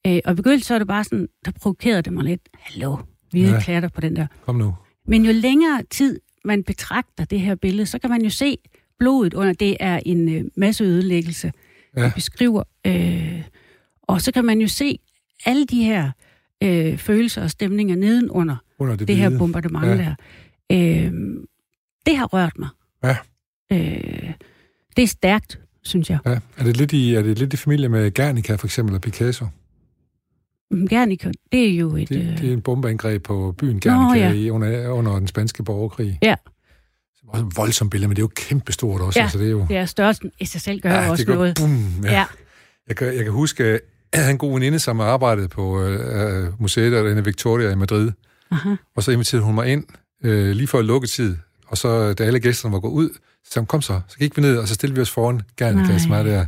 Øh, 0.06 0.20
og 0.24 0.32
i 0.32 0.34
begyndelsen 0.34 0.66
så 0.68 0.74
er 0.74 0.78
det 0.78 0.88
bare 0.88 1.04
sådan, 1.04 1.28
der 1.44 1.50
provokerede 1.60 2.02
det 2.02 2.12
mig 2.12 2.24
lidt. 2.24 2.40
Hallo, 2.54 2.96
hvide 3.30 3.52
Ja. 3.52 3.60
klatter 3.60 3.88
på 3.88 4.00
den 4.00 4.16
der. 4.16 4.26
Kom 4.46 4.54
nu. 4.56 4.74
Men 5.06 5.24
jo 5.24 5.32
længere 5.32 5.82
tid 5.90 6.20
man 6.44 6.62
betragter 6.64 7.24
det 7.24 7.40
her 7.40 7.54
billede, 7.54 7.86
så 7.86 7.98
kan 7.98 8.10
man 8.10 8.22
jo 8.22 8.30
se 8.30 8.56
blodet 8.98 9.34
under. 9.34 9.52
Det 9.52 9.76
er 9.80 10.00
en 10.06 10.28
øh, 10.28 10.44
masse 10.56 10.84
ødelæggelse, 10.84 11.52
Ja. 11.96 12.02
ja. 12.02 12.12
beskriver. 12.14 12.62
Øh, 12.86 13.42
og 14.02 14.20
så 14.20 14.32
kan 14.32 14.44
man 14.44 14.60
jo 14.60 14.68
se 14.68 14.98
alle 15.46 15.66
de 15.66 15.84
her 15.84 16.10
øh, 16.62 16.98
følelser 16.98 17.42
og 17.42 17.50
stemninger 17.50 17.96
nedenunder 17.96 18.56
Under 18.78 18.96
det, 18.96 19.08
det, 19.08 19.16
her 19.16 19.38
bombardement 19.38 19.86
ja. 19.86 19.96
der. 19.96 20.14
Øh, 20.72 21.12
det 22.06 22.16
har 22.16 22.26
rørt 22.26 22.58
mig. 22.58 22.68
Ja. 23.04 23.16
Øh, 23.72 24.32
det 24.96 25.02
er 25.02 25.06
stærkt, 25.06 25.60
synes 25.82 26.10
jeg. 26.10 26.18
Ja. 26.26 26.38
Er 26.56 26.64
det 26.64 26.76
lidt 26.76 26.92
i, 26.92 27.14
er 27.14 27.22
det 27.22 27.38
lidt 27.38 27.52
i 27.54 27.56
familie 27.56 27.88
med 27.88 28.14
Guernica, 28.14 28.54
for 28.54 28.66
eksempel, 28.66 28.94
og 28.94 29.00
Picasso? 29.00 29.46
Men 30.70 30.88
Guernica, 30.88 31.30
det 31.52 31.68
er 31.68 31.76
jo 31.76 31.96
et... 31.96 32.08
Det, 32.08 32.16
øh, 32.16 32.38
det 32.38 32.48
er 32.48 32.52
en 32.52 32.60
bombeangreb 32.60 33.22
på 33.22 33.54
byen 33.58 33.80
Guernica 33.80 34.26
ja. 34.26 34.32
i, 34.32 34.50
under, 34.50 34.88
under 34.88 35.18
den 35.18 35.28
spanske 35.28 35.62
borgerkrig. 35.62 36.18
Ja. 36.22 36.34
Det 37.16 37.22
var 37.26 37.32
også 37.32 37.46
et 37.46 37.56
voldsomt 37.56 37.90
billede, 37.90 38.08
men 38.08 38.16
det 38.16 38.22
er 38.22 38.24
jo 38.24 38.30
kæmpestort 38.34 39.00
også. 39.00 39.18
Ja, 39.18 39.22
altså, 39.22 39.38
det 39.38 39.46
er 39.46 39.50
jo, 39.50 39.66
det 39.68 39.76
er 39.76 39.86
størrelsen 39.86 40.32
i 40.40 40.44
sig 40.44 40.60
selv 40.60 40.80
gør 40.80 40.90
ja, 40.90 41.10
også 41.10 41.20
det 41.20 41.26
går, 41.26 41.34
noget. 41.34 41.56
Boom, 41.56 41.84
ja. 42.04 42.10
Ja. 42.10 42.18
ja. 42.18 42.24
Jeg, 42.88 42.96
kan, 42.96 43.06
jeg 43.06 43.24
kan 43.24 43.32
huske, 43.32 43.64
at 43.64 43.80
jeg 44.12 44.20
havde 44.20 44.30
en 44.30 44.38
god 44.38 44.52
veninde, 44.52 44.78
som 44.78 45.00
arbejdede 45.00 45.48
på 45.48 45.82
øh, 45.82 46.44
øh, 46.44 46.60
museet 46.60 47.18
i 47.18 47.24
Victoria 47.24 47.70
i 47.70 47.74
Madrid. 47.74 48.10
Aha. 48.50 48.74
Og 48.96 49.02
så 49.02 49.10
inviterede 49.10 49.44
hun 49.44 49.54
mig 49.54 49.68
ind 49.68 49.84
øh, 50.24 50.50
lige 50.50 50.66
før 50.66 50.82
lukketid. 50.82 51.36
Og 51.66 51.78
så, 51.78 52.12
da 52.12 52.24
alle 52.24 52.40
gæsterne 52.40 52.72
var 52.72 52.80
gået 52.80 52.92
ud, 52.92 53.10
så 53.44 53.64
kom 53.64 53.82
så. 53.82 54.00
Så 54.08 54.18
gik 54.18 54.36
vi 54.36 54.42
ned, 54.42 54.56
og 54.56 54.68
så 54.68 54.74
stillede 54.74 54.96
vi 54.96 55.02
os 55.02 55.10
foran 55.10 55.40
Guernica, 55.58 55.88
Nej. 55.88 55.98
som 55.98 56.12
er 56.12 56.22
der. 56.22 56.46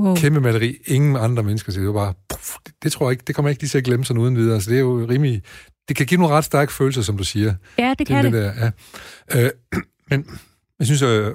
Wow. 0.00 0.16
Kæmpe 0.16 0.40
maleri. 0.40 0.76
Ingen 0.86 1.16
andre 1.16 1.42
mennesker 1.42 1.72
til. 1.72 1.80
Det 1.80 1.88
var 1.88 1.94
bare... 1.94 2.14
Puff, 2.28 2.56
det, 2.82 2.92
tror 2.92 3.06
jeg 3.06 3.10
ikke, 3.12 3.24
det 3.26 3.34
kommer 3.34 3.48
jeg 3.48 3.52
ikke 3.52 3.62
lige 3.62 3.68
til 3.68 3.78
at 3.78 3.84
glemme 3.84 4.04
sådan 4.04 4.22
uden 4.22 4.36
videre. 4.36 4.60
Så 4.60 4.70
det 4.70 4.76
er 4.76 4.80
jo 4.80 5.06
rimelig... 5.10 5.42
Det 5.88 5.96
kan 5.96 6.06
give 6.06 6.20
nogle 6.20 6.34
ret 6.34 6.44
stærke 6.44 6.72
følelser, 6.72 7.02
som 7.02 7.16
du 7.16 7.24
siger. 7.24 7.54
Ja, 7.78 7.90
det 7.90 7.98
Det 7.98 8.06
kan 8.06 8.24
det. 8.24 8.32
det 8.32 8.42
der, 8.56 8.70
ja. 9.34 9.44
Øh, 9.44 9.50
men 10.10 10.26
jeg 10.78 10.86
synes, 10.86 11.02
øh, 11.02 11.34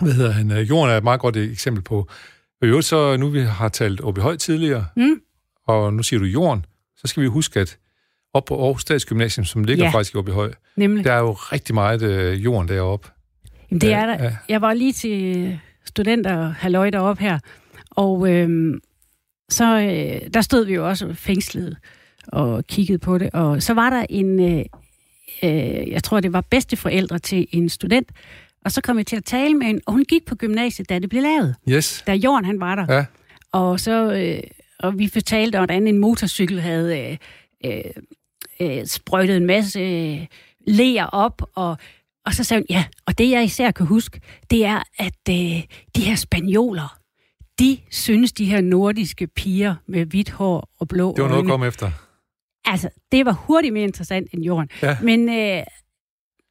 hvad 0.00 0.12
hedder 0.12 0.30
han, 0.30 0.50
øh, 0.50 0.68
Jorden 0.68 0.92
er 0.92 0.96
et 0.96 1.04
meget 1.04 1.20
godt 1.20 1.36
eksempel 1.36 1.82
på. 1.82 1.98
Og 2.60 2.66
i 2.66 2.70
øvrigt 2.70 2.86
så, 2.86 3.16
nu 3.16 3.28
vi 3.28 3.40
har 3.40 3.68
talt 3.68 4.00
Åby 4.00 4.18
Høj 4.18 4.36
tidligere, 4.36 4.86
Mm. 4.96 5.20
og 5.66 5.94
nu 5.94 6.02
siger 6.02 6.20
du 6.20 6.26
Jorden, 6.26 6.64
så 6.96 7.06
skal 7.06 7.22
vi 7.22 7.28
huske, 7.28 7.60
at 7.60 7.78
op 8.34 8.44
på 8.44 8.64
Aarhus 8.64 8.82
Statsgymnasium, 8.82 9.44
som 9.44 9.64
ligger 9.64 9.84
Ja. 9.84 9.90
faktisk 9.90 10.14
i 10.14 10.18
Åby 10.18 10.28
Høj, 10.30 10.52
Nemlig. 10.76 11.04
der 11.04 11.12
er 11.12 11.18
jo 11.18 11.32
rigtig 11.32 11.74
meget 11.74 12.02
øh, 12.02 12.44
jorden 12.44 12.68
deroppe. 12.68 13.08
Jamen, 13.70 13.80
det 13.80 13.92
er 13.92 14.06
der. 14.06 14.24
ja. 14.24 14.36
Jeg 14.48 14.60
var 14.60 14.74
lige 14.74 14.92
til 14.92 15.58
studenter 15.84 16.48
halløj 16.48 16.90
deroppe 16.90 17.22
her, 17.22 17.38
og 17.90 18.30
øhm, 18.32 18.80
så 19.48 19.64
øh, 19.80 20.30
der 20.34 20.40
stod 20.40 20.64
vi 20.64 20.74
jo 20.74 20.88
også 20.88 21.14
fængslet 21.14 21.76
og 22.28 22.66
kiggede 22.66 22.98
på 22.98 23.18
det, 23.18 23.30
og 23.32 23.62
så 23.62 23.74
var 23.74 23.90
der 23.90 24.06
en, 24.10 24.40
øh, 24.40 24.64
øh, 25.42 25.90
jeg 25.90 26.02
tror 26.04 26.20
det 26.20 26.32
var 26.32 26.40
bedsteforældre 26.40 27.18
til 27.18 27.46
en 27.52 27.68
student, 27.68 28.12
og 28.64 28.72
så 28.72 28.80
kom 28.80 28.98
jeg 28.98 29.06
til 29.06 29.16
at 29.16 29.24
tale 29.24 29.54
med 29.54 29.66
hende, 29.66 29.80
og 29.86 29.92
hun 29.92 30.04
gik 30.04 30.26
på 30.26 30.34
gymnasiet, 30.34 30.88
da 30.88 30.98
det 30.98 31.08
blev 31.10 31.22
lavet, 31.22 31.54
Yes. 31.68 32.04
da 32.06 32.12
Jorden 32.12 32.44
han 32.44 32.60
var 32.60 32.74
der. 32.74 32.94
Ja. 32.94 33.04
Og 33.52 33.80
så 33.80 34.12
øh, 34.12 34.42
og 34.78 34.98
vi 34.98 35.08
fortalte, 35.08 35.58
hvordan 35.58 35.86
en 35.86 35.98
motorcykel 35.98 36.60
havde 36.60 36.98
øh, 37.00 37.16
øh, 37.64 37.84
øh, 38.60 38.86
sprøjtet 38.86 39.36
en 39.36 39.46
masse 39.46 39.80
øh, 39.80 40.26
ler 40.66 41.04
op, 41.06 41.42
og, 41.54 41.76
og 42.26 42.34
så 42.34 42.44
sagde 42.44 42.60
hun, 42.60 42.66
ja, 42.70 42.84
og 43.06 43.18
det 43.18 43.30
jeg 43.30 43.44
især 43.44 43.70
kan 43.70 43.86
huske, 43.86 44.20
det 44.50 44.64
er, 44.64 44.82
at 44.98 45.18
øh, 45.30 45.34
de 45.96 46.00
her 46.04 46.14
spanioler, 46.14 46.96
de 47.58 47.78
synes, 47.90 48.32
de 48.32 48.44
her 48.44 48.60
nordiske 48.60 49.26
piger 49.26 49.74
med 49.88 50.06
hvidt 50.06 50.30
hår 50.30 50.68
og 50.80 50.88
blå 50.88 51.12
Det 51.16 51.22
var 51.22 51.28
noget 51.28 51.38
at 51.38 51.42
øjne, 51.42 51.50
komme 51.50 51.66
efter. 51.66 51.90
altså, 52.64 52.88
det 53.12 53.26
var 53.26 53.32
hurtigt 53.32 53.72
mere 53.74 53.84
interessant 53.84 54.28
end 54.34 54.42
jorden. 54.42 54.68
Ja. 54.82 54.96
Men 55.02 55.28
øh, 55.28 55.62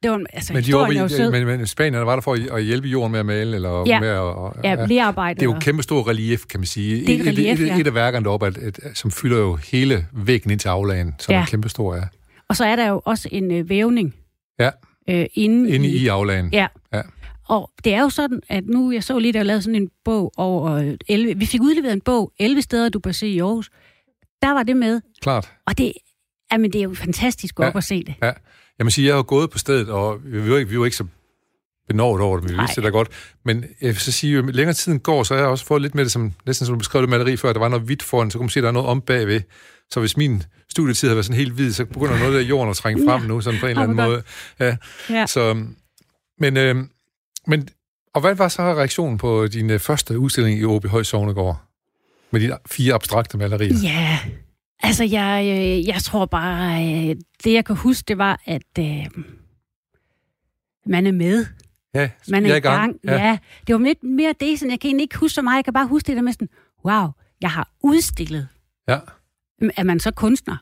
det 0.02 0.10
var, 0.10 0.20
altså, 0.32 0.52
Men, 0.52 0.62
de 0.62 0.72
var, 0.74 0.92
jo 0.92 1.08
sød. 1.08 1.30
men, 1.30 1.46
men 1.46 1.66
Spanierne 1.66 2.06
var 2.06 2.14
der 2.16 2.20
for 2.22 2.54
at- 2.56 2.64
hjælpe 2.64 2.88
jorden 2.88 3.12
med 3.12 3.20
at 3.20 3.26
male, 3.26 3.54
eller 3.54 3.84
Ja. 3.86 4.00
med 4.00 4.08
at, 4.08 4.18
og, 4.18 4.56
Ja, 4.64 4.86
lærearbejde. 4.86 5.40
Det 5.40 5.46
er 5.46 5.52
jo 5.54 5.58
kæmpe 5.60 5.82
stor 5.82 6.08
relief, 6.08 6.46
kan 6.46 6.60
man 6.60 6.66
sige. 6.66 7.06
Det 7.06 7.14
er 7.16 7.20
Et- 7.20 7.26
relief, 7.26 7.60
et, 7.60 7.64
et, 7.64 7.66
ja. 7.66 7.78
et 7.80 7.86
af 7.86 7.94
værkerne 7.94 8.24
deroppe, 8.24 8.46
at, 8.46 8.58
at, 8.58 8.80
som 8.94 9.10
fylder 9.10 9.38
jo 9.38 9.54
hele 9.56 10.06
væggen 10.12 10.50
ind 10.50 10.60
til 10.60 10.68
aflagen, 10.68 11.14
som 11.18 11.32
Ja. 11.32 11.40
er 11.40 11.46
kæmpe 11.46 11.68
stor 11.68 11.94
er. 11.94 12.04
Og 12.48 12.56
så 12.56 12.64
er 12.64 12.76
der 12.76 12.88
jo 12.88 13.02
også 13.04 13.28
en 13.32 13.50
øh, 13.52 13.68
vævning. 13.68 14.14
Ja. 14.58 14.70
Øh, 15.10 15.26
inde, 15.34 15.70
Inde 15.70 15.88
i 15.88 16.06
aflagen. 16.08 16.48
Ja. 16.52 16.66
Ja. 16.94 17.02
Og 17.48 17.70
det 17.84 17.94
er 17.94 18.00
jo 18.00 18.08
sådan, 18.10 18.40
at 18.48 18.66
nu, 18.66 18.92
jeg 18.92 19.04
så 19.04 19.18
lige, 19.18 19.32
der 19.32 19.38
er 19.38 19.42
lavet 19.42 19.64
sådan 19.64 19.82
en 19.82 19.90
bog 20.04 20.32
over 20.36 20.70
øh, 20.72 20.94
11, 21.08 21.34
vi 21.38 21.46
fik 21.46 21.62
udleveret 21.62 21.92
en 21.92 22.00
bog, 22.00 22.32
11 22.38 22.62
steder, 22.62 22.88
du 22.88 22.98
bør 22.98 23.12
se 23.12 23.28
i 23.28 23.40
Aarhus. 23.40 23.70
Der 24.42 24.52
var 24.52 24.62
det 24.62 24.76
med, 24.76 25.00
Klart. 25.22 25.52
og 25.66 25.78
det, 25.78 25.92
jamen, 26.52 26.72
det 26.72 26.78
er 26.78 26.82
jo 26.82 26.94
fantastisk 26.94 27.52
at 27.52 27.56
gå 27.56 27.62
Ja. 27.62 27.70
og 27.74 27.82
se 27.84 28.04
det. 28.04 28.14
Ja. 28.22 28.32
Jeg 28.78 28.86
må 28.86 28.90
sige, 28.90 29.06
jeg 29.08 29.14
har 29.14 29.22
gået 29.22 29.50
på 29.50 29.58
stedet, 29.58 29.88
og 29.88 30.18
vi 30.24 30.50
var 30.50 30.58
ikke, 30.58 30.70
vi 30.70 30.78
var 30.78 30.84
ikke 30.84 30.96
så 30.96 31.04
benovet 31.88 32.20
over 32.22 32.36
det, 32.36 32.44
men 32.50 32.56
vi 32.56 32.60
vidste 32.60 32.76
det 32.76 32.84
da 32.84 32.88
godt. 32.88 33.08
Men 33.44 33.64
jeg 33.80 33.88
vil 33.88 33.96
så 33.96 34.12
sige, 34.12 34.32
jo 34.32 34.42
længere 34.46 34.74
tiden 34.74 35.00
går, 35.00 35.22
så 35.22 35.34
har 35.34 35.40
jeg 35.40 35.50
også 35.50 35.64
fået 35.64 35.82
lidt 35.82 35.94
med 35.94 36.04
det, 36.04 36.12
som, 36.12 36.32
næsten 36.46 36.66
som 36.66 36.74
du 36.74 36.78
beskrev 36.78 37.02
det 37.02 37.10
maleri 37.10 37.36
før, 37.36 37.52
der 37.52 37.60
var 37.60 37.68
noget 37.68 37.84
hvidt 37.86 38.02
foran, 38.02 38.30
så 38.30 38.38
kunne 38.38 38.44
man 38.44 38.50
se, 38.50 38.60
at 38.60 38.62
der 38.62 38.68
er 38.68 38.72
noget 38.72 38.88
om 38.88 39.00
bagved. 39.00 39.40
Så 39.92 40.00
hvis 40.00 40.16
min 40.16 40.42
studietid 40.68 41.08
havde 41.08 41.16
været 41.16 41.24
sådan 41.26 41.38
helt 41.38 41.52
hvid, 41.52 41.72
så 41.72 41.84
begynder 41.84 42.18
noget 42.18 42.38
af 42.38 42.42
jorden 42.42 42.70
at 42.70 42.76
trænge 42.76 43.04
frem 43.08 43.22
nu, 43.22 43.40
sådan 43.40 43.60
på 43.60 43.66
en 43.66 43.70
eller 43.70 43.82
anden 43.82 43.96
måde. 43.96 44.22
Ja. 44.60 44.76
Ja. 45.10 45.26
Så, 45.26 45.64
men, 46.38 46.56
øh, 46.56 46.76
men, 47.46 47.68
og 48.14 48.20
hvad 48.20 48.34
var 48.34 48.48
så 48.48 48.62
reaktionen 48.62 49.18
på 49.18 49.46
din 49.46 49.70
øh, 49.70 49.78
første 49.80 50.18
udstilling 50.18 50.58
i 50.58 50.64
Åby 50.64 50.86
Høj 50.86 51.02
Sognegård? 51.02 51.62
Med 52.30 52.40
de 52.40 52.56
fire 52.66 52.94
abstrakte 52.94 53.38
malerier. 53.38 53.74
Ja, 53.82 54.18
altså 54.82 55.04
jeg, 55.04 55.44
øh, 55.46 55.86
jeg 55.88 56.02
tror 56.02 56.26
bare, 56.26 56.82
øh, 56.84 57.16
det 57.44 57.52
jeg 57.52 57.64
kan 57.64 57.76
huske, 57.76 58.04
det 58.08 58.18
var, 58.18 58.40
at 58.46 58.62
øh, 58.78 59.06
man 60.86 61.06
er 61.06 61.12
med. 61.12 61.46
Ja, 61.94 62.10
Man 62.28 62.44
er, 62.44 62.48
jeg 62.48 62.56
i 62.56 62.60
gang. 62.60 62.96
Ja. 63.04 63.12
Ja. 63.26 63.38
det 63.66 63.74
var 63.74 63.80
lidt 63.80 64.02
mere 64.02 64.34
det, 64.40 64.58
sådan, 64.58 64.70
jeg 64.70 64.80
kan 64.80 64.88
egentlig 64.88 65.02
ikke 65.02 65.18
huske 65.18 65.34
så 65.34 65.42
meget. 65.42 65.56
Jeg 65.56 65.64
kan 65.64 65.74
bare 65.74 65.86
huske 65.86 66.06
det 66.06 66.16
der 66.16 66.22
med 66.22 66.32
sådan, 66.32 66.48
wow, 66.84 67.08
jeg 67.40 67.50
har 67.50 67.70
udstillet. 67.82 68.48
ja. 68.88 68.98
Er 69.76 69.82
man 69.82 70.00
så 70.00 70.10
kunstner? 70.10 70.56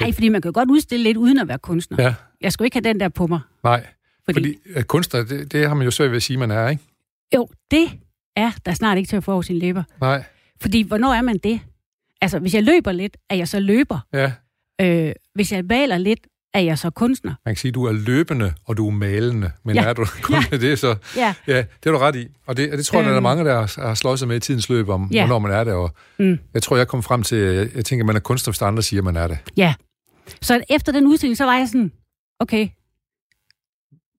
Nej, 0.00 0.12
fordi 0.12 0.28
man 0.28 0.42
kan 0.42 0.52
godt 0.52 0.70
udstille 0.70 1.02
lidt 1.02 1.16
uden 1.16 1.38
at 1.38 1.48
være 1.48 1.58
kunstner. 1.58 2.02
ja. 2.02 2.14
Jeg 2.40 2.52
skulle 2.52 2.66
ikke 2.66 2.74
have 2.74 2.82
den 2.92 3.00
der 3.00 3.08
på 3.08 3.26
mig. 3.26 3.40
Nej, 3.64 3.86
Fordi, 4.24 4.34
fordi, 4.40 4.58
at 4.74 4.86
kunstner, 4.86 5.24
det, 5.24 5.52
det 5.52 5.68
har 5.68 5.74
man 5.74 5.84
jo 5.84 5.90
svært 5.90 6.10
ved 6.10 6.16
at 6.16 6.22
sige, 6.22 6.36
man 6.36 6.50
er, 6.50 6.68
ikke? 6.68 6.82
Jo, 7.34 7.48
det 7.70 7.88
er 8.36 8.50
der 8.66 8.74
snart 8.74 8.98
ikke 8.98 9.08
til 9.08 9.16
at 9.16 9.24
få 9.24 9.32
over 9.32 9.42
sine 9.42 9.58
læber. 9.58 9.82
Nej, 10.00 10.24
Fordi, 10.60 10.82
hvornår 10.82 11.12
er 11.14 11.22
man 11.22 11.38
det? 11.38 11.60
Altså, 12.20 12.38
hvis 12.38 12.54
jeg 12.54 12.62
løber 12.62 12.92
lidt, 12.92 13.16
er 13.30 13.34
jeg 13.36 13.48
så 13.48 13.60
løber. 13.60 13.98
ja. 14.12 14.32
Øh, 14.80 15.12
hvis 15.34 15.52
jeg 15.52 15.64
maler 15.64 15.98
lidt, 15.98 16.20
er 16.54 16.60
jeg 16.60 16.78
så 16.78 16.90
kunstner. 16.90 17.34
Man 17.44 17.54
kan 17.54 17.60
sige, 17.60 17.68
at 17.70 17.74
du 17.74 17.84
er 17.84 17.92
løbende, 17.92 18.54
og 18.64 18.76
du 18.76 18.86
er 18.86 18.90
malende. 18.90 19.50
Men 19.64 19.74
Ja. 19.76 19.82
er 19.84 19.92
du 19.92 20.06
kun 20.22 20.36
ja. 20.52 20.56
det, 20.56 20.78
så... 20.78 20.96
Ja, 21.16 21.34
Ja, 21.46 21.56
det 21.56 21.86
er 21.86 21.90
du 21.90 21.98
ret 21.98 22.16
i. 22.16 22.26
Og 22.46 22.56
det, 22.56 22.72
og 22.72 22.78
det 22.78 22.86
tror 22.86 22.98
jeg, 22.98 23.04
der 23.04 23.10
er 23.10 23.16
Øhm. 23.16 23.22
mange, 23.22 23.44
der 23.44 23.54
har, 23.54 23.86
har 23.86 23.94
slået 23.94 24.18
sig 24.18 24.28
med 24.28 24.36
i 24.36 24.40
tidens 24.40 24.68
løb 24.68 24.88
om, 24.88 25.08
Ja. 25.12 25.20
hvornår 25.26 25.38
man 25.38 25.52
er 25.52 25.64
det. 25.64 25.72
Og 25.72 25.94
Mm. 26.18 26.38
jeg 26.54 26.62
tror, 26.62 26.76
jeg 26.76 26.88
kom 26.88 27.02
frem 27.02 27.22
til, 27.22 27.38
jeg, 27.38 27.68
jeg 27.74 27.84
tænker, 27.84 28.04
at 28.04 28.06
man 28.06 28.16
er 28.16 28.20
kunstner, 28.20 28.52
hvis 28.52 28.62
andre 28.62 28.82
siger, 28.82 29.00
at 29.00 29.04
man 29.04 29.16
er 29.16 29.26
det. 29.28 29.38
ja. 29.56 29.74
Så 30.42 30.64
efter 30.70 30.92
den 30.92 31.06
udstilling, 31.06 31.36
så 31.36 31.44
var 31.44 31.56
jeg 31.58 31.68
sådan, 31.68 31.92
okay, 32.40 32.68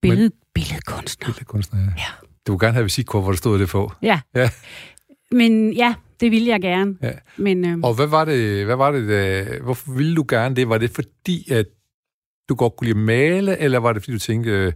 billed, 0.01 0.29
billedkunstner. 0.53 1.27
Lille 1.27 1.43
kunstner, 1.45 1.79
ja. 1.79 1.85
Ja. 1.97 2.11
Du 2.47 2.51
vil 2.51 2.59
gerne 2.59 2.73
have 2.73 2.83
visitkort, 2.83 3.23
hvor 3.23 3.31
der 3.31 3.37
stod 3.37 3.59
det 3.59 3.69
på. 3.69 3.91
Ja. 4.01 4.19
Ja. 4.35 4.49
Men 5.31 5.73
ja, 5.73 5.93
det 6.19 6.31
ville 6.31 6.47
jeg 6.47 6.61
gerne. 6.61 6.95
Ja. 7.01 7.11
Men 7.37 7.65
øh, 7.65 7.77
Og 7.83 7.93
hvad 7.93 8.07
var 8.07 8.25
det, 8.25 8.65
hvad 8.65 8.75
var 8.75 8.91
det 8.91 9.07
der, 9.07 9.59
hvorfor 9.61 9.91
ville 9.91 10.15
du 10.15 10.25
gerne 10.29 10.55
det? 10.55 10.69
Var 10.69 10.77
det 10.77 10.89
fordi, 10.91 11.51
at 11.51 11.65
du 12.49 12.55
godt 12.55 12.75
kunne 12.77 12.85
lide 12.85 12.99
at 12.99 13.05
male, 13.05 13.57
eller 13.57 13.79
var 13.79 13.93
det 13.93 14.01
fordi, 14.03 14.11
du 14.13 14.19
tænkte, 14.19 14.51
øh, 14.51 14.73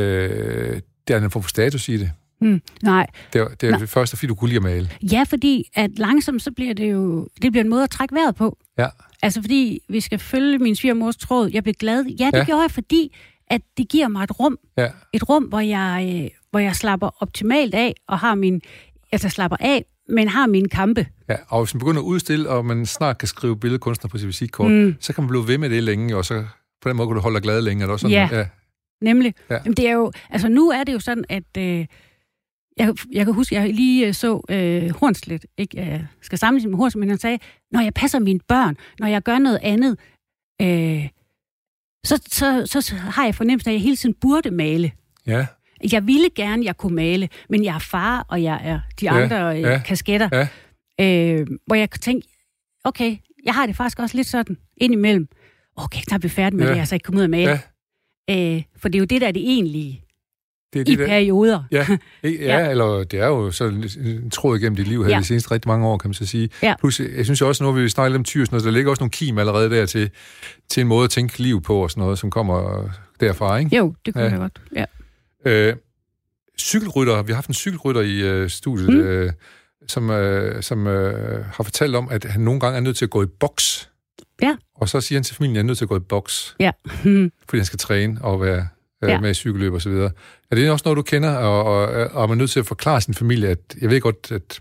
øh, 0.00 0.80
der 1.08 1.16
er 1.16 1.24
en 1.24 1.30
form 1.30 1.42
for 1.42 1.48
status 1.50 1.88
i 1.88 1.96
det? 1.96 2.10
hmm, 2.40 2.60
nej. 2.82 3.06
Det, 3.32 3.40
var- 3.40 3.48
det 3.60 3.70
er 3.72 3.78
det 3.78 3.88
første, 3.88 4.16
fordi 4.16 4.26
du 4.26 4.34
kunne 4.34 4.48
lide 4.48 4.56
at 4.56 4.62
male. 4.62 4.90
Ja, 5.12 5.24
fordi 5.28 5.70
at 5.74 5.90
langsomt, 5.98 6.42
så 6.42 6.50
bliver 6.52 6.74
det 6.74 6.92
jo, 6.92 7.28
det 7.42 7.52
bliver 7.52 7.64
en 7.64 7.70
måde 7.70 7.82
at 7.82 7.90
trække 7.90 8.14
vejret 8.14 8.34
på. 8.34 8.58
Ja. 8.78 8.86
Altså 9.22 9.40
fordi 9.42 9.80
vi 9.88 10.00
skal 10.00 10.18
følge 10.18 10.58
min 10.58 10.76
svigermors 10.76 11.16
tråd. 11.16 11.50
Jeg 11.52 11.62
blev 11.62 11.74
glad. 11.74 12.04
Ja, 12.04 12.26
det 12.26 12.38
ja. 12.38 12.44
gjorde 12.44 12.62
jeg, 12.62 12.70
fordi 12.70 13.16
at 13.50 13.60
det 13.76 13.88
giver 13.88 14.08
mig 14.08 14.22
et 14.24 14.40
rum. 14.40 14.58
Ja. 14.78 14.88
Et 15.12 15.28
rum, 15.28 15.44
hvor 15.44 15.60
jeg, 15.60 16.20
øh, 16.24 16.30
hvor 16.50 16.60
jeg 16.60 16.76
slapper 16.76 17.10
optimalt 17.22 17.74
af, 17.74 17.94
og 18.08 18.18
har 18.18 18.34
min, 18.34 18.60
altså 19.12 19.28
slapper 19.28 19.56
af, 19.60 19.84
men 20.08 20.28
har 20.28 20.46
mine 20.46 20.68
kampe. 20.68 21.06
Ja, 21.28 21.36
og 21.48 21.64
hvis 21.64 21.74
man 21.74 21.78
begynder 21.78 22.00
at 22.00 22.04
udstille, 22.04 22.48
og 22.48 22.64
man 22.64 22.86
snart 22.86 23.18
kan 23.18 23.28
skrive 23.28 23.56
billedkunstner 23.60 24.08
på 24.08 24.18
sit 24.18 24.26
visitkort, 24.26 24.70
Mm. 24.70 24.94
så 25.00 25.12
kan 25.12 25.24
man 25.24 25.28
blive 25.28 25.48
ved 25.48 25.58
med 25.58 25.70
det 25.70 25.82
længe, 25.82 26.16
og 26.16 26.24
så 26.24 26.44
på 26.86 26.90
den 26.90 26.96
måde 26.96 27.08
kan 27.08 27.14
du 27.14 27.20
holde 27.20 27.34
dig 27.34 27.42
glad 27.42 27.60
længe. 27.62 27.84
Er 27.84 27.88
det 27.90 28.00
sådan? 28.00 28.12
Ja. 28.12 28.28
ja. 28.32 28.46
Nemlig. 29.02 29.34
Ja. 29.50 29.54
Jamen, 29.54 29.76
det 29.76 29.88
er 29.88 29.92
jo, 29.92 30.12
altså 30.30 30.48
nu 30.48 30.70
er 30.70 30.84
det 30.84 30.92
jo 30.92 31.00
sådan, 31.00 31.24
at 31.28 31.56
øh, 31.58 31.86
jeg, 32.76 32.94
jeg 33.12 33.24
kan 33.24 33.34
huske, 33.34 33.54
jeg 33.54 33.74
lige 33.74 34.06
øh, 34.06 34.14
så 34.14 34.40
øh, 34.48 34.90
Hornslet, 34.90 35.46
ikke 35.58 35.76
jeg 35.76 36.06
skal 36.22 36.38
sammenligne 36.38 36.70
med 36.70 36.78
Hornslet, 36.78 37.00
men 37.00 37.08
han 37.08 37.18
sagde, 37.18 37.38
når 37.72 37.80
jeg 37.80 37.94
passer 37.94 38.18
mine 38.18 38.40
børn, 38.48 38.76
når 38.98 39.06
jeg 39.06 39.22
gør 39.22 39.38
noget 39.38 39.58
andet, 39.62 39.98
øh, 40.62 41.08
så, 42.06 42.22
så, 42.66 42.80
så 42.80 42.94
har 42.94 43.24
jeg 43.24 43.34
fornemmelsen 43.34 43.68
af, 43.68 43.72
at 43.72 43.74
jeg 43.74 43.82
hele 43.82 43.96
tiden 43.96 44.14
burde 44.20 44.50
male. 44.50 44.92
ja. 45.26 45.46
Jeg 45.92 46.06
ville 46.06 46.30
gerne, 46.34 46.64
jeg 46.64 46.76
kunne 46.76 46.94
male, 46.94 47.28
men 47.48 47.64
jeg 47.64 47.74
er 47.74 47.78
far, 47.78 48.26
og 48.28 48.42
jeg 48.42 48.60
er 48.64 48.80
de 49.00 49.10
andre 49.10 49.36
ja, 49.36 49.50
ja, 49.50 49.70
ja, 49.70 49.82
kasketter. 49.86 50.28
ja. 50.32 50.48
Øh, 51.40 51.46
hvor 51.66 51.74
jeg 51.74 51.90
kunne 51.90 51.98
tænke, 52.00 52.28
okay, 52.84 53.16
jeg 53.44 53.54
har 53.54 53.66
det 53.66 53.76
faktisk 53.76 53.98
også 53.98 54.16
lidt 54.16 54.26
sådan 54.26 54.56
indimellem. 54.76 55.28
Okay, 55.76 56.00
snart 56.08 56.22
vi 56.22 56.28
færdige 56.28 56.56
med 56.58 56.66
Ja. 56.66 56.72
det, 56.72 56.78
jeg 56.78 56.88
så 56.88 56.94
ikke 56.94 57.04
komme 57.04 57.18
ud 57.18 57.24
og 57.24 57.30
male. 57.30 57.50
Ja, 57.50 57.60
Øh, 58.30 58.62
for 58.76 58.88
det 58.88 58.94
er 58.94 59.00
jo 59.00 59.04
det, 59.04 59.20
der 59.20 59.26
er 59.26 59.32
det 59.32 59.42
egentlige 59.42 60.02
det 60.72 60.78
er 60.80 60.80
i 60.80 60.84
det 60.84 60.98
der. 60.98 61.06
perioder. 61.06 61.62
Ja, 61.72 61.86
ikke? 62.22 62.44
ja, 62.44 62.58
Ja. 62.58 62.70
eller 62.70 63.04
det 63.04 63.20
er 63.20 63.26
jo 63.26 63.50
så 63.50 63.64
en 63.98 64.30
tråd 64.30 64.58
igennem 64.58 64.76
dit 64.76 64.88
liv 64.88 65.04
her 65.04 65.10
ja. 65.12 65.18
De 65.18 65.24
seneste 65.24 65.50
rigtig 65.50 65.68
mange 65.68 65.86
år, 65.86 65.98
kan 65.98 66.08
man 66.08 66.14
så 66.14 66.26
sige. 66.26 66.48
Ja. 66.62 66.74
Plus, 66.80 67.00
jeg 67.00 67.24
synes 67.24 67.42
også, 67.42 67.64
nu 67.64 67.72
vi 67.72 67.88
snakket 67.88 68.12
lidt 68.12 68.18
om 68.20 68.24
tyr, 68.24 68.44
sådan 68.44 68.54
noget, 68.54 68.64
der 68.64 68.70
ligger 68.70 68.90
også 68.90 69.00
nogle 69.00 69.10
kim 69.10 69.38
allerede 69.38 69.70
der 69.70 69.86
til, 69.86 70.10
til 70.68 70.80
en 70.80 70.86
måde 70.86 71.04
at 71.04 71.10
tænke 71.10 71.38
liv 71.42 71.62
på 71.62 71.82
og 71.82 71.90
sådan 71.90 72.00
noget, 72.02 72.18
som 72.18 72.30
kommer 72.30 72.88
derfra, 73.20 73.56
ikke? 73.56 73.76
Jo, 73.76 73.94
det 74.06 74.14
kunne 74.14 74.24
Ja. 74.24 74.30
jeg 74.30 74.38
godt. 74.38 74.60
Ja. 74.76 74.84
Øh, 75.70 75.76
cykelrytter, 76.58 77.22
vi 77.22 77.32
har 77.32 77.34
haft 77.36 77.48
en 77.48 77.54
cykelrytter 77.54 78.00
i 78.00 78.20
øh, 78.20 78.50
studiet. 78.50 78.88
Mm. 78.90 79.00
øh, 79.00 79.32
som, 79.88 80.10
øh, 80.10 80.62
som 80.62 80.86
øh, 80.86 81.44
har 81.44 81.64
fortalt 81.64 81.94
om, 81.94 82.08
at 82.10 82.24
han 82.24 82.40
nogle 82.40 82.60
gange 82.60 82.76
er 82.76 82.80
nødt 82.80 82.96
til 82.96 83.04
at 83.04 83.10
gå 83.10 83.22
i 83.22 83.26
boks. 83.40 83.90
Ja. 84.42 84.56
Og 84.74 84.88
så 84.88 85.00
siger 85.00 85.18
han 85.18 85.24
til 85.24 85.34
familien, 85.36 85.56
at 85.56 85.58
han 85.58 85.66
er 85.66 85.68
nødt 85.68 85.78
til 85.78 85.84
at 85.84 85.88
gå 85.88 85.96
i 85.96 86.00
boks, 86.00 86.56
Ja. 86.60 86.70
Hmm. 87.04 87.32
fordi 87.48 87.58
han 87.58 87.64
skal 87.66 87.78
træne 87.78 88.22
og 88.24 88.40
være 88.40 88.68
øh, 89.04 89.10
Ja. 89.10 89.20
med 89.20 89.30
i 89.30 89.34
cykelløb 89.34 89.72
og 89.72 89.82
så 89.82 89.88
videre. 89.90 90.10
Er 90.50 90.56
det 90.56 90.70
også 90.70 90.82
noget, 90.84 90.96
du 90.96 91.02
kender, 91.02 91.36
og, 91.36 91.64
og, 91.64 91.86
og 92.12 92.22
er 92.22 92.26
man 92.26 92.38
nødt 92.38 92.50
til 92.50 92.60
at 92.60 92.66
forklare 92.66 93.00
sin 93.00 93.14
familie, 93.14 93.48
at 93.48 93.76
jeg 93.80 93.90
ved 93.90 94.00
godt, 94.00 94.32
at 94.32 94.60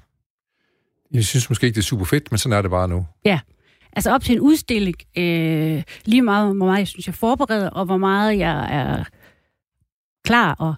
jeg 1.12 1.24
synes 1.26 1.50
måske 1.50 1.66
ikke, 1.68 1.76
det 1.76 1.82
er 1.82 1.86
super 1.86 2.06
fedt, 2.06 2.32
men 2.32 2.38
sådan 2.38 2.58
er 2.58 2.62
det 2.62 2.72
bare 2.72 2.88
nu. 2.88 3.06
Altså 3.98 4.12
op 4.12 4.22
til 4.24 4.36
en 4.36 4.40
udstilling, 4.42 4.96
øh, 5.18 5.84
lige 6.06 6.22
meget 6.22 6.56
hvor 6.56 6.66
meget 6.66 6.80
jeg 6.80 6.88
synes, 6.88 7.08
jeg 7.08 7.16
forbereder, 7.16 7.70
og 7.70 7.86
hvor 7.86 7.98
meget 7.98 8.38
jeg 8.38 8.68
er 8.76 9.04
klar, 10.26 10.54
og 10.54 10.76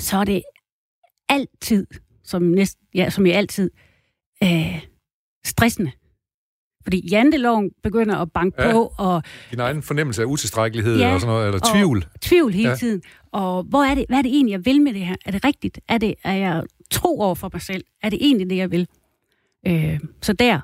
så 0.00 0.16
er 0.16 0.24
det 0.24 0.42
altid, 1.28 1.86
som, 2.24 2.42
næsten, 2.42 2.86
ja, 2.94 3.10
som 3.10 3.26
i 3.26 3.30
altid, 3.30 3.70
øh, 4.42 4.84
stressende. 5.44 5.92
Fordi 6.84 7.08
janteloven 7.10 7.70
begynder 7.82 8.16
at 8.16 8.32
banke 8.32 8.62
Ja. 8.62 8.72
på, 8.72 8.92
og 8.98 9.22
Din 9.50 9.60
egen 9.60 9.82
fornemmelse 9.82 10.22
af 10.22 10.26
utilstrækkelighed 10.26 10.98
Ja, 10.98 11.14
og 11.14 11.20
sådan 11.20 11.34
noget, 11.34 11.46
eller 11.46 11.60
tvivl. 11.74 12.04
tvivl 12.20 12.52
hele 12.52 12.68
Ja. 12.68 12.74
tiden. 12.76 13.02
Og 13.32 13.62
hvor 13.62 13.82
er 13.84 13.94
det, 13.94 14.04
hvad 14.08 14.18
er 14.18 14.22
det 14.22 14.30
egentlig, 14.34 14.52
jeg 14.52 14.64
vil 14.66 14.82
med 14.82 14.92
det 14.92 15.00
her? 15.00 15.14
Er 15.26 15.30
det 15.30 15.44
rigtigt? 15.44 15.80
Er, 15.88 15.98
det, 15.98 16.14
er 16.24 16.32
jeg 16.32 16.62
tro 16.90 17.20
over 17.20 17.34
for 17.34 17.50
mig 17.52 17.62
selv? 17.62 17.84
Er 18.02 18.08
det 18.10 18.18
egentlig 18.22 18.50
det, 18.50 18.56
jeg 18.56 18.70
vil? 18.70 18.88
Øh, 19.66 20.00
så 20.22 20.32
der, 20.32 20.60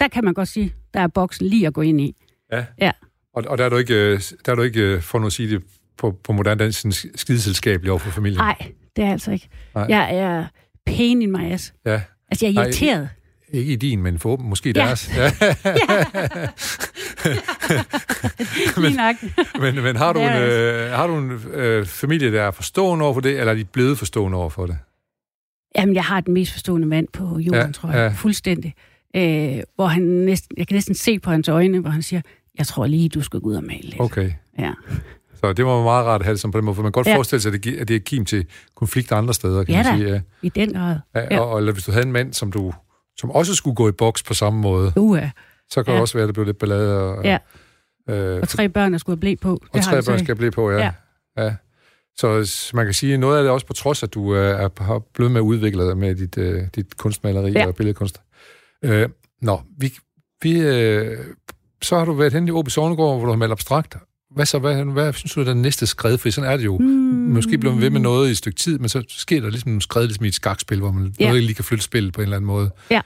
der 0.00 0.08
kan 0.08 0.24
man 0.24 0.34
godt 0.34 0.48
sige, 0.48 0.74
der 0.94 1.00
er 1.00 1.06
boksen 1.06 1.46
lige 1.46 1.66
at 1.66 1.74
gå 1.74 1.80
ind 1.80 2.00
i. 2.00 2.16
Ja. 2.52 2.64
Ja. 2.80 2.90
Og, 3.34 3.44
og 3.46 3.58
der 3.58 3.64
er 3.64 3.68
du 3.68 3.76
ikke, 3.76 3.94
øh, 3.94 4.20
der 4.46 4.52
er 4.52 4.56
du 4.56 4.62
ikke 4.62 4.80
øh, 4.80 5.02
for 5.02 5.18
nu 5.18 5.26
at 5.26 5.32
sige 5.32 5.50
det 5.50 5.62
på, 5.96 6.10
på 6.24 6.32
moderne 6.32 6.58
dansk, 6.58 6.86
skideselskabelig 7.14 7.90
over 7.92 7.98
for 7.98 8.10
familien. 8.10 8.38
Nej, 8.38 8.56
det 8.96 9.04
er 9.04 9.12
altså 9.12 9.30
ikke. 9.32 9.48
Nej. 9.74 9.86
Jeg 9.88 10.16
er 10.16 10.46
pain 10.86 11.22
in 11.22 11.32
my 11.32 11.52
ass. 11.52 11.74
Ja. 11.86 12.00
Altså, 12.30 12.46
jeg 12.46 12.50
er 12.50 12.54
Nej, 12.54 12.64
irriteret. 12.64 13.08
Ikke 13.54 13.72
i 13.72 13.76
din, 13.76 14.02
men 14.02 14.18
for, 14.18 14.36
måske 14.36 14.72
Ja. 14.76 14.80
deres. 14.86 15.10
Ja. 15.16 15.30
Nok. 18.96 19.16
men, 19.60 19.82
men 19.82 19.96
har 19.96 20.12
du 20.12 20.20
en, 20.20 20.32
øh, 20.32 20.90
har 20.90 21.06
du 21.06 21.16
en 21.18 21.30
øh, 21.54 21.86
familie, 21.86 22.32
der 22.32 22.42
er 22.42 22.50
forstående 22.50 23.04
over 23.04 23.14
for 23.14 23.20
det, 23.20 23.38
eller 23.40 23.52
er 23.52 23.56
de 23.56 23.64
blevet 23.64 23.98
forstående 23.98 24.38
over 24.38 24.50
for 24.50 24.66
det? 24.66 24.76
Jamen, 25.78 25.94
jeg 25.94 26.04
har 26.04 26.20
den 26.20 26.34
mest 26.34 26.52
forstående 26.52 26.86
mand 26.86 27.08
på 27.12 27.24
jorden, 27.38 27.66
Ja, 27.66 27.72
tror 27.72 27.88
jeg. 27.90 27.98
ja. 27.98 28.12
Fuldstændig. 28.16 28.74
Øh, 29.16 29.58
hvor 29.74 29.86
han 29.86 30.02
næsten, 30.02 30.58
jeg 30.58 30.68
kan 30.68 30.74
næsten 30.74 30.94
se 30.94 31.18
på 31.18 31.30
hans 31.30 31.48
øjne, 31.48 31.78
hvor 31.80 31.90
han 31.90 32.02
siger, 32.02 32.20
jeg 32.58 32.66
tror 32.66 32.86
lige, 32.86 33.08
du 33.08 33.22
skal 33.22 33.40
gå 33.40 33.48
ud 33.48 33.54
og 33.54 33.64
male 33.64 33.82
lidt. 33.82 34.00
Okay. 34.00 34.30
Ja. 34.58 34.72
Så 35.40 35.52
det 35.52 35.66
var 35.66 35.82
meget 35.82 36.06
rart 36.06 36.20
at 36.20 36.24
have 36.24 36.32
det 36.32 36.40
som 36.40 36.50
på 36.50 36.58
den 36.58 36.64
måde, 36.64 36.74
for 36.74 36.82
man 36.82 36.92
kan 36.92 37.02
godt 37.02 37.06
Ja. 37.06 37.16
forestille 37.16 37.40
sig, 37.42 37.54
at 37.54 37.64
det, 37.64 37.76
at 37.76 37.88
det 37.88 37.96
er 37.96 38.00
kim 38.00 38.24
til 38.24 38.46
konflikter 38.76 39.16
andre 39.16 39.34
steder, 39.34 39.64
kan 39.64 39.74
Ja 39.74 39.82
man 39.82 39.98
sige. 39.98 40.10
Ja. 40.12 40.20
I 40.42 40.48
den 40.48 40.72
grad. 40.72 40.96
Ja, 41.14 41.20
Ja. 41.30 41.40
og, 41.40 41.50
og 41.50 41.58
eller 41.58 41.72
hvis 41.72 41.84
du 41.84 41.92
havde 41.92 42.06
en 42.06 42.12
mand, 42.12 42.32
som 42.32 42.52
du 42.52 42.72
som 43.16 43.30
også 43.30 43.54
skulle 43.54 43.76
gå 43.76 43.88
i 43.88 43.92
boks 43.92 44.22
på 44.22 44.34
samme 44.34 44.60
måde, 44.60 44.92
Uha. 44.96 45.28
så 45.70 45.82
kan 45.82 45.90
det 45.92 45.96
Ja. 45.96 46.00
også 46.00 46.14
være, 46.14 46.22
at 46.22 46.26
det 46.28 46.34
blev 46.34 46.46
lidt 46.46 46.58
ballade. 46.58 46.98
Og, 47.02 47.24
Ja. 47.24 47.38
øh, 48.08 48.40
Og 48.40 48.48
tre 48.48 48.68
børn, 48.68 48.92
der 48.92 48.98
skulle 48.98 49.14
have 49.16 49.20
blæ 49.20 49.34
på. 49.34 49.52
Og 49.52 49.60
Det 49.74 49.84
har 49.84 49.92
tre 49.92 50.02
børn 50.12 50.18
skal 50.18 50.36
blive 50.36 50.50
på, 50.50 50.70
ja. 50.70 50.78
ja. 50.78 50.92
Ja. 51.44 51.54
Så 52.16 52.70
man 52.74 52.84
kan 52.86 52.94
sige, 52.94 53.16
noget 53.16 53.36
af 53.38 53.42
det 53.42 53.52
også 53.52 53.66
på 53.66 53.72
trods, 53.72 54.02
at 54.02 54.14
du 54.14 54.34
øh, 54.36 54.60
er, 54.60 55.04
blevet 55.14 55.32
med 55.32 55.40
udviklet 55.40 55.96
med 55.98 56.14
dit, 56.14 56.38
øh, 56.38 56.62
dit 56.74 56.96
kunstmaleri 56.96 57.52
ja. 57.52 57.66
Og 57.66 57.74
billedkunst. 57.74 58.20
Øh, 58.84 59.08
nå, 59.42 59.60
vi, 59.78 59.92
vi, 60.42 60.60
øh, 60.60 61.18
så 61.82 61.98
har 61.98 62.04
du 62.04 62.12
været 62.12 62.32
hen 62.32 62.48
i 62.48 62.50
Åbe 62.50 62.70
Sognegård, 62.70 63.16
hvor 63.16 63.24
du 63.26 63.32
har 63.32 63.38
malet 63.38 63.52
abstrakt. 63.52 63.96
Hvad 64.34 64.46
så? 64.46 64.58
Hvad, 64.58 64.84
hvad 64.84 65.12
synes 65.12 65.32
du 65.32 65.40
er 65.40 65.44
den 65.44 65.62
næste 65.62 65.86
skred? 65.86 66.18
For 66.18 66.30
sådan 66.30 66.50
er 66.50 66.56
det 66.56 66.64
jo. 66.64 66.78
Mm. 66.78 66.84
Måske 66.86 67.58
bliver 67.58 67.72
man 67.72 67.82
ved 67.82 67.90
med 67.90 68.00
noget 68.00 68.28
i 68.28 68.30
et 68.30 68.36
stykke 68.36 68.56
tid, 68.58 68.78
men 68.78 68.88
så 68.88 69.02
sker 69.08 69.40
der 69.40 69.50
ligesom 69.50 69.72
en 69.72 69.80
skred 69.80 70.06
ligesom 70.06 70.24
i 70.24 70.28
et 70.28 70.34
skakspil, 70.34 70.78
hvor 70.78 70.90
man 70.92 71.14
Ja. 71.20 71.32
ja. 71.32 71.38
lige 71.38 71.54
kan 71.54 71.64
flytte 71.64 71.84
spillet 71.84 72.12
på 72.12 72.20
en 72.20 72.22
eller 72.22 72.36
anden 72.36 72.46
måde. 72.46 72.70
Ja. 72.90 73.00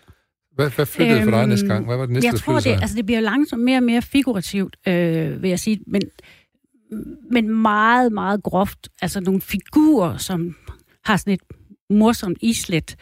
Hvad, 0.55 0.71
hvad 0.71 0.87
flyttede 0.87 1.23
for 1.25 1.31
dig 1.31 1.41
Øhm, 1.41 1.49
næste 1.49 1.67
gang? 1.67 1.87
Hvad 1.87 1.97
var 1.97 2.07
det 2.07 2.13
næste, 2.13 2.27
jeg 2.27 2.33
der 2.33 2.39
tror, 2.39 2.61
det, 2.61 2.67
altså, 2.71 2.97
det 2.97 3.07
bliver 3.07 3.21
langsomt 3.21 3.63
mere 3.65 3.79
og 3.79 3.83
mere 3.83 4.03
figurativt, 4.03 4.77
øh, 4.89 5.43
vil 5.43 5.49
jeg 5.51 5.59
sige. 5.61 5.81
Men, 5.87 6.03
men 7.33 7.49
meget, 7.63 8.13
meget 8.13 8.43
groft. 8.43 8.89
Altså 9.03 9.21
nogle 9.21 9.41
figurer, 9.41 10.17
som 10.17 10.55
har 11.05 11.17
sådan 11.17 11.33
et 11.33 11.41
morsomt 11.91 12.39
islet. 12.43 12.97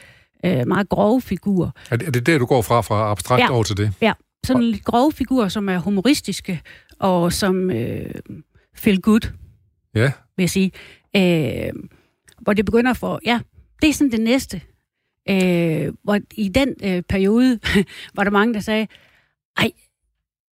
Øh, 0.46 0.66
meget 0.66 0.88
grove 0.88 1.20
figurer. 1.22 1.70
Er 1.90 1.96
det, 1.96 2.06
er 2.08 2.10
det 2.12 2.26
der, 2.26 2.38
du 2.38 2.46
går 2.46 2.62
fra, 2.62 2.80
fra 2.80 3.10
abstrakt 3.10 3.40
Ja. 3.42 3.52
over 3.52 3.62
til 3.62 3.76
det? 3.76 3.92
Ja, 4.00 4.12
sådan 4.46 4.62
lidt 4.62 4.84
grove 4.84 5.12
figurer, 5.12 5.48
som 5.48 5.68
er 5.68 5.78
humoristiske, 5.78 6.60
og 7.00 7.32
som 7.32 7.70
øh, 7.70 8.10
feel 8.74 9.00
good, 9.00 9.32
Ja. 9.94 10.12
vil 10.36 10.42
jeg 10.42 10.50
sige. 10.50 10.72
Øh, 11.16 11.72
hvor 12.40 12.52
det 12.52 12.64
begynder 12.64 12.92
få, 12.92 13.18
ja, 13.26 13.40
det 13.82 13.88
er 13.88 13.92
sådan 13.92 14.10
det 14.12 14.20
næste. 14.20 14.60
Øh, 15.30 15.92
hvor 16.04 16.18
i 16.34 16.48
den 16.48 16.74
øh, 16.84 17.02
periode 17.08 17.58
var 18.16 18.24
der 18.24 18.30
mange, 18.30 18.54
der 18.54 18.60
sagde, 18.60 18.86
ej, 19.56 19.70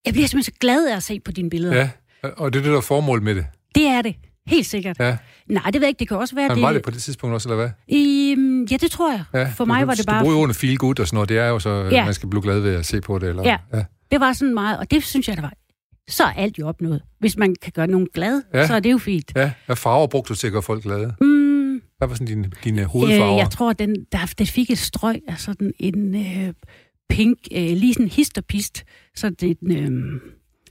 jeg 0.05 0.13
bliver 0.13 0.27
simpelthen 0.27 0.53
så 0.53 0.59
glad 0.59 0.87
af 0.87 0.95
at 0.95 1.03
se 1.03 1.19
på 1.19 1.31
dine 1.31 1.49
billeder. 1.49 1.75
ja. 1.75 1.89
Og 2.37 2.53
det 2.53 2.59
er 2.59 2.63
det, 2.63 2.71
der 2.71 2.77
er 2.77 2.81
formål 2.81 3.21
med 3.21 3.35
det. 3.35 3.45
Det 3.75 3.85
er 3.87 4.01
det, 4.01 4.15
helt 4.47 4.65
sikkert. 4.65 4.99
Ja. 4.99 5.17
Nej, 5.47 5.63
det 5.65 5.73
ved 5.73 5.81
jeg 5.81 5.87
ikke, 5.89 5.99
det 5.99 6.07
kan 6.07 6.17
også 6.17 6.35
være 6.35 6.47
Men 6.47 6.55
det. 6.57 6.63
var 6.63 6.73
det 6.73 6.81
på 6.83 6.91
det 6.91 7.01
tidspunkt 7.01 7.33
også, 7.33 7.49
eller 7.49 7.55
hvad? 7.63 7.69
I, 7.87 8.35
ja, 8.71 8.77
det 8.77 8.91
tror 8.91 9.11
jeg. 9.11 9.23
Ja, 9.33 9.51
For 9.55 9.65
mig 9.65 9.81
du, 9.81 9.85
var 9.85 9.93
det 9.93 10.07
Du 10.07 10.11
bare... 10.11 10.21
bruger 10.21 10.35
jo 10.35 10.39
ordene 10.41 10.53
feel 10.53 10.77
good 10.77 10.99
og 10.99 11.07
sådan 11.07 11.15
noget. 11.15 11.29
Det 11.29 11.37
er 11.37 11.47
jo 11.47 11.59
så. 11.59 11.69
Ja. 11.91 12.05
man 12.05 12.13
skal 12.13 12.29
blive 12.29 12.41
glad 12.41 12.59
ved 12.59 12.75
at 12.75 12.85
se 12.85 13.01
på 13.01 13.19
det. 13.19 13.29
Eller, 13.29 13.43
Ja. 13.43 13.57
ja. 13.73 13.83
Det 14.11 14.19
var 14.19 14.33
sådan 14.33 14.53
meget, 14.53 14.79
og 14.79 14.91
det 14.91 15.03
synes 15.03 15.27
jeg, 15.27 15.35
der 15.37 15.41
var. 15.41 15.53
Så 16.09 16.23
er 16.23 16.31
alt 16.33 16.59
jo 16.59 16.67
opnået. 16.67 17.01
Hvis 17.19 17.37
man 17.37 17.55
kan 17.61 17.71
gøre 17.75 17.87
nogen 17.87 18.07
glad, 18.13 18.41
Ja. 18.53 18.67
så 18.67 18.73
er 18.73 18.79
det 18.79 18.91
jo 18.91 18.97
fint. 18.97 19.31
ja. 19.35 19.51
Hvad 19.65 19.75
farver 19.75 20.07
brugte 20.07 20.29
du 20.29 20.35
til 20.35 20.47
at 20.47 20.53
gøre 20.53 20.61
folk 20.61 20.83
glade? 20.83 21.13
Mm, 21.21 21.81
Hvad 21.97 22.07
var 22.07 22.15
sådan 22.15 22.27
dine, 22.27 22.51
dine 22.63 22.83
hovedfarver? 22.83 23.31
Øh, 23.33 23.37
jeg 23.37 23.49
tror, 23.49 23.73
den, 23.73 23.95
der, 24.11 24.33
det 24.37 24.49
fik 24.49 24.69
et 24.71 24.77
strøg 24.77 25.21
af 25.27 25.37
sådan 25.39 25.73
en 25.79 26.15
øh, 26.15 26.53
pink, 27.09 27.37
øh, 27.51 27.61
lige 27.63 27.93
sådan 27.93 28.07
histerpist, 28.07 28.83
så 29.15 29.29
det 29.29 29.57
en 29.61 29.71
øh, 30.15 30.21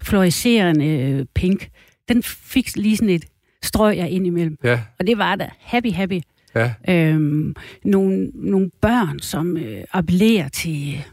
fluorescerende 0.03 0.87
øh, 0.87 1.25
pink. 1.35 1.69
Den 2.09 2.23
fik 2.23 2.77
lige 2.77 2.97
sådan 2.97 3.11
et 3.11 3.25
strøg 3.63 3.99
af 4.01 4.09
ind 4.11 4.27
imellem. 4.27 4.57
Ja, 4.65 4.81
Og 4.99 5.07
det 5.07 5.19
var 5.19 5.37
da 5.37 5.51
happy, 5.61 5.93
happy. 5.93 6.21
ja, 6.55 6.75
Øhm, 6.89 7.55
nogle, 7.85 8.31
nogle 8.35 8.71
børn, 8.81 9.19
som 9.19 9.57
øh, 9.57 9.85
appellerer 9.93 10.49
til 10.49 11.05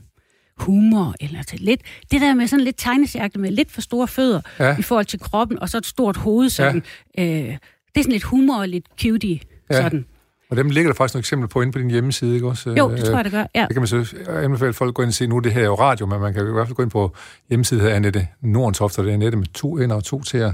humor, 0.61 1.15
eller 1.19 1.43
til 1.43 1.59
lidt, 1.59 1.81
det 2.11 2.21
der 2.21 2.33
med 2.33 2.47
sådan 2.47 2.63
lidt 2.65 2.75
tegnesjagte 2.79 3.39
med 3.39 3.51
lidt 3.51 3.71
for 3.71 3.81
store 3.81 4.07
fødder 4.07 4.41
ja. 4.59 4.77
i 4.79 4.81
forhold 4.81 5.05
til 5.05 5.19
kroppen, 5.19 5.59
og 5.59 5.69
så 5.69 5.77
et 5.77 5.85
stort 5.85 6.17
hoved, 6.17 6.49
sådan. 6.49 6.83
Ja. 7.17 7.23
Øh, 7.23 7.29
det 7.47 7.99
er 7.99 8.01
sådan 8.01 8.11
lidt 8.11 8.23
humor 8.23 8.59
og 8.59 8.67
lidt 8.67 8.85
cutie, 9.01 9.39
Ja. 9.71 9.81
sådan. 9.81 10.05
Og 10.49 10.57
dem 10.57 10.69
ligger 10.69 10.91
der 10.91 10.95
faktisk 10.95 11.13
nogle 11.15 11.21
eksempler 11.21 11.47
på 11.47 11.61
inde 11.61 11.71
på 11.73 11.79
din 11.79 11.89
hjemmeside, 11.91 12.35
ikke 12.35 12.47
også? 12.47 12.69
Jo, 12.69 12.91
det 12.91 13.05
tror 13.05 13.15
jeg, 13.15 13.23
det 13.23 13.31
gør. 13.31 13.45
Ja. 13.55 13.61
Det 13.67 13.75
kan 13.75 13.81
man 13.81 13.87
så 13.87 14.15
anbefale 14.29 14.73
folk 14.73 14.87
at 14.89 14.93
gå 14.93 15.01
ind 15.01 15.07
og 15.09 15.13
se. 15.13 15.27
Nu 15.27 15.39
det 15.39 15.51
her 15.53 15.61
er 15.61 15.65
jo 15.65 15.75
radio, 15.75 16.05
men 16.05 16.21
man 16.21 16.33
kan 16.33 16.47
i 16.47 16.51
hvert 16.51 16.67
fald 16.67 16.75
gå 16.75 16.83
ind 16.83 16.91
på 16.91 17.15
hjemmesiden 17.49 17.87
af 17.87 17.95
Annette 17.95 18.27
Nordentoft, 18.41 18.99
og 18.99 19.03
det 19.05 19.09
er 19.09 19.13
Annette 19.13 19.37
med 19.37 19.45
to 19.53 19.77
ender 19.77 19.95
og 19.95 20.03
to 20.03 20.23
tæer, 20.23 20.53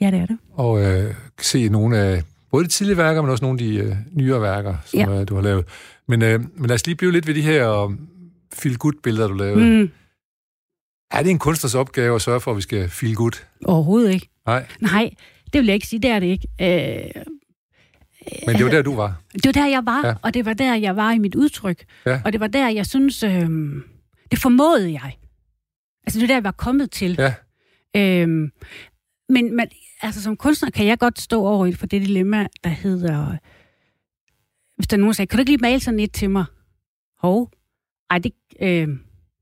ja, 0.00 0.10
det 0.10 0.18
er 0.20 0.26
det. 0.26 0.38
og 0.54 0.82
øh, 0.84 1.14
se 1.40 1.68
nogle 1.68 1.98
af 1.98 2.22
både 2.50 2.64
de 2.64 2.68
tidlige 2.68 2.96
værker, 2.96 3.22
men 3.22 3.30
også 3.30 3.44
nogle 3.44 3.54
af 3.54 3.66
de 3.68 3.74
øh, 3.76 3.96
nyere 4.12 4.42
værker, 4.42 4.74
som 4.84 4.98
Ja. 5.00 5.20
øh, 5.20 5.28
du 5.28 5.34
har 5.34 5.42
lavet. 5.42 5.64
Men, 6.08 6.22
øh, 6.22 6.40
men 6.56 6.66
lad 6.66 6.74
os 6.74 6.86
lige 6.86 6.96
blive 6.96 7.12
lidt 7.12 7.26
ved 7.26 7.34
de 7.34 7.42
her 7.42 7.92
feel 8.52 8.76
good 8.78 8.92
billeder 9.02 9.28
du 9.28 9.34
lavede. 9.34 9.82
Mm. 9.82 9.90
Er 11.10 11.22
det 11.22 11.30
en 11.30 11.38
kunstners 11.38 11.74
opgave 11.74 12.14
at 12.14 12.22
sørge 12.22 12.40
for, 12.40 12.50
at 12.50 12.56
vi 12.56 12.62
skal 12.62 12.88
feel 12.88 13.14
good? 13.14 13.44
overhovedet 13.64 14.12
ikke. 14.12 14.28
Nej, 14.46 14.66
Nej, 14.80 15.10
det 15.52 15.58
vil 15.60 15.66
jeg 15.66 15.74
ikke 15.74 15.86
sige, 15.86 16.00
det 16.02 16.10
er 16.10 16.18
det 16.20 16.26
ikke. 16.26 16.48
Øh, 16.60 17.22
men 18.46 18.56
det 18.56 18.64
var 18.64 18.70
der, 18.70 18.82
du 18.82 18.94
var. 18.94 19.22
det 19.32 19.46
var 19.46 19.52
der, 19.52 19.66
jeg 19.66 19.86
var, 19.86 20.06
Ja. 20.06 20.14
og 20.22 20.34
det 20.34 20.44
var 20.44 20.52
der, 20.52 20.74
jeg 20.74 20.96
var 20.96 21.12
i 21.12 21.18
mit 21.18 21.34
udtryk. 21.34 21.84
Ja. 22.06 22.20
Og 22.24 22.32
det 22.32 22.40
var 22.40 22.46
der, 22.46 22.68
jeg 22.68 22.86
synes, 22.86 23.22
øh, 23.22 23.48
det 24.30 24.38
formåede 24.38 24.92
jeg. 24.92 25.16
Altså, 26.06 26.18
det 26.18 26.22
var 26.22 26.26
der, 26.26 26.34
jeg 26.34 26.44
var 26.44 26.50
kommet 26.50 26.90
til. 26.90 27.18
Ja. 27.18 27.34
Øhm, 27.96 28.50
men, 29.28 29.56
men 29.56 29.66
altså, 30.02 30.22
som 30.22 30.36
kunstner 30.36 30.70
kan 30.70 30.86
jeg 30.86 30.98
godt 30.98 31.20
stå 31.20 31.46
over 31.46 31.72
for 31.76 31.86
det 31.86 32.02
dilemma, 32.02 32.46
der 32.64 32.70
hedder... 32.70 33.36
Hvis 34.76 34.86
der 34.86 34.96
er 34.96 34.98
nogen, 34.98 35.08
der 35.10 35.14
siger, 35.14 35.26
kan 35.26 35.36
du 35.36 35.40
ikke 35.40 35.50
lige 35.50 35.58
male 35.62 35.80
sådan 35.80 36.00
et 36.00 36.12
til 36.12 36.30
mig? 36.30 36.44
Hov. 37.18 37.50
Ej, 38.12 38.18
det... 38.18 38.32
Øh, 38.62 38.88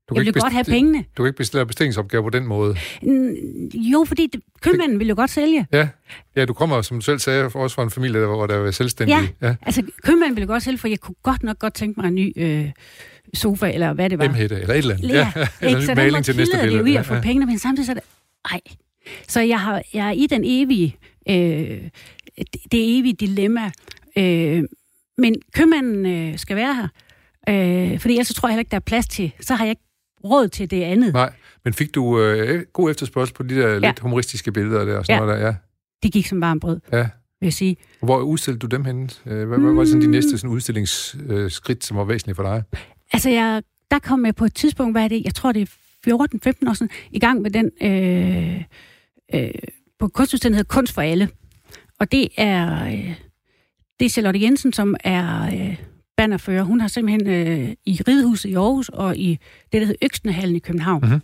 Du 0.09 0.15
jeg 0.15 0.25
ville 0.25 0.41
godt 0.41 0.53
have 0.53 0.63
pengene. 0.63 0.97
Du 1.17 1.23
kan 1.23 1.27
ikke 1.29 1.37
bestille 1.37 1.65
bestillingsopgaver 1.65 2.23
på 2.23 2.29
den 2.29 2.45
måde. 2.47 2.75
Jo, 3.73 4.05
fordi 4.07 4.27
det, 4.27 4.41
købmanden 4.61 4.99
ville 4.99 5.09
jo 5.09 5.15
godt 5.15 5.29
sælge. 5.29 5.67
Ja. 5.73 5.87
ja, 6.35 6.45
du 6.45 6.53
kommer, 6.53 6.81
som 6.81 6.97
du 6.97 7.01
selv 7.01 7.19
sagde, 7.19 7.43
også 7.43 7.75
fra 7.75 7.83
en 7.83 7.89
familie, 7.89 8.21
der, 8.21 8.27
hvor 8.27 8.47
der 8.47 8.57
var 8.57 8.71
selvstændig. 8.71 9.13
Ja, 9.41 9.47
ja. 9.47 9.55
altså 9.61 9.83
købmanden 10.03 10.35
ville 10.35 10.47
godt 10.47 10.63
sælge, 10.63 10.77
for 10.77 10.87
jeg 10.87 10.99
kunne 10.99 11.15
godt 11.23 11.43
nok 11.43 11.59
godt 11.59 11.73
tænke 11.73 11.99
mig 11.99 12.07
en 12.07 12.15
ny 12.15 12.33
øh, 12.35 12.69
sofa, 13.33 13.71
eller 13.73 13.93
hvad 13.93 14.09
det 14.09 14.19
var. 14.19 14.25
Emhætte, 14.25 14.55
eller 14.61 14.73
et 14.73 14.77
eller 14.77 14.95
andet. 14.95 15.09
Ja, 15.09 15.31
ja. 15.35 15.47
eller 15.61 15.79
en 15.79 15.87
ny 15.87 15.95
maling 15.95 16.25
til 16.25 16.37
næste 16.37 16.57
billede. 16.61 16.77
det 16.77 16.79
jo 16.79 16.85
i 16.85 16.95
at 16.95 17.05
få 17.05 17.13
ja. 17.13 17.21
pengene, 17.21 17.45
men 17.45 17.59
samtidig 17.59 17.85
så 17.85 17.91
er 17.91 17.93
det... 17.93 18.03
Ej. 18.51 18.59
Så 19.27 19.41
jeg, 19.41 19.59
har, 19.59 19.81
jeg 19.93 20.07
er 20.07 20.11
i 20.11 20.27
den 20.27 20.41
evige... 20.45 20.95
Øh, 21.29 21.81
det 22.71 22.99
evige 22.99 23.13
dilemma. 23.13 23.71
Øh, 24.17 24.63
men 25.17 25.35
købmanden 25.53 26.05
øh, 26.05 26.37
skal 26.37 26.55
være 26.55 26.75
her. 26.75 26.87
Øh, 27.49 27.99
fordi 27.99 28.13
ellers 28.13 28.27
så 28.27 28.33
tror 28.33 28.49
jeg 28.49 28.53
heller 28.53 28.61
ikke, 28.61 28.71
der 28.71 28.77
er 28.77 28.79
plads 28.85 29.07
til. 29.07 29.31
Så 29.41 29.55
har 29.55 29.65
jeg 29.65 29.69
ikke 29.69 29.83
råd 30.23 30.47
til 30.47 30.71
det 30.71 30.83
andet. 30.83 31.13
Nej, 31.13 31.33
men 31.63 31.73
fik 31.73 31.95
du 31.95 32.19
øh, 32.19 32.65
god 32.73 32.91
efterspørgsel 32.91 33.35
på 33.35 33.43
de 33.43 33.55
der 33.55 33.67
ja. 33.67 33.77
lidt 33.77 33.99
humoristiske 33.99 34.51
billeder 34.51 34.85
der? 34.85 34.97
Og 34.97 35.05
sådan 35.05 35.21
ja. 35.21 35.25
noget 35.25 35.39
der? 35.39 35.47
ja. 35.47 35.55
Det 36.03 36.11
gik 36.13 36.27
som 36.27 36.41
varm 36.41 36.59
brød, 36.59 36.79
ja. 36.91 36.97
vil 36.97 37.07
jeg 37.41 37.53
sige. 37.53 37.77
Hvor 38.01 38.19
udstillede 38.19 38.59
du 38.59 38.67
dem 38.67 38.85
henne? 38.85 39.09
Øh, 39.25 39.47
hvad 39.47 39.57
mm. 39.57 39.77
var 39.77 39.85
sådan 39.85 40.01
de 40.01 40.07
næste 40.07 40.37
sådan, 40.37 40.49
udstillingsskridt, 40.49 41.83
som 41.83 41.97
var 41.97 42.03
væsentlige 42.03 42.35
for 42.35 42.43
dig? 42.43 42.63
Altså, 43.13 43.29
jeg, 43.29 43.63
der 43.91 43.99
kom 43.99 44.25
jeg 44.25 44.35
på 44.35 44.45
et 44.45 44.53
tidspunkt, 44.53 44.93
hvad 44.93 45.03
er 45.03 45.07
det? 45.07 45.23
Jeg 45.25 45.35
tror, 45.35 45.51
det 45.51 45.61
er 45.61 45.65
14-15 46.07 46.69
år 46.69 46.73
siden, 46.73 46.91
i 47.11 47.19
gang 47.19 47.41
med 47.41 47.51
den 47.51 47.71
øh, 47.81 48.63
øh, 49.33 49.51
på 49.99 50.07
kunstudstilling, 50.07 50.55
hedder 50.55 50.75
Kunst 50.75 50.93
for 50.93 51.01
alle. 51.01 51.29
Og 51.99 52.11
det 52.11 52.27
er, 52.37 52.85
øh, 52.85 53.15
det 53.99 54.05
er 54.05 54.09
Charlotte 54.09 54.41
Jensen, 54.41 54.73
som 54.73 54.95
er 55.03 55.45
øh, 55.45 55.77
bannerfører. 56.21 56.63
Hun 56.63 56.81
har 56.81 56.87
simpelthen 56.87 57.27
øh, 57.27 57.75
i 57.85 58.01
Ridehuset 58.07 58.49
i 58.49 58.53
Aarhus 58.53 58.89
og 58.89 59.17
i 59.17 59.39
det, 59.71 59.81
der 59.81 59.85
hedder 59.85 60.05
Øksnehallen 60.05 60.55
i 60.55 60.59
København. 60.59 61.01
Mm-hmm. 61.03 61.21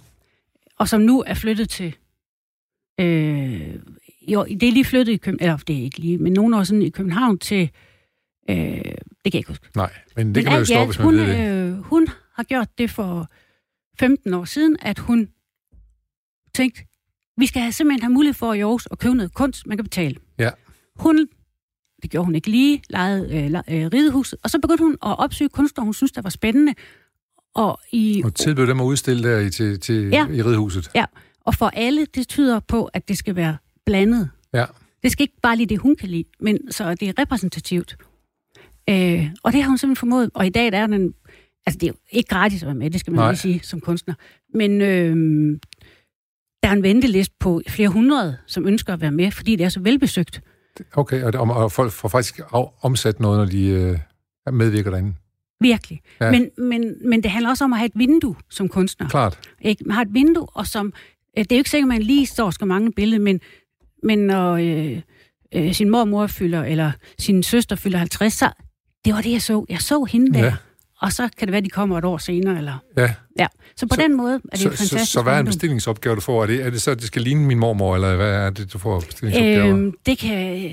Og 0.78 0.90
som 0.90 1.02
nu 1.02 1.24
er 1.28 1.34
flyttet 1.34 1.70
til... 1.70 1.96
Øh, 3.00 3.76
jo, 4.28 4.46
det 4.46 4.64
er 4.64 4.72
lige 4.72 4.86
flyttet 4.86 5.14
i 5.14 5.18
København, 5.18 5.50
eller 5.50 5.58
det 5.58 5.78
er 5.78 5.84
ikke 5.84 6.00
lige, 6.00 6.18
men 6.18 6.34
nogle 6.34 6.58
år 6.58 6.64
siden 6.64 6.82
i 6.82 6.90
København 6.90 7.40
til... 7.40 7.72
Øh, 8.50 8.56
det 8.56 8.84
kan 8.84 9.34
jeg 9.34 9.36
ikke 9.36 9.50
huske. 9.50 9.70
Nej, 9.76 9.94
men 10.16 10.28
det 10.28 10.36
men 10.36 10.44
kan 10.44 10.52
man 10.52 10.60
jo 10.60 10.66
stå, 10.66 10.86
hvis 10.86 11.00
man 11.00 11.06
hun, 11.06 11.16
ved 11.16 11.28
det. 11.28 11.68
Øh, 11.68 11.78
hun 11.78 12.08
har 12.36 12.44
gjort 12.44 12.68
det 12.78 12.90
for 12.90 13.32
15 14.00 14.34
år 14.34 14.46
siden, 14.46 14.78
at 14.82 15.00
hun 15.00 15.30
tænkte, 16.54 16.86
vi 17.38 17.46
skal 17.46 17.62
have, 17.62 17.72
simpelthen 17.72 18.02
have 18.02 18.14
mulighed 18.14 18.34
for 18.34 18.54
i 18.54 18.60
Aarhus 18.60 18.88
at 18.92 19.00
købe 19.00 19.16
noget 19.16 19.34
kunst, 19.34 19.68
man 19.68 19.78
kan 19.78 19.84
betale. 19.84 20.16
Ja. 20.40 20.50
Hun 20.96 21.28
det 22.02 22.12
gjorde 22.12 22.26
hun 22.26 22.36
ikke 22.36 22.50
lige, 22.50 22.82
lejede 22.90 23.36
øh, 23.36 23.46
øh, 23.46 23.90
ridehuset, 23.94 24.40
og 24.44 24.50
så 24.50 24.60
begyndte 24.60 24.84
hun 24.84 24.92
at 24.94 25.20
opsøge 25.20 25.50
kunstnere, 25.50 25.86
hun 25.86 25.94
synes, 25.94 26.12
der 26.12 26.22
var 26.22 26.30
spændende. 26.30 26.74
Og, 27.56 27.80
i, 27.92 28.22
og 28.26 28.36
tilbød 28.36 28.68
dem 28.68 28.80
at 28.80 28.86
udstille 28.86 29.30
der 29.30 29.40
i, 29.40 29.50
til, 29.50 29.80
til, 29.80 30.10
ja, 30.10 30.28
i 30.28 30.42
ridehuset. 30.42 30.90
Ja, 30.96 31.06
og 31.46 31.56
for 31.56 31.68
alle, 31.68 32.06
det 32.16 32.28
tyder 32.28 32.60
på, 32.60 32.86
at 32.86 33.08
det 33.08 33.18
skal 33.18 33.36
være 33.36 33.58
blandet. 33.86 34.30
Ja. 34.54 34.66
Det 35.04 35.12
skal 35.12 35.24
ikke 35.24 35.42
bare 35.42 35.56
lige 35.56 35.68
det, 35.68 35.80
hun 35.80 35.96
kan 35.96 36.10
lide, 36.10 36.24
men 36.40 36.72
så 36.72 36.96
det 36.96 37.10
er 37.10 37.14
repræsentativt. 37.20 37.98
Øh, 38.90 39.28
og 39.44 39.54
det 39.54 39.64
har 39.64 39.70
hun 39.70 39.78
simpelthen 39.78 39.96
formået, 39.96 40.30
og 40.34 40.46
i 40.46 40.50
dag 40.50 40.72
der 40.72 40.78
er 40.78 40.88
den, 40.88 41.14
altså 41.66 41.78
det 41.80 41.84
er 41.84 41.92
jo 41.92 41.98
ikke 42.12 42.30
gratis 42.30 42.64
at 42.64 42.68
være 42.68 42.76
med, 42.76 42.92
det 42.92 43.00
skal 43.00 43.12
man 43.12 43.20
Nej. 43.20 43.32
lige 43.32 43.40
sige 43.40 43.60
som 43.64 43.80
kunstner, 43.80 44.14
men 44.54 44.82
øh, 44.82 45.16
der 46.64 46.70
er 46.70 46.74
en 46.74 46.84
venteliste 46.84 47.36
på 47.40 47.62
flere 47.68 47.90
hundrede, 47.90 48.38
som 48.48 48.68
ønsker 48.68 48.94
at 48.94 49.02
være 49.02 49.12
med, 49.12 49.32
fordi 49.32 49.56
det 49.56 49.64
er 49.64 49.70
så 49.70 49.80
velbesøgt. 49.80 50.42
Okay, 50.96 51.24
og, 51.24 51.34
og 51.34 51.72
folk 51.72 51.92
får 51.92 52.10
faktisk 52.10 52.40
omsat 52.82 53.20
noget, 53.20 53.38
når 53.38 53.46
de 53.46 53.68
øh, 53.68 54.54
medvirker 54.54 54.92
derinde. 54.92 55.14
Virkelig. 55.60 56.02
Ja. 56.22 56.32
Men, 56.32 56.50
men, 56.58 57.10
men 57.10 57.24
det 57.24 57.32
handler 57.32 57.50
også 57.50 57.64
om 57.64 57.74
at 57.74 57.80
have 57.80 57.86
et 57.86 57.92
vindue 57.96 58.36
som 58.50 58.70
kunstner. 58.70 59.10
Klart. 59.10 59.40
Ikke? 59.62 59.84
Man 59.86 59.96
har 59.96 60.02
et 60.02 60.14
vindue, 60.14 60.48
og 60.54 60.68
som... 60.68 60.94
Øh, 61.38 61.44
det 61.44 61.52
er 61.52 61.56
jo 61.56 61.60
ikke 61.60 61.70
sikkert, 61.70 61.86
at 61.92 61.96
man 61.96 62.02
lige 62.02 62.26
står 62.26 62.46
og 62.46 62.54
skal 62.54 62.68
mange 62.68 62.92
billeder, 62.92 63.24
men, 63.24 63.40
men 64.04 64.20
når 64.20 64.54
øh, 64.54 65.02
øh, 65.56 65.74
sin 65.74 65.90
mormor 65.90 66.28
fylder, 66.28 66.64
eller 66.64 66.92
sin 67.20 67.44
søster 67.44 67.76
fylder 67.76 67.98
50, 67.98 68.34
så 68.34 68.50
det 69.06 69.14
var 69.14 69.22
det, 69.22 69.32
jeg 69.32 69.42
så. 69.42 69.66
Jeg 69.70 69.82
så 69.82 70.04
hende 70.04 70.34
der. 70.34 70.46
Ja 70.46 70.54
og 71.02 71.14
så 71.14 71.30
kan 71.38 71.48
det 71.48 71.52
være, 71.52 71.58
at 71.58 71.66
de 71.66 71.70
kommer 71.70 71.98
et 71.98 72.06
år 72.06 72.18
senere. 72.18 72.58
Eller... 72.58 72.78
Ja. 72.98 73.14
ja. 73.40 73.48
Så 73.76 73.88
på 73.88 73.96
så, 73.96 74.02
den 74.02 74.18
måde 74.18 74.34
er 74.34 74.40
det 74.52 74.60
så, 74.60 74.64
fantastisk. 74.64 75.06
Så, 75.06 75.12
så 75.12 75.22
hvad 75.22 75.34
er 75.34 75.40
en 75.40 75.46
bestillingsopgave, 75.46 76.16
du 76.16 76.22
får? 76.22 76.44
Er 76.44 76.48
det, 76.48 76.66
er 76.66 76.70
det 76.70 76.82
så, 76.82 76.92
at 76.92 76.98
det 76.98 77.08
skal 77.08 77.22
ligne 77.22 77.46
min 77.46 77.60
mormor, 77.60 77.96
eller 77.96 78.16
hvad 78.16 78.34
er 78.34 78.50
det, 78.50 78.74
du 78.74 78.78
får 78.78 79.00
bestillingsopgaver? 79.00 79.76
Øhm, 79.76 79.94
det 80.06 80.18
kan... 80.18 80.72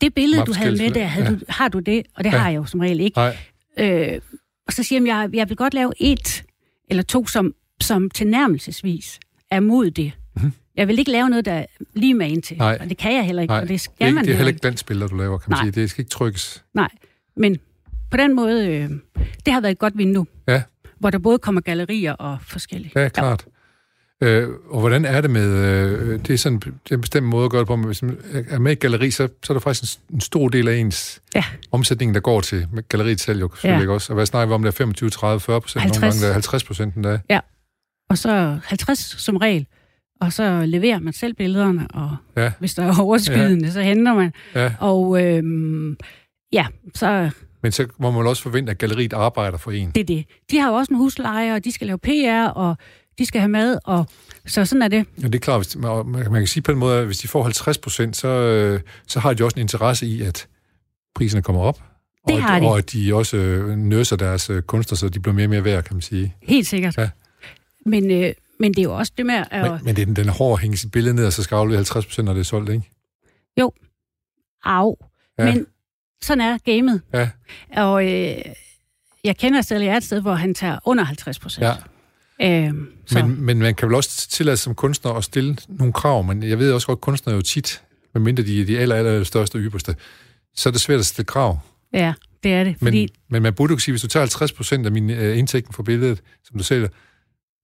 Det 0.00 0.14
billede, 0.14 0.44
du 0.44 0.52
havde 0.52 0.76
med 0.82 0.90
der, 0.90 1.04
havde 1.04 1.26
ja. 1.26 1.32
du, 1.32 1.38
har 1.48 1.68
du 1.68 1.78
det? 1.78 2.02
Og 2.14 2.24
det 2.24 2.32
ja. 2.32 2.38
har 2.38 2.50
jeg 2.50 2.56
jo 2.56 2.64
som 2.64 2.80
regel 2.80 3.00
ikke. 3.00 3.18
Nej. 3.18 3.36
Øh, 3.78 4.20
og 4.66 4.72
så 4.72 4.82
siger 4.82 5.04
jeg, 5.04 5.30
jeg 5.32 5.48
vil 5.48 5.56
godt 5.56 5.74
lave 5.74 5.92
et 5.96 6.44
eller 6.90 7.02
to, 7.02 7.26
som, 7.26 7.54
som 7.80 8.10
tilnærmelsesvis 8.10 9.20
er 9.50 9.60
mod 9.60 9.90
det. 9.90 10.12
Mm-hmm. 10.36 10.52
Jeg 10.76 10.88
vil 10.88 10.98
ikke 10.98 11.10
lave 11.10 11.30
noget, 11.30 11.44
der 11.44 11.52
er 11.52 11.66
lige 11.94 12.14
med 12.14 12.28
ind 12.28 12.42
til. 12.42 12.56
Nej. 12.58 12.78
Og 12.80 12.88
det 12.88 12.96
kan 12.96 13.14
jeg 13.14 13.24
heller 13.24 13.42
ikke, 13.42 13.52
Nej. 13.52 13.60
og 13.60 13.68
det 13.68 13.80
skal 13.80 13.94
det 13.98 14.06
er, 14.08 14.12
man 14.12 14.24
Det 14.24 14.32
er 14.32 14.36
heller 14.36 14.48
ikke 14.48 14.60
glansbilleder, 14.60 15.08
du 15.08 15.16
laver, 15.16 15.38
kan 15.38 15.50
man 15.50 15.56
Nej. 15.56 15.64
sige. 15.64 15.80
Det 15.80 15.90
skal 15.90 16.02
ikke 16.02 16.10
trykkes. 16.10 16.64
Nej, 16.74 16.88
men 17.36 17.58
på 18.10 18.16
den 18.16 18.36
måde, 18.36 18.68
øh, 18.68 18.90
det 19.46 19.54
har 19.54 19.60
været 19.60 19.72
et 19.72 19.78
godt 19.78 19.98
vindue. 19.98 20.26
Ja. 20.48 20.62
Hvor 20.98 21.10
der 21.10 21.18
både 21.18 21.38
kommer 21.38 21.60
gallerier 21.60 22.12
og 22.12 22.38
forskellige. 22.42 22.92
Ja, 22.96 23.08
klart. 23.08 23.44
Ja. 23.46 23.50
Øh, 24.22 24.48
og 24.70 24.80
hvordan 24.80 25.04
er 25.04 25.20
det 25.20 25.30
med, 25.30 25.48
øh, 25.48 26.18
det 26.18 26.30
er 26.30 26.38
sådan 26.38 26.58
det 26.58 26.90
er 26.90 26.94
en 26.94 27.00
bestemt 27.00 27.26
måde 27.26 27.44
at 27.44 27.50
gøre 27.50 27.60
det 27.60 27.66
på, 27.66 27.76
men 27.76 27.86
hvis 27.86 28.02
man 28.02 28.18
er 28.48 28.58
med 28.58 28.72
i 28.72 28.74
galleri, 28.74 29.10
så, 29.10 29.28
så 29.42 29.52
er 29.52 29.54
der 29.54 29.60
faktisk 29.60 29.98
en, 29.98 30.14
en 30.14 30.20
stor 30.20 30.48
del 30.48 30.68
af 30.68 30.76
ens 30.76 31.22
ja. 31.34 31.44
omsætning, 31.72 32.14
der 32.14 32.20
går 32.20 32.40
til 32.40 32.66
galleriet 32.88 33.20
selv 33.20 33.40
jo 33.40 33.48
selvfølgelig 33.48 33.76
ja. 33.76 33.80
ikke 33.80 33.92
også. 33.92 34.12
Og 34.12 34.14
hvad 34.14 34.26
snakker 34.26 34.46
vi 34.46 34.54
om, 34.54 34.62
der 34.62 34.68
er 34.68 34.72
25, 34.72 35.10
30, 35.10 35.40
40 35.40 35.60
procent, 35.60 35.84
nogle 35.84 36.00
gange 36.00 36.20
der 36.20 36.28
er 36.28 36.32
50 36.32 36.64
procent 36.64 36.94
endda. 36.94 37.18
Ja, 37.30 37.40
og 38.10 38.18
så 38.18 38.58
50 38.64 38.98
som 38.98 39.36
regel. 39.36 39.66
Og 40.20 40.32
så 40.32 40.62
leverer 40.66 40.98
man 40.98 41.12
selv 41.12 41.34
billederne, 41.34 41.86
og 41.90 42.16
ja. 42.36 42.52
hvis 42.58 42.74
der 42.74 42.82
er 42.82 43.00
overskydende, 43.00 43.64
ja. 43.64 43.70
så 43.70 43.80
henter 43.80 44.14
man. 44.14 44.32
Ja. 44.54 44.72
Og 44.80 45.22
øhm, 45.22 45.96
ja, 46.52 46.66
så 46.94 47.30
men 47.66 47.72
så 47.72 47.86
må 47.98 48.10
man 48.10 48.26
også 48.26 48.42
forvente, 48.42 48.70
at 48.70 48.78
galleriet 48.78 49.12
arbejder 49.12 49.58
for 49.58 49.70
en. 49.70 49.90
Det 49.90 50.00
er 50.00 50.04
det. 50.04 50.24
De 50.50 50.58
har 50.58 50.68
jo 50.68 50.74
også 50.74 50.92
en 50.92 50.96
husleje, 50.96 51.54
og 51.54 51.64
de 51.64 51.72
skal 51.72 51.86
lave 51.86 51.98
PR, 51.98 52.48
og 52.48 52.76
de 53.18 53.26
skal 53.26 53.40
have 53.40 53.48
mad, 53.48 53.78
og 53.84 54.06
så 54.46 54.64
sådan 54.64 54.82
er 54.82 54.88
det. 54.88 55.06
Ja, 55.22 55.26
det 55.26 55.34
er 55.34 55.38
klart. 55.38 55.58
Hvis, 55.58 55.76
man, 55.76 56.06
man 56.06 56.32
kan 56.32 56.46
sige 56.46 56.62
på 56.62 56.72
en 56.72 56.78
måde, 56.78 56.98
at 56.98 57.06
hvis 57.06 57.18
de 57.18 57.28
får 57.28 57.42
50 57.42 57.78
procent, 57.78 58.16
så, 58.16 58.28
øh, 58.28 58.80
så 59.06 59.20
har 59.20 59.34
de 59.34 59.44
også 59.44 59.54
en 59.54 59.60
interesse 59.60 60.06
i, 60.06 60.22
at 60.22 60.48
priserne 61.14 61.42
kommer 61.42 61.62
op. 61.62 61.82
Det 62.28 62.34
og, 62.34 62.42
har 62.42 62.60
de. 62.60 62.66
Og 62.66 62.78
at 62.78 62.92
de 62.92 63.14
også 63.14 63.36
øh, 63.36 63.76
nøser 63.78 64.16
deres 64.16 64.50
øh, 64.50 64.62
kunster, 64.62 64.96
så 64.96 65.08
de 65.08 65.20
bliver 65.20 65.34
mere 65.34 65.46
og 65.46 65.50
mere 65.50 65.64
værd, 65.64 65.84
kan 65.84 65.94
man 65.94 66.02
sige. 66.02 66.34
Helt 66.42 66.66
sikkert. 66.66 66.98
Ja. 66.98 67.10
Men, 67.86 68.10
øh, 68.10 68.32
men 68.60 68.72
det 68.72 68.78
er 68.78 68.84
jo 68.84 68.96
også 68.96 69.12
det 69.16 69.26
med 69.26 69.34
at... 69.50 69.70
Men, 69.70 69.80
men 69.84 69.96
det 69.96 70.02
er 70.02 70.06
den, 70.06 70.16
den 70.16 70.28
hårde 70.28 70.62
hænge 70.62 70.76
sit 70.76 70.92
billede 70.92 71.14
ned, 71.14 71.26
og 71.26 71.32
så 71.32 71.42
skal 71.42 71.54
aflevere 71.54 71.78
50 71.78 72.06
procent, 72.06 72.26
når 72.26 72.32
det 72.32 72.40
er 72.40 72.44
solgt, 72.44 72.70
ikke? 72.70 72.90
Jo. 73.60 73.72
Au. 74.64 74.96
Ja. 75.38 75.44
Men 75.44 75.66
sådan 76.22 76.40
er 76.40 76.58
gamet. 76.58 77.02
Ja. 77.14 77.30
Og 77.76 78.04
øh, 78.04 78.36
jeg 79.24 79.36
kender 79.36 79.62
stadig 79.62 79.96
et 79.96 80.04
sted, 80.04 80.20
hvor 80.20 80.34
han 80.34 80.54
tager 80.54 80.78
under 80.84 81.04
50 81.04 81.38
procent. 81.38 81.66
Ja. 81.66 81.74
Øhm, 82.42 82.88
men, 83.12 83.40
men 83.44 83.58
man 83.58 83.74
kan 83.74 83.88
vel 83.88 83.94
også 83.94 84.28
tillade 84.28 84.56
som 84.56 84.74
kunstner 84.74 85.12
at 85.12 85.24
stille 85.24 85.56
nogle 85.68 85.92
krav, 85.92 86.24
men 86.24 86.42
jeg 86.42 86.58
ved 86.58 86.72
også 86.72 86.86
godt, 86.86 86.96
at 86.96 87.00
kunstnere 87.00 87.36
jo 87.36 87.42
tit, 87.42 87.82
medmindre 88.14 88.42
de 88.42 88.60
er 88.60 88.66
de 88.66 88.78
aller, 88.78 88.96
aller 88.96 89.24
største 89.24 89.56
og 89.56 89.60
ypperste, 89.60 89.96
så 90.54 90.68
er 90.68 90.70
det 90.70 90.80
svært 90.80 90.98
at 90.98 91.06
stille 91.06 91.26
krav. 91.26 91.58
Ja, 91.92 92.14
det 92.42 92.52
er 92.52 92.64
det. 92.64 92.76
Fordi... 92.78 93.00
Men, 93.00 93.08
men 93.30 93.42
man 93.42 93.54
burde 93.54 93.72
jo 93.72 93.78
sige, 93.78 93.92
hvis 93.92 94.02
du 94.02 94.08
tager 94.08 94.22
50 94.22 94.52
procent 94.52 94.86
af 94.86 94.92
min 94.92 95.10
uh, 95.10 95.38
indtægten 95.38 95.72
for 95.74 95.82
billedet, 95.82 96.22
som 96.44 96.58
du 96.58 96.64
sælger, 96.64 96.88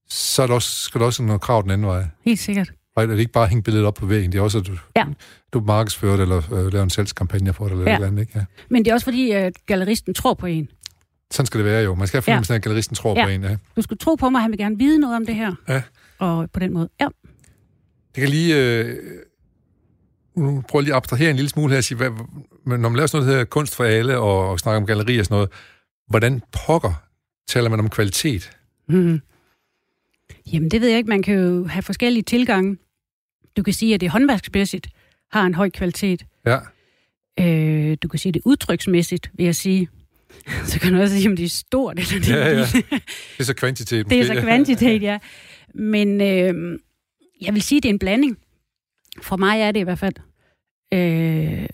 så 0.08 0.42
er 0.42 0.46
det 0.46 0.54
også, 0.54 0.82
skal 0.82 0.98
der 1.00 1.06
også 1.06 1.22
noget 1.22 1.40
krav 1.40 1.62
den 1.62 1.70
anden 1.70 1.86
vej. 1.86 2.04
Helt 2.24 2.40
sikkert. 2.40 2.72
Og 2.96 3.08
det 3.08 3.14
er 3.14 3.18
ikke 3.18 3.32
bare 3.32 3.44
at 3.44 3.48
hænge 3.48 3.62
billedet 3.62 3.86
op 3.86 3.94
på 3.94 4.06
væggen, 4.06 4.32
det 4.32 4.38
er 4.38 4.42
også, 4.42 4.58
at 4.58 4.66
du, 4.66 4.72
ja. 4.96 5.04
du 5.52 5.60
markedsfører 5.60 6.16
det, 6.16 6.22
eller 6.22 6.52
øh, 6.52 6.72
laver 6.72 6.82
en 6.82 6.90
salgskampagne 6.90 7.52
for 7.52 7.64
det, 7.64 7.72
eller 7.72 7.84
ja. 7.84 7.94
eller 7.94 8.06
andet, 8.06 8.20
ikke? 8.20 8.32
Ja. 8.34 8.44
Men 8.70 8.84
det 8.84 8.90
er 8.90 8.94
også 8.94 9.04
fordi, 9.04 9.30
at 9.30 9.52
galleristen 9.66 10.14
tror 10.14 10.34
på 10.34 10.46
en. 10.46 10.68
Sådan 11.30 11.46
skal 11.46 11.58
det 11.58 11.64
være 11.66 11.82
jo. 11.82 11.94
Man 11.94 12.06
skal 12.06 12.16
have 12.16 12.22
fornemmelsen 12.22 12.52
ja. 12.52 12.56
at 12.56 12.62
galleristen 12.62 12.96
tror 12.96 13.18
ja. 13.18 13.24
på 13.24 13.30
en, 13.30 13.42
ja. 13.42 13.56
Du 13.76 13.82
skal 13.82 13.98
tro 13.98 14.14
på 14.14 14.30
mig, 14.30 14.42
han 14.42 14.50
vil 14.50 14.58
gerne 14.58 14.78
vide 14.78 14.98
noget 14.98 15.16
om 15.16 15.26
det 15.26 15.34
her. 15.34 15.54
Ja. 15.68 15.82
Og 16.18 16.50
på 16.52 16.60
den 16.60 16.72
måde, 16.72 16.88
ja. 17.00 17.08
Det 18.14 18.20
kan 18.20 18.28
lige... 18.28 18.56
Øh, 18.56 18.96
nu 20.36 20.62
prøver 20.68 20.82
lige 20.82 20.92
at 20.92 20.96
abstrahere 20.96 21.30
en 21.30 21.36
lille 21.36 21.48
smule 21.48 21.70
her 21.70 21.78
og 21.78 21.84
sige, 21.84 21.98
hvad, 21.98 22.10
når 22.66 22.76
man 22.76 22.96
laver 22.96 23.06
sådan 23.06 23.18
noget, 23.18 23.26
der 23.26 23.32
hedder 23.32 23.44
kunst 23.44 23.76
for 23.76 23.84
alle, 23.84 24.18
og, 24.18 24.50
og 24.50 24.58
snakker 24.58 24.80
om 24.80 24.86
galleri 24.86 25.18
og 25.18 25.24
sådan 25.24 25.34
noget, 25.34 25.50
hvordan 26.08 26.42
pokker 26.66 27.02
taler 27.48 27.70
man 27.70 27.80
om 27.80 27.90
kvalitet? 27.90 28.50
Mm. 28.88 29.20
Jamen, 30.52 30.70
det 30.70 30.80
ved 30.80 30.88
jeg 30.88 30.98
ikke. 30.98 31.10
Man 31.10 31.22
kan 31.22 31.34
jo 31.34 31.66
have 31.66 31.82
forskellige 31.82 32.22
tilgange. 32.22 32.76
Du 33.56 33.62
kan 33.62 33.72
sige, 33.74 33.94
at 33.94 34.00
det 34.00 34.10
håndværksmæssigt 34.10 34.88
har 35.30 35.46
en 35.46 35.54
høj 35.54 35.70
kvalitet. 35.70 36.24
Ja. 36.46 36.58
Øh, 37.40 37.96
du 38.02 38.08
kan 38.08 38.18
sige, 38.18 38.30
at 38.30 38.34
det 38.34 38.42
udtryksmæssigt, 38.44 39.30
vil 39.34 39.44
jeg 39.44 39.56
sige. 39.56 39.88
Så 40.64 40.80
kan 40.80 40.92
du 40.92 41.00
også 41.00 41.16
sige, 41.16 41.28
om 41.28 41.36
det 41.36 41.44
er 41.44 41.48
stort 41.48 41.98
eller 41.98 42.20
det 42.20 42.28
ja, 42.28 42.48
ja. 42.48 42.58
Det 43.32 43.40
er 43.40 43.44
så 43.44 43.54
kvantitet. 43.54 44.06
Måske. 44.06 44.14
Det 44.14 44.30
er 44.30 44.34
så 44.34 44.40
kvantitet, 44.40 45.02
ja. 45.10 45.18
Men 45.74 46.20
øh, 46.20 46.78
jeg 47.40 47.54
vil 47.54 47.62
sige, 47.62 47.76
at 47.76 47.82
det 47.82 47.88
er 47.88 47.92
en 47.92 47.98
blanding. 47.98 48.38
For 49.22 49.36
mig 49.36 49.60
er 49.60 49.72
det 49.72 49.80
i 49.80 49.82
hvert 49.82 49.98
fald. 49.98 50.14
Øh, 50.94 51.66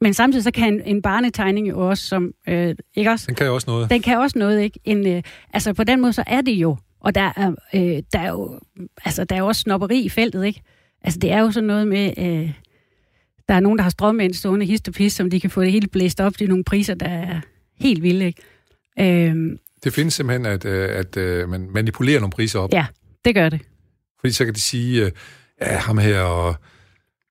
men 0.00 0.14
samtidig 0.14 0.44
så 0.44 0.50
kan 0.50 0.74
en, 0.74 0.80
en 0.80 1.02
barnetegning 1.02 1.68
jo 1.68 1.88
også, 1.88 2.06
som, 2.06 2.32
øh, 2.48 2.74
ikke 2.94 3.10
også? 3.10 3.26
Den 3.26 3.34
kan 3.34 3.46
jo 3.46 3.54
også 3.54 3.70
noget. 3.70 3.90
Den 3.90 4.02
kan 4.02 4.18
også 4.18 4.38
noget, 4.38 4.60
ikke? 4.60 4.80
En, 4.84 5.06
øh, 5.06 5.22
altså 5.52 5.72
på 5.72 5.84
den 5.84 6.00
måde, 6.00 6.12
så 6.12 6.24
er 6.26 6.40
det 6.40 6.52
jo 6.52 6.76
Og 7.04 7.14
der 7.14 7.32
er, 7.36 7.52
øh, 7.74 8.02
der 8.12 8.18
er 8.18 8.28
jo 8.30 8.60
altså, 9.04 9.24
der 9.24 9.34
er 9.36 9.40
jo 9.40 9.46
også 9.46 9.60
snopperi 9.60 10.00
i 10.00 10.08
feltet, 10.08 10.44
ikke? 10.44 10.62
Altså, 11.02 11.18
det 11.20 11.32
er 11.32 11.40
jo 11.40 11.50
sådan 11.50 11.66
noget 11.66 11.88
med... 11.88 12.12
Øh, 12.18 12.52
der 13.48 13.54
er 13.54 13.60
nogen, 13.60 13.78
der 13.78 13.82
har 13.82 13.90
strømmænd 13.90 14.34
stående 14.34 14.66
hist 14.66 14.88
og 14.88 14.94
pis, 14.94 15.12
som 15.12 15.30
de 15.30 15.40
kan 15.40 15.50
få 15.50 15.62
det 15.62 15.72
hele 15.72 15.86
blæst 15.88 16.20
op 16.20 16.36
til 16.38 16.48
nogle 16.48 16.64
priser, 16.64 16.94
der 16.94 17.06
er 17.08 17.40
helt 17.80 18.02
vilde, 18.02 18.26
ikke? 18.26 18.42
Øhm, 19.00 19.58
Det 19.84 19.92
findes 19.92 20.14
simpelthen, 20.14 20.46
at, 20.46 20.64
øh, 20.64 20.88
at 20.98 21.16
øh, 21.16 21.48
man 21.48 21.68
manipulerer 21.70 22.20
nogle 22.20 22.30
priser 22.32 22.58
op. 22.58 22.72
ja, 22.72 22.86
det 23.24 23.34
gør 23.34 23.48
det. 23.48 23.60
Fordi 24.20 24.32
så 24.32 24.44
kan 24.44 24.54
de 24.54 24.60
sige, 24.60 25.04
øh, 25.04 25.10
ja, 25.60 25.76
ham 25.76 25.98
her 25.98 26.20
og 26.20 26.54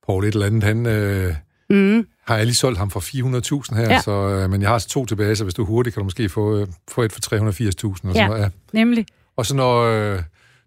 Paul 0.08 0.24
et 0.24 0.34
eller 0.34 0.46
andet, 0.46 0.64
han 0.64 0.86
øh, 0.86 1.34
Mm, 1.70 2.06
har 2.28 2.38
jeg 2.38 2.46
lige 2.46 2.56
solgt 2.56 2.78
ham 2.80 2.90
for 2.90 3.00
400.000 3.00 3.76
her, 3.76 3.94
Ja. 3.94 4.02
så, 4.02 4.12
øh, 4.12 4.50
men 4.50 4.62
jeg 4.62 4.70
har 4.70 4.74
altså 4.74 4.90
to 4.90 5.06
tilbage, 5.06 5.36
så 5.36 5.44
hvis 5.44 5.54
du 5.54 5.62
er 5.62 5.66
hurtig, 5.66 5.94
kan 5.94 6.00
du 6.00 6.04
måske 6.04 6.30
få, 6.30 6.60
øh, 6.60 6.68
få 6.92 7.02
et 7.02 7.12
for 7.12 7.20
380.000. 7.20 8.10
Og, 8.10 8.16
Ja. 8.16 8.20
sådan 8.20 8.30
noget, 8.30 8.42
ja. 8.42 8.50
nemlig. 8.74 9.06
Og 9.36 9.46
så 9.46 9.56
når, 9.56 9.82
øh, 9.84 10.20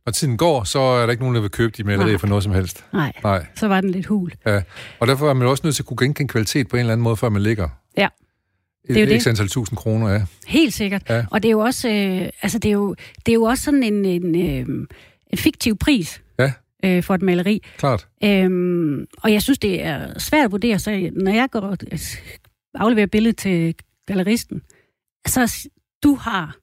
når 0.07 0.11
tiden 0.13 0.37
går, 0.37 0.65
så 0.65 0.79
er 0.79 1.07
der 1.07 1.11
ikke 1.11 1.23
nogen, 1.23 1.35
der 1.35 1.41
vil 1.41 1.51
købe 1.51 1.73
de 1.77 1.85
malerier 1.85 2.19
for 2.19 2.27
noget 2.27 2.45
som 2.45 2.53
helst. 2.53 2.85
Nej, 2.93 3.13
Nej. 3.23 3.47
så 3.55 3.69
var 3.69 3.81
den 3.81 3.91
lidt 3.91 4.07
hul. 4.07 4.33
Ja. 4.47 4.63
Og 5.01 5.07
derfor 5.07 5.31
er 5.31 5.35
man 5.35 5.49
også 5.49 5.61
nødt 5.65 5.77
til 5.77 5.83
at 5.83 5.87
kunne 5.87 5.97
genkende 5.97 6.29
kvalitet 6.29 6.69
på 6.69 6.77
en 6.77 6.81
eller 6.81 6.93
anden 6.93 7.03
måde, 7.05 7.17
før 7.17 7.29
man 7.29 7.43
ligger. 7.43 7.69
Ja. 7.97 8.05
Et, 8.05 8.89
Det 8.89 8.97
er 8.97 9.01
jo 9.01 9.15
et 9.15 9.21
det. 9.25 9.27
antal 9.27 9.49
tusind 9.49 9.77
kroner, 9.77 10.09
ja. 10.09 10.23
Helt 10.47 10.75
sikkert. 10.75 11.03
Ja. 11.09 11.25
Og 11.31 11.43
det 11.43 11.49
er 11.49 11.53
jo 11.53 11.61
også, 11.61 11.89
øh, 11.89 12.29
altså 12.43 12.59
det 12.59 12.69
er 12.69 12.73
jo, 12.73 12.95
det 13.27 13.33
er 13.33 13.35
jo 13.35 13.43
også 13.43 13.65
sådan 13.65 13.83
en, 13.83 14.05
en, 14.05 14.35
øh, 14.35 14.87
en 15.33 15.39
fiktiv 15.39 15.77
pris 15.79 16.23
Ja. 16.39 16.53
øh, 16.85 17.03
for 17.03 17.15
et 17.15 17.23
maleri. 17.23 17.63
Klart. 17.79 18.09
Øhm, 18.25 19.07
og 19.23 19.33
jeg 19.33 19.43
synes, 19.43 19.59
det 19.59 19.83
er 19.85 20.19
svært 20.19 20.45
at 20.45 20.53
vurdere, 20.53 20.79
så 20.79 21.11
når 21.13 21.31
jeg 21.33 21.49
går 21.53 21.61
og 21.61 21.79
afleverer 22.75 23.07
billedet 23.07 23.37
til 23.37 23.75
galleristen, 24.07 24.63
så 25.27 25.69
du 26.03 26.15
har 26.15 26.57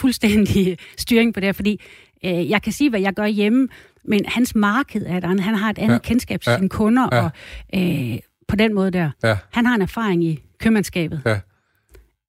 fuldstændig 0.00 0.78
styring 1.04 1.34
på 1.34 1.40
det 1.40 1.46
her, 1.46 1.52
fordi 1.52 1.80
øh, 2.24 2.50
jeg 2.50 2.62
kan 2.62 2.72
sige, 2.72 2.90
hvad 2.90 3.00
jeg 3.00 3.12
gør 3.14 3.26
hjemme, 3.26 3.68
men 4.04 4.20
hans 4.26 4.54
marked 4.54 5.06
er 5.06 5.16
et 5.16 5.24
andet. 5.24 5.40
Han 5.40 5.54
har 5.54 5.70
et 5.70 5.78
andet 5.78 5.88
Ja. 5.88 5.92
ja. 5.92 5.98
kendskab 5.98 6.40
til 6.40 6.50
Ja. 6.50 6.56
sine 6.56 6.68
kunder, 6.68 7.08
Ja. 7.12 7.22
og 7.24 7.30
øh, 7.74 8.18
på 8.48 8.56
den 8.56 8.74
måde 8.74 8.90
der. 8.90 9.10
Ja. 9.24 9.36
Han 9.50 9.66
har 9.66 9.74
en 9.74 9.82
erfaring 9.82 10.24
i 10.24 10.42
købmandskabet. 10.58 11.22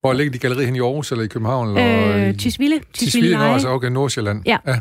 Hvor 0.01 0.13
ligger 0.13 0.31
de 0.31 0.37
gallerier 0.39 0.65
hen 0.65 0.75
i 0.75 0.79
Aarhus 0.79 1.11
eller 1.11 1.23
i 1.23 1.27
København? 1.27 1.67
Eller 1.77 2.27
Øh, 2.27 2.37
Tisvilde. 2.37 2.79
Tisvilde, 2.93 3.37
Nå, 3.37 3.43
altså 3.43 3.69
okay, 3.69 3.87
Nordsjælland. 3.87 4.41
Ja. 4.45 4.57
ja. 4.67 4.79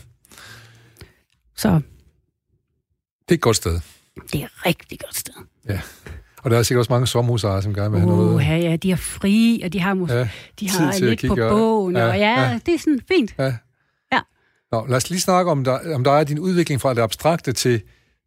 Så 1.57 1.69
Det 1.69 3.31
er 3.31 3.35
et 3.35 3.41
godt 3.41 3.57
sted. 3.57 3.81
det 4.33 4.41
er 4.41 4.45
et 4.45 4.67
rigtig 4.67 4.99
godt 5.01 5.17
sted. 5.17 5.35
Og 6.45 6.51
der 6.51 6.59
er 6.59 6.63
sikkert 6.63 6.79
også 6.81 6.93
mange 6.93 7.07
sommerhusejere, 7.07 7.63
som 7.63 7.75
gerne 7.75 7.91
vil 7.91 8.01
have 8.01 8.17
noget. 8.17 8.35
Uh, 8.35 8.43
ja, 8.65 8.77
de 8.77 8.93
er 8.93 8.97
fri, 8.97 9.61
og 9.65 9.73
de 9.73 9.81
har, 9.81 9.95
måske, 9.95 10.17
Ja, 10.17 10.29
de 10.61 10.71
har 10.71 10.99
lidt 11.01 11.25
på 11.27 11.33
og- 11.33 11.51
bogen, 11.51 11.97
ja, 11.97 12.09
og 12.09 12.19
ja, 12.19 12.41
ja. 12.51 12.59
det 12.67 12.75
er 12.75 12.79
sådan 12.79 13.01
fint. 13.09 13.35
ja. 13.39 13.55
Ja. 14.13 14.21
Nå, 14.73 14.87
lad 14.89 14.97
os 14.97 15.11
lige 15.11 15.21
snakke 15.21 15.51
om, 15.51 15.65
der, 15.65 15.95
om 15.95 16.05
der 16.05 16.11
er 16.13 16.25
din 16.25 16.39
udvikling 16.39 16.81
fra 16.81 16.95
det 16.95 17.01
abstrakte 17.03 17.53
til 17.53 17.83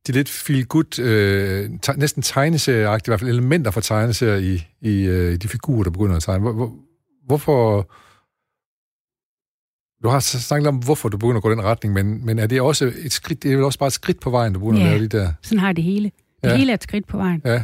de 0.07 0.11
lidt 0.11 0.29
feel 0.29 0.65
good, 0.65 0.99
øh, 0.99 1.69
te, 1.81 1.93
næsten 1.99 2.23
tegneserieagtige, 2.23 3.09
i 3.09 3.11
hvert 3.11 3.19
fald 3.19 3.29
elementer 3.31 3.71
fra 3.71 3.81
tegneserier 3.81 4.35
i, 4.37 4.67
i 4.81 5.03
øh, 5.03 5.35
de 5.41 5.47
figurer, 5.47 5.83
der 5.83 5.91
begynder 5.91 6.15
at 6.15 6.23
tegne. 6.23 6.41
Hvor, 6.41 6.51
hvor, 6.53 6.73
hvorfor... 7.25 7.89
Du 10.03 10.09
har 10.09 10.19
snakket 10.19 10.67
om, 10.67 10.75
hvorfor 10.77 11.09
du 11.09 11.17
begynder 11.17 11.37
at 11.37 11.43
gå 11.43 11.51
den 11.51 11.63
retning, 11.63 11.93
men, 11.93 12.25
men 12.25 12.39
er 12.39 12.47
det 12.47 12.61
også 12.61 12.91
et 12.97 13.11
skridt, 13.13 13.43
det 13.43 13.51
er 13.51 13.55
vel 13.55 13.65
også 13.65 13.79
bare 13.79 13.87
et 13.87 13.93
skridt 13.93 14.19
på 14.19 14.29
vejen, 14.29 14.53
du 14.53 14.59
begynder 14.59 14.79
Ja. 14.79 14.85
at 14.85 14.91
lave 14.91 15.07
de 15.07 15.17
der... 15.17 15.33
Sådan 15.41 15.59
har 15.59 15.73
det 15.73 15.83
hele. 15.83 16.11
Det 16.43 16.49
Ja. 16.49 16.55
hele 16.55 16.71
er 16.71 16.73
et 16.73 16.83
skridt 16.83 17.07
på 17.07 17.17
vejen. 17.17 17.41
Ja. 17.45 17.63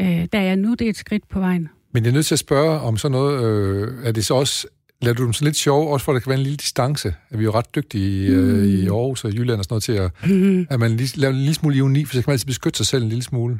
Øh, 0.00 0.06
der 0.32 0.38
er 0.38 0.42
jeg 0.42 0.56
nu, 0.56 0.70
det 0.74 0.84
er 0.84 0.90
et 0.90 0.96
skridt 0.96 1.28
på 1.28 1.40
vejen. 1.40 1.68
Men 1.94 2.04
jeg 2.04 2.10
er 2.10 2.14
nødt 2.14 2.26
til 2.26 2.34
at 2.34 2.38
spørge 2.38 2.80
om 2.80 2.96
sådan 2.96 3.12
noget, 3.12 3.44
øh, 3.44 3.92
er 4.04 4.12
det 4.12 4.26
så 4.26 4.34
også, 4.34 4.66
lader 5.02 5.14
du 5.16 5.24
dem 5.24 5.32
så 5.32 5.44
lidt 5.44 5.56
sjov, 5.56 5.92
også 5.92 6.04
for 6.04 6.12
at 6.12 6.14
der 6.14 6.20
kan 6.20 6.30
være 6.30 6.38
en 6.38 6.42
lille 6.42 6.56
distance? 6.56 7.14
Er 7.30 7.36
vi 7.36 7.44
jo 7.44 7.50
ret 7.50 7.74
dygtige 7.74 8.24
i, 8.26 8.26
øh, 8.26 8.64
i 8.66 8.86
Aarhus 8.86 9.24
og 9.24 9.32
Jylland 9.32 9.58
og 9.58 9.64
sådan 9.64 9.72
noget 9.72 9.82
til 9.82 9.92
at, 9.92 10.10
Mm. 10.30 10.66
at 10.70 10.80
man 10.80 10.96
lige, 10.96 11.20
laver 11.20 11.32
en 11.34 11.38
lille 11.40 11.54
smule 11.54 11.76
ironi, 11.76 12.04
for 12.04 12.14
så 12.14 12.20
kan 12.22 12.24
man 12.26 12.32
altid 12.32 12.46
beskytte 12.46 12.76
sig 12.76 12.86
selv 12.86 13.02
en 13.02 13.08
lille 13.08 13.22
smule. 13.22 13.58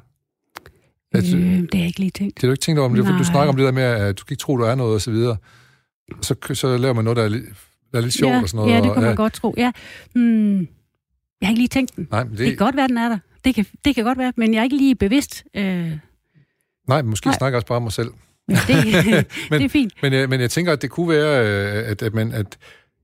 Altså, 1.12 1.36
Øh, 1.36 1.42
det 1.42 1.68
har 1.74 1.78
jeg 1.78 1.86
ikke 1.86 2.00
lige 2.00 2.10
tænkt. 2.10 2.34
Det 2.36 2.42
har 2.42 2.48
du 2.48 2.52
ikke 2.52 2.62
tænkt 2.62 2.78
over, 2.78 2.88
men 2.88 2.98
det 3.06 3.18
du 3.18 3.24
snakker 3.24 3.48
om 3.48 3.56
det 3.56 3.64
der 3.64 3.72
med, 3.72 3.82
at 3.82 4.18
du 4.20 4.24
kan 4.24 4.32
ikke 4.34 4.40
tro, 4.40 4.56
du 4.56 4.62
er 4.62 4.74
noget 4.74 4.94
og 4.94 5.00
så 5.00 5.10
videre. 5.10 5.36
Så, 6.22 6.34
så 6.54 6.76
laver 6.76 6.94
man 6.94 7.04
noget, 7.04 7.16
der 7.16 7.22
er 7.22 7.28
lidt, 7.28 7.44
der 7.92 7.98
er 7.98 8.02
lidt 8.02 8.14
sjovt 8.14 8.32
ja, 8.32 8.42
og 8.42 8.48
sådan 8.48 8.56
noget. 8.56 8.72
ja, 8.72 8.80
det 8.80 8.88
og, 8.88 8.94
kunne 8.94 9.06
man 9.06 9.16
godt 9.16 9.32
tro. 9.32 9.54
Ja. 9.56 9.70
Mm. 10.14 10.58
Jeg 10.58 10.66
har 11.42 11.48
ikke 11.50 11.60
lige 11.60 11.68
tænkt 11.68 11.96
den. 11.96 12.08
Nej, 12.10 12.22
men 12.24 12.30
Det 12.30 12.38
det, 12.38 12.46
kan 12.46 12.56
godt 12.56 12.76
være, 12.76 12.88
den 12.88 12.98
er 12.98 13.08
der. 13.08 13.18
Det 13.44 13.54
kan, 13.54 13.66
det 13.84 13.94
kan 13.94 14.04
godt 14.04 14.18
være, 14.18 14.32
men 14.36 14.54
jeg 14.54 14.58
er 14.60 14.64
ikke 14.64 14.76
lige 14.76 14.94
bevidst. 14.94 15.44
Øh, 15.56 15.92
nej, 16.88 17.02
men 17.02 17.10
måske 17.10 17.26
Nej. 17.26 17.36
snakker 17.38 17.56
jeg 17.56 17.56
også 17.56 17.66
bare 17.66 17.76
om 17.76 17.82
mig 17.82 17.92
selv. 17.92 18.10
men 18.48 18.56
det, 18.56 18.84
Men- 19.50 19.60
det 19.60 19.64
er 19.64 19.68
fint. 19.68 19.92
Men, 20.02 20.12
øh, 20.12 20.30
men 20.30 20.40
jeg 20.40 20.50
tænker, 20.50 20.72
at 20.72 20.82
det 20.82 20.90
kunne 20.90 21.08
være, 21.08 21.46
øh, 21.46 21.90
at, 21.90 22.02
at, 22.02 22.14
man, 22.14 22.32
at 22.32 22.58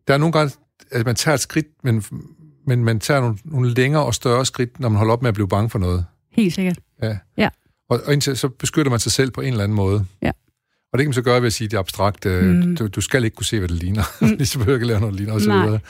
der 0.08 0.14
er 0.14 0.18
nogle 0.18 0.32
gange, 0.32 0.54
at 0.90 1.06
man 1.06 1.14
tager 1.14 1.34
et 1.34 1.40
skridt, 1.40 1.66
men, 1.84 2.04
men 2.66 2.84
man 2.84 3.00
tager 3.00 3.20
nogle, 3.20 3.36
nogle 3.44 3.74
længere 3.74 4.04
og 4.04 4.14
større 4.14 4.46
skridt, 4.46 4.80
når 4.80 4.88
man 4.88 4.98
holder 4.98 5.12
op 5.12 5.22
med 5.22 5.28
at 5.28 5.34
blive 5.34 5.48
bange 5.48 5.70
for 5.70 5.78
noget. 5.78 6.04
Helt 6.32 6.54
sikkert. 6.54 6.78
Ja. 7.02 7.16
Ja. 7.38 7.48
Og, 7.90 8.00
og 8.06 8.12
indtil, 8.12 8.36
så 8.36 8.48
beskytter 8.48 8.90
man 8.90 9.00
sig 9.00 9.12
selv 9.12 9.30
på 9.30 9.40
en 9.40 9.48
eller 9.48 9.64
anden 9.64 9.76
måde. 9.76 10.04
Ja. 10.22 10.30
Og 10.92 10.98
det 10.98 11.04
kan 11.04 11.08
man 11.08 11.14
så 11.14 11.22
gøre 11.22 11.40
ved 11.40 11.46
at 11.46 11.52
sige, 11.52 11.66
at 11.66 11.70
det 11.70 11.76
er 11.76 11.80
abstrakt. 11.80 12.24
Mm. 12.24 12.32
Mm. 12.32 12.76
Du, 12.76 12.86
du 12.86 13.00
skal 13.00 13.24
ikke 13.24 13.34
kunne 13.34 13.44
se, 13.46 13.58
hvad 13.58 13.68
det 13.68 13.76
ligner. 13.76 14.02
Mm. 14.20 14.44
Så 14.44 14.58
behøver 14.58 14.76
ikke 14.76 14.86
lave 14.86 15.00
noget, 15.00 15.12
der 15.12 15.18
ligner, 15.18 15.38
videre. 15.38 15.80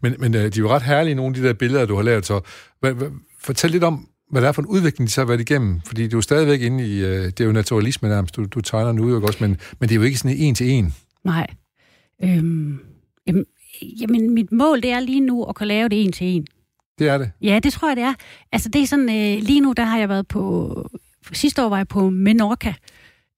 Men, 0.00 0.14
men 0.18 0.34
øh, 0.34 0.40
de 0.40 0.46
er 0.46 0.50
jo 0.58 0.68
ret 0.68 0.82
herlige, 0.82 1.14
nogle 1.14 1.36
af 1.36 1.42
de 1.42 1.48
der 1.48 1.52
billeder, 1.54 1.86
du 1.86 1.96
har 1.96 2.02
lavet. 2.02 2.26
Så 2.26 2.40
hvad, 2.80 2.92
hvad, 2.92 3.08
fortæl 3.40 3.70
lidt 3.70 3.84
om, 3.84 4.08
hvad 4.30 4.42
det 4.42 4.48
er 4.48 4.52
for 4.52 4.62
en 4.62 4.68
udvikling, 4.68 5.08
de 5.08 5.12
så 5.12 5.20
har 5.20 5.26
været 5.26 5.40
igennem. 5.40 5.80
Fordi 5.84 6.08
du 6.08 6.16
er 6.16 6.18
jo 6.18 6.22
stadigvæk 6.22 6.60
inde 6.60 6.86
i, 6.86 7.04
øh, 7.04 7.24
det 7.24 7.40
er 7.40 7.44
jo 7.44 7.52
naturalisme 7.52 8.08
nærmest, 8.08 8.36
du, 8.36 8.44
du 8.44 8.60
tegner 8.60 8.92
nu 8.92 9.16
ikke 9.16 9.28
også, 9.28 9.38
men, 9.40 9.56
men 9.78 9.88
det 9.88 9.94
er 9.94 9.96
jo 9.96 10.02
ikke 10.02 10.18
sådan 10.18 10.36
en 10.36 10.54
til 10.54 10.70
en. 10.70 10.94
Nej. 11.24 11.46
Øhm, 12.22 12.78
jamen, 13.26 13.44
jamen, 14.00 14.34
mit 14.34 14.52
mål 14.52 14.82
det 14.82 14.90
er 14.90 15.00
lige 15.00 15.20
nu 15.20 15.44
at 15.44 15.54
kunne 15.54 15.66
lave 15.66 15.88
det 15.88 16.04
en 16.04 16.12
til 16.12 16.26
en. 16.26 16.46
Det 16.98 17.08
er 17.08 17.18
det. 17.18 17.30
Ja, 17.42 17.60
det 17.62 17.72
tror 17.72 17.88
jeg, 17.88 17.96
det 17.96 18.04
er. 18.04 18.14
Altså, 18.52 18.68
det 18.68 18.82
er 18.82 18.86
sådan, 18.86 19.08
øh, 19.08 19.42
lige 19.42 19.60
nu, 19.60 19.72
der 19.76 19.84
har 19.84 19.98
jeg 19.98 20.08
været 20.08 20.28
på... 20.28 20.90
Sidste 21.32 21.64
år 21.64 21.68
var 21.68 21.76
jeg 21.76 21.88
på 21.88 22.10
Menorca 22.10 22.74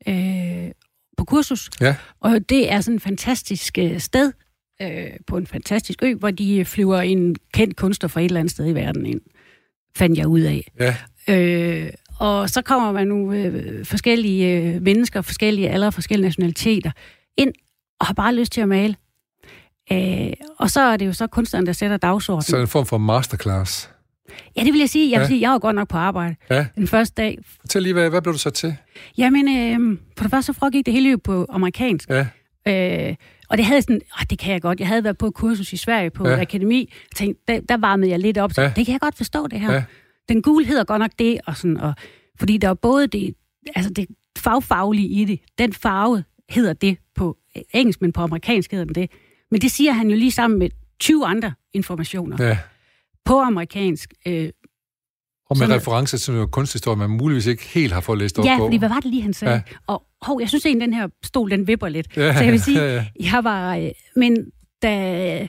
øh, 0.09 0.70
på 1.16 1.24
kursus. 1.24 1.70
Ja. 1.80 1.97
Og 2.20 2.49
det 2.49 2.72
er 2.72 2.80
sådan 2.80 2.97
et 2.97 3.03
fantastisk 3.03 3.78
øh, 3.78 4.01
sted 4.01 4.32
øh, 4.82 5.11
på 5.26 5.36
en 5.36 5.47
fantastisk 5.47 6.03
ø, 6.03 6.14
hvor 6.14 6.30
de 6.30 6.64
flyver 6.64 7.01
en 7.01 7.36
kendt 7.53 7.76
kunstner 7.76 8.09
fra 8.09 8.20
et 8.20 8.24
eller 8.24 8.40
andet 8.40 8.51
sted 8.51 8.66
i 8.66 8.74
verden 8.74 9.07
ind. 9.07 9.20
Fandt 9.97 10.18
jeg 10.18 10.26
ud 10.26 10.40
af. 10.40 10.70
Ja. 10.80 10.97
Øh, 11.28 11.90
og 12.18 12.51
så 12.51 12.62
kommer 12.62 12.93
man 12.93 13.07
nu 13.09 13.32
øh, 13.32 13.84
forskellige 13.86 14.59
øh, 14.61 14.82
mennesker, 14.82 15.22
forskellige 15.22 15.70
aldre, 15.70 15.93
forskellige 15.93 16.26
nationaliteter 16.26 16.90
ind 17.36 17.53
og 18.01 18.07
har 18.07 18.14
bare 18.14 18.34
lyst 18.34 18.53
til 18.53 18.61
at 18.61 18.68
male. 18.68 18.97
Øh, 19.93 20.32
og 20.59 20.70
så 20.70 20.80
er 20.80 20.97
det 20.97 21.07
jo 21.07 21.12
så 21.12 21.26
kunstneren, 21.26 21.66
der 21.66 21.72
sætter 21.72 21.97
dagsordenen. 21.97 22.43
Så 22.43 22.57
en 22.57 22.68
form 22.68 22.86
for 22.86 22.99
masterclass. 22.99 23.90
Ja, 24.57 24.64
det 24.64 24.72
vil 24.72 24.78
jeg 24.78 24.88
sige. 24.90 25.11
Jeg 25.11 25.20
vil 25.20 25.24
Ja. 25.24 25.28
sige, 25.28 25.40
jeg 25.40 25.51
var 25.51 25.59
godt 25.59 25.76
nok 25.76 25.88
på 25.88 25.97
arbejde 25.97 26.34
Ja. 26.51 26.66
den 26.76 26.86
første 26.88 27.14
dag. 27.22 27.38
Fortæl 27.61 27.82
lige, 27.82 27.93
hvad, 27.93 28.11
hvad 28.11 28.22
blev 28.22 28.32
du 28.34 28.38
så 28.38 28.51
til? 28.51 28.76
Jamen, 29.18 29.49
øh, 29.49 29.99
på 30.16 30.22
det 30.24 30.30
første 30.30 30.53
så 30.53 30.59
foregik 30.59 30.86
det 30.86 30.95
hele 30.95 31.11
jo 31.11 31.18
på 31.24 31.47
amerikansk. 31.51 32.09
Ja. 32.09 32.26
Øh, 33.09 33.14
og 33.53 33.59
det 33.59 33.67
havde 33.67 33.83
sådan, 33.83 34.01
åh, 34.21 34.25
det 34.31 34.39
kan 34.39 34.53
jeg 34.53 34.63
godt. 34.63 34.81
Jeg 34.81 34.89
havde 34.89 35.05
været 35.05 35.19
på 35.19 35.27
et 35.27 35.35
kursus 35.35 35.73
i 35.73 35.77
Sverige 35.77 36.11
på 36.11 36.29
Ja. 36.29 36.35
ja. 36.35 36.41
akademi. 36.41 36.79
Jeg 36.81 37.17
tænkte, 37.17 37.43
der, 37.49 37.61
der 37.61 37.77
varmede 37.77 38.11
jeg 38.11 38.19
lidt 38.19 38.39
op. 38.39 38.53
Så, 38.53 38.61
Ja. 38.61 38.67
ja. 38.69 38.73
Det 38.77 38.87
kan 38.87 38.93
jeg 38.93 39.01
godt 39.01 39.17
forstå, 39.17 39.47
det 39.47 39.61
her. 39.61 39.69
Ja. 39.71 39.75
Ja. 39.77 39.85
Den 40.29 40.43
gule 40.43 40.65
hedder 40.67 40.85
godt 40.85 41.01
nok 41.01 41.11
det, 41.19 41.41
og 41.47 41.57
sådan, 41.57 41.77
og, 41.77 41.95
fordi 42.39 42.57
der 42.59 42.69
er 42.69 42.75
både 42.75 43.07
det, 43.07 43.35
altså 43.75 43.93
det 43.93 44.07
fagfaglige 44.39 45.09
i 45.09 45.25
det. 45.25 45.41
Den 45.59 45.73
farve 45.73 46.25
hedder 46.51 46.73
det 46.73 46.99
på 47.15 47.37
engelsk, 47.75 48.01
men 48.01 48.13
på 48.13 48.21
amerikansk 48.21 48.71
hedder 48.71 48.85
den 48.85 48.95
det. 48.95 49.11
Men 49.51 49.61
det 49.61 49.71
siger 49.71 49.93
han 49.93 50.11
jo 50.11 50.17
lige 50.17 50.33
sammen 50.33 50.59
med 50.59 50.69
20 51.01 51.27
andre 51.27 51.53
informationer 51.75 52.47
ja. 52.47 52.59
på 53.25 53.41
amerikansk. 53.41 54.13
Øh, 54.27 54.49
Og 55.51 55.59
med 55.59 55.67
Sådan- 55.67 55.77
reference 55.77 56.19
til 56.19 56.35
noget 56.35 56.51
kunsthistorie, 56.51 56.97
man 56.97 57.11
muligvis 57.11 57.47
ikke 57.47 57.63
helt 57.63 57.93
har 57.93 58.01
fået 58.01 58.19
læst 58.19 58.39
op 58.39 58.45
ja, 58.45 58.57
på. 58.59 58.65
fordi 58.67 58.77
hvad 58.77 58.89
var 58.89 59.01
det 59.01 59.11
lige, 59.11 59.23
han 59.23 59.33
sagde? 59.33 59.55
Ja. 59.55 59.61
Ja. 59.71 59.77
Og 59.87 60.03
hov, 60.23 60.41
jeg 60.41 60.49
synes 60.49 60.66
egentlig, 60.66 60.87
den 60.87 60.95
her 60.95 61.09
stol, 61.25 61.51
den 61.51 61.66
vipper 61.66 61.89
lidt. 61.89 62.16
Ja, 62.16 62.37
Så 62.37 62.43
jeg 62.45 62.53
vil 62.53 62.61
sige, 62.62 62.79
ja, 62.85 62.95
ja. 62.95 63.07
Jeg 63.33 63.45
var... 63.45 63.77
øh, 63.77 63.91
Men 64.16 64.37
da... 64.83 65.49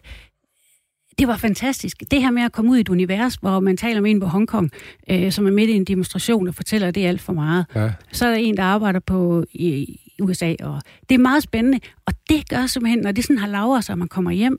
Det 1.20 1.28
var 1.28 1.38
fantastisk. 1.38 2.04
Det 2.12 2.22
her 2.22 2.32
med 2.32 2.42
at 2.44 2.52
komme 2.52 2.72
ud 2.72 2.78
i 2.78 2.80
et 2.82 2.90
univers, 2.90 3.36
hvor 3.36 3.60
man 3.60 3.78
taler 3.78 4.02
med 4.02 4.12
en 4.12 4.20
på 4.20 4.26
Hongkong, 4.26 4.72
øh, 5.10 5.32
som 5.32 5.48
er 5.48 5.52
midt 5.52 5.70
i 5.70 5.74
en 5.74 5.84
demonstration 5.86 6.48
og 6.48 6.56
fortæller, 6.56 6.88
at 6.88 6.96
det 6.96 7.06
er 7.06 7.10
alt 7.10 7.22
for 7.22 7.34
meget. 7.34 7.66
Ja. 7.76 7.92
Så 8.12 8.26
er 8.26 8.30
der 8.30 8.38
en, 8.38 8.58
der 8.58 8.64
arbejder 8.64 9.00
på 9.00 9.44
i, 9.54 10.00
USA, 10.22 10.56
og 10.64 10.82
det 11.10 11.16
er 11.16 11.20
meget 11.20 11.44
spændende. 11.44 11.80
Og 12.06 12.14
det 12.30 12.50
gør 12.50 12.66
simpelthen, 12.66 13.00
når 13.00 13.12
det 13.12 13.24
sådan 13.24 13.38
har 13.38 13.48
lavere 13.48 13.82
sig, 13.82 13.94
og 13.94 14.00
man 14.00 14.08
kommer 14.08 14.32
hjem, 14.32 14.58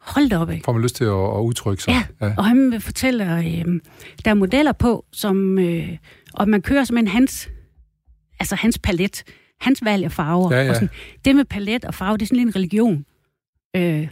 hold 0.00 0.28
da 0.28 0.38
op 0.38 0.50
af. 0.50 0.60
Får 0.64 0.72
man 0.72 0.82
lyst 0.82 0.96
til 0.96 1.04
at, 1.04 1.10
at 1.10 1.40
udtrykke 1.40 1.82
sig. 1.82 1.90
Ja, 2.20 2.32
og 2.36 2.44
han 2.44 2.80
fortæller, 2.80 3.38
øh, 3.38 3.80
der 4.24 4.30
er 4.30 4.34
modeller 4.34 4.72
på, 4.72 5.04
som, 5.12 5.58
øh, 5.58 5.88
og 6.34 6.48
man 6.48 6.62
kører 6.62 6.84
simpelthen 6.84 7.12
hans, 7.12 7.48
altså 8.42 8.54
hans 8.56 8.78
palet, 8.78 9.22
hans 9.60 9.84
valg 9.84 10.04
af 10.04 10.12
farver. 10.12 10.54
Ja, 10.54 10.62
ja. 10.62 10.68
Og 10.70 10.74
sådan, 10.74 10.90
det 11.24 11.36
med 11.36 11.44
palet 11.44 11.84
og 11.84 11.94
farve, 11.94 12.16
det 12.16 12.22
er 12.22 12.26
sådan 12.26 12.36
lidt 12.44 12.48
en 12.48 12.56
religion. 12.56 13.04
Øh, 13.76 13.82
det 13.82 13.92
er 13.94 14.06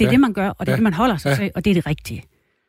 Ja. 0.00 0.04
ja. 0.04 0.10
det, 0.10 0.20
man 0.20 0.32
gør, 0.32 0.48
og 0.48 0.66
det 0.66 0.68
er 0.68 0.72
Ja. 0.72 0.76
det, 0.76 0.82
man 0.82 0.92
holder 0.92 1.16
sig 1.16 1.28
Ja. 1.28 1.34
ja. 1.34 1.36
til, 1.42 1.50
og 1.54 1.64
det 1.64 1.70
er 1.70 1.74
det 1.74 1.86
rigtige 1.86 2.22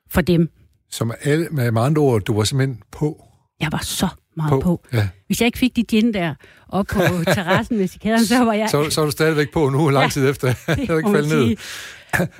for 0.09 0.21
dem. 0.21 0.49
Som 0.91 1.11
alle, 1.21 1.47
med 1.51 1.81
andre 1.81 2.01
ord, 2.01 2.21
du 2.21 2.33
var 2.35 2.43
simpelthen 2.43 2.81
på. 2.91 3.23
Jeg 3.59 3.71
var 3.71 3.81
så 3.83 4.07
meget 4.37 4.49
På. 4.49 4.59
på. 4.59 4.83
Ja. 4.93 5.07
Hvis 5.27 5.41
jeg 5.41 5.45
ikke 5.45 5.57
fik 5.57 5.75
de 5.75 5.83
gin 5.83 6.13
der 6.13 6.35
op 6.69 6.85
på 6.85 6.99
terrassen 7.35 7.77
med 7.77 7.87
cikaderne, 7.87 8.25
så 8.25 8.43
var 8.45 8.53
jeg... 8.53 8.69
Så, 8.69 8.89
så 8.89 9.01
er 9.01 9.05
du 9.05 9.11
stadigvæk 9.11 9.51
på 9.53 9.69
nu, 9.69 9.89
lang 9.89 10.05
Ja. 10.05 10.09
tid 10.09 10.29
efter. 10.29 10.47
det 10.67 10.89
er 10.89 10.97
ikke 10.97 11.11
faldet 11.11 11.31
ned. 11.37 11.57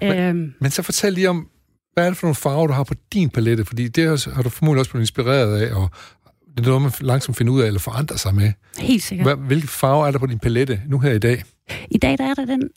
sige. 0.02 0.18
øhm, 0.30 0.54
Men 0.60 0.72
så 0.72 0.82
fortæl 0.82 1.14
lige 1.14 1.30
om, 1.30 1.48
hvad 1.94 2.06
er 2.06 2.10
det 2.10 2.18
for 2.18 2.28
nogle 2.28 2.36
farver, 2.36 2.68
du 2.68 2.74
har 2.74 2.84
på 2.84 2.94
din 3.14 3.30
palette? 3.30 3.66
Fordi 3.66 3.88
det 3.88 4.08
har, 4.08 4.34
har 4.36 4.42
du 4.44 4.50
formodentlig 4.50 4.80
også 4.80 4.92
blevet 4.92 5.04
inspireret 5.04 5.62
af, 5.62 5.74
og 5.76 5.90
det 6.58 6.60
er 6.66 6.68
noget, 6.70 6.82
man 6.82 6.92
langsomt 7.02 7.38
finder 7.38 7.54
ud 7.54 7.62
af, 7.62 7.68
eller 7.68 7.80
forandrer 7.80 8.18
sig 8.18 8.36
med. 8.36 8.52
helt 8.80 9.04
sikkert. 9.04 9.28
Hvad, 9.28 9.36
hvilke 9.48 9.68
farver 9.68 10.08
er 10.08 10.12
der 10.12 10.20
på 10.20 10.26
din 10.26 10.40
palette 10.40 10.82
nu 10.88 11.00
her 11.00 11.12
i 11.12 11.20
dag? 11.20 11.44
I 11.92 11.98
dag 11.98 12.18
der 12.18 12.24
er 12.24 12.34
der 12.34 12.46
den, 12.46 12.70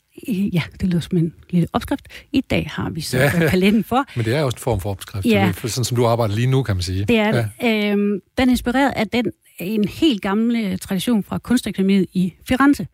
ja, 0.53 0.61
det 0.81 0.89
lyder 0.89 0.99
som 0.99 1.17
en 1.17 1.33
lille 1.49 1.67
opskrift. 1.73 2.07
I 2.31 2.41
dag 2.41 2.69
har 2.73 2.89
vi 2.89 3.01
så 3.01 3.17
Ja. 3.17 3.31
paletten 3.49 3.83
for. 3.83 4.05
Men 4.15 4.25
det 4.25 4.35
er 4.35 4.43
også 4.43 4.55
en 4.55 4.59
form 4.61 4.79
for 4.79 4.89
opskrift, 4.91 5.25
Ja. 5.25 5.51
sådan 5.55 5.69
som 5.85 5.97
du 5.97 6.05
arbejder 6.05 6.35
lige 6.35 6.47
nu, 6.47 6.63
kan 6.63 6.75
man 6.75 6.83
sige. 6.83 7.05
Det 7.05 7.17
er 7.17 7.35
ja. 7.35 7.47
det. 7.61 7.91
Øhm, 7.93 8.19
den 8.37 8.47
er 8.49 8.51
inspireret 8.51 8.91
af 8.95 9.07
den, 9.07 9.25
en 9.59 9.87
helt 9.87 10.21
gammel 10.21 10.55
øh, 10.65 10.77
tradition 10.77 11.23
fra 11.23 11.37
Kunstakademiet 11.37 12.05
i 12.13 12.33
Firenze. 12.47 12.87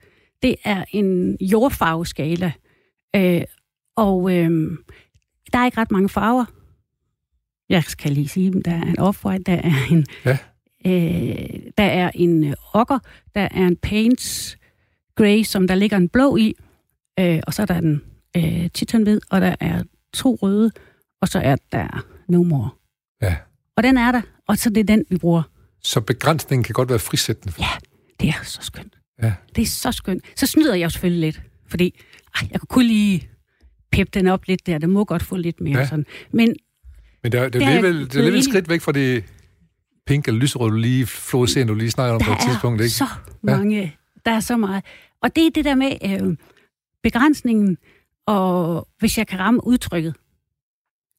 Det 0.43 0.55
er 0.63 0.84
en 0.91 1.38
jordfarveskala. 1.41 2.51
Øh, 3.15 3.41
og 3.95 4.31
øh, 4.31 4.71
der 5.53 5.59
er 5.59 5.65
ikke 5.65 5.77
ret 5.77 5.91
mange 5.91 6.09
farver. 6.09 6.45
Jeg 7.69 7.84
skal 7.84 8.11
lige 8.11 8.27
sige, 8.27 8.61
der 8.65 8.71
er 8.71 8.81
en 8.81 8.99
off-white, 8.99 9.43
der 9.45 9.53
er 9.53 9.73
en, 9.91 10.05
Ja. 10.25 10.38
Øh, 10.86 11.59
der 11.77 11.84
er 11.84 12.11
en 12.15 12.43
øh, 12.43 12.53
okker, 12.73 12.99
der 13.36 13.41
er 13.51 13.67
en 13.67 13.75
paints 13.75 14.57
grey, 15.15 15.43
som 15.43 15.67
der 15.67 15.75
ligger 15.75 15.97
en 15.97 16.09
blå 16.09 16.38
i, 16.38 16.55
øh, 17.19 17.39
og 17.47 17.53
så 17.53 17.61
er 17.61 17.65
der 17.65 17.75
en 17.77 18.01
øh, 18.38 18.69
titanhvid, 18.73 19.19
og 19.29 19.41
der 19.41 19.55
er 19.59 19.84
to 20.13 20.36
røde, 20.41 20.71
og 21.21 21.27
så 21.27 21.39
er 21.39 21.55
der 21.71 22.05
no 22.27 22.43
more. 22.43 22.69
Ja. 23.21 23.36
Og 23.77 23.84
den 23.84 23.97
er 23.97 24.11
der, 24.11 24.21
og 24.47 24.57
så 24.57 24.69
det 24.69 24.77
er 24.77 24.84
den, 24.84 25.05
vi 25.09 25.17
bruger. 25.17 25.43
Så 25.84 26.01
begrænsningen 26.01 26.63
kan 26.63 26.73
godt 26.73 26.89
være 26.89 26.99
frisættende. 26.99 27.53
Ja, 27.59 27.67
det 28.19 28.29
er 28.29 28.43
så 28.43 28.59
skønt. 28.61 28.97
Ja. 29.23 29.34
Det 29.55 29.61
er 29.61 29.65
så 29.65 29.91
skønt. 29.91 30.23
Så 30.36 30.45
snyder 30.47 30.75
jeg 30.75 30.84
jo 30.84 30.89
selvfølgelig 30.89 31.21
lidt, 31.21 31.41
fordi 31.67 31.99
ej, 32.41 32.47
jeg 32.51 32.59
kunne 32.59 32.67
kun 32.67 32.86
lige 32.86 33.29
peppe 33.91 34.11
den 34.19 34.27
op 34.27 34.47
lidt 34.47 34.65
der. 34.67 34.77
Den 34.77 34.89
må 34.89 35.05
godt 35.05 35.23
få 35.23 35.36
lidt 35.38 35.61
mere 35.61 35.79
Ja. 35.79 35.86
sådan. 35.88 36.05
Men 36.31 36.55
Men 37.23 37.31
det 37.31 37.39
er, 37.39 37.43
det 37.43 37.53
Det 37.53 37.61
er 37.61 37.65
er 37.65 37.69
jeg 37.69 37.77
alligevel, 37.77 38.05
det 38.05 38.13
er 38.15 38.17
alligevel 38.19 38.39
et 38.39 38.45
skridt 38.45 38.69
væk 38.69 38.81
fra 38.81 38.91
det 38.91 39.23
pink 40.06 40.28
eller 40.28 40.39
lyserød, 40.39 40.70
du 40.70 40.76
lige 40.78 41.06
fluorescerende, 41.06 41.74
du 41.74 41.78
lige 41.78 41.91
snakker 41.91 42.14
om 42.14 42.20
der 42.20 42.26
på 42.26 42.32
et 42.32 42.39
tidspunkt, 42.39 42.82
er 42.82 42.86
ikke? 42.86 42.95
så 42.95 43.08
mange, 43.41 43.82
ja. 43.82 43.89
der 44.26 44.32
er 44.32 44.39
så 44.39 44.58
meget. 44.58 44.84
Og 45.22 45.36
det 45.36 45.45
er 45.45 45.51
det 45.56 45.66
der 45.66 45.76
med 45.76 45.91
øh, 46.06 46.38
begrænsningen, 47.04 47.78
og 48.28 48.88
hvis 48.99 49.18
jeg 49.18 49.28
kan 49.28 49.39
ramme 49.39 49.68
udtrykket. 49.68 50.16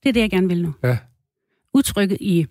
Det 0.03 0.09
er 0.09 0.13
det, 0.13 0.21
jeg 0.21 0.31
gerne 0.31 0.49
vil 0.49 0.63
nu. 0.63 0.75
Ja. 0.85 0.99
Udtrykket 1.75 2.19
i, 2.21 2.47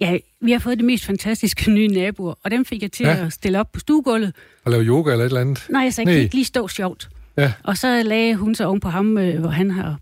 ja, 0.00 0.18
vi 0.40 0.52
har 0.52 0.58
fået 0.58 0.78
de 0.78 0.84
mest 0.84 1.04
fantastiske 1.04 1.70
nye 1.70 1.88
naboer, 1.88 2.34
og 2.44 2.50
dem 2.50 2.64
fik 2.64 2.82
jeg 2.82 2.92
til 2.92 3.06
Ja. 3.06 3.26
at 3.26 3.32
stille 3.32 3.60
op 3.60 3.72
på 3.72 3.80
stuegulvet. 3.80 4.34
Og 4.64 4.70
lave 4.70 4.84
yoga 4.84 5.12
eller 5.12 5.24
et 5.24 5.28
eller 5.28 5.40
andet. 5.40 5.66
Nej, 5.70 5.82
jeg 5.82 5.94
sagde, 5.94 6.06
Nej. 6.06 6.14
kan 6.14 6.22
ikke 6.22 6.34
lige 6.34 6.44
stå 6.44 6.68
sjovt. 6.68 7.08
Ja. 7.36 7.52
Og 7.64 7.76
så 7.76 8.02
lagde 8.02 8.34
hun 8.36 8.54
sig 8.54 8.66
oven 8.66 8.80
på 8.80 8.88
ham, 8.88 9.18
øh, 9.18 9.40
hvor 9.40 9.48
han 9.50 9.70
har 9.70 9.98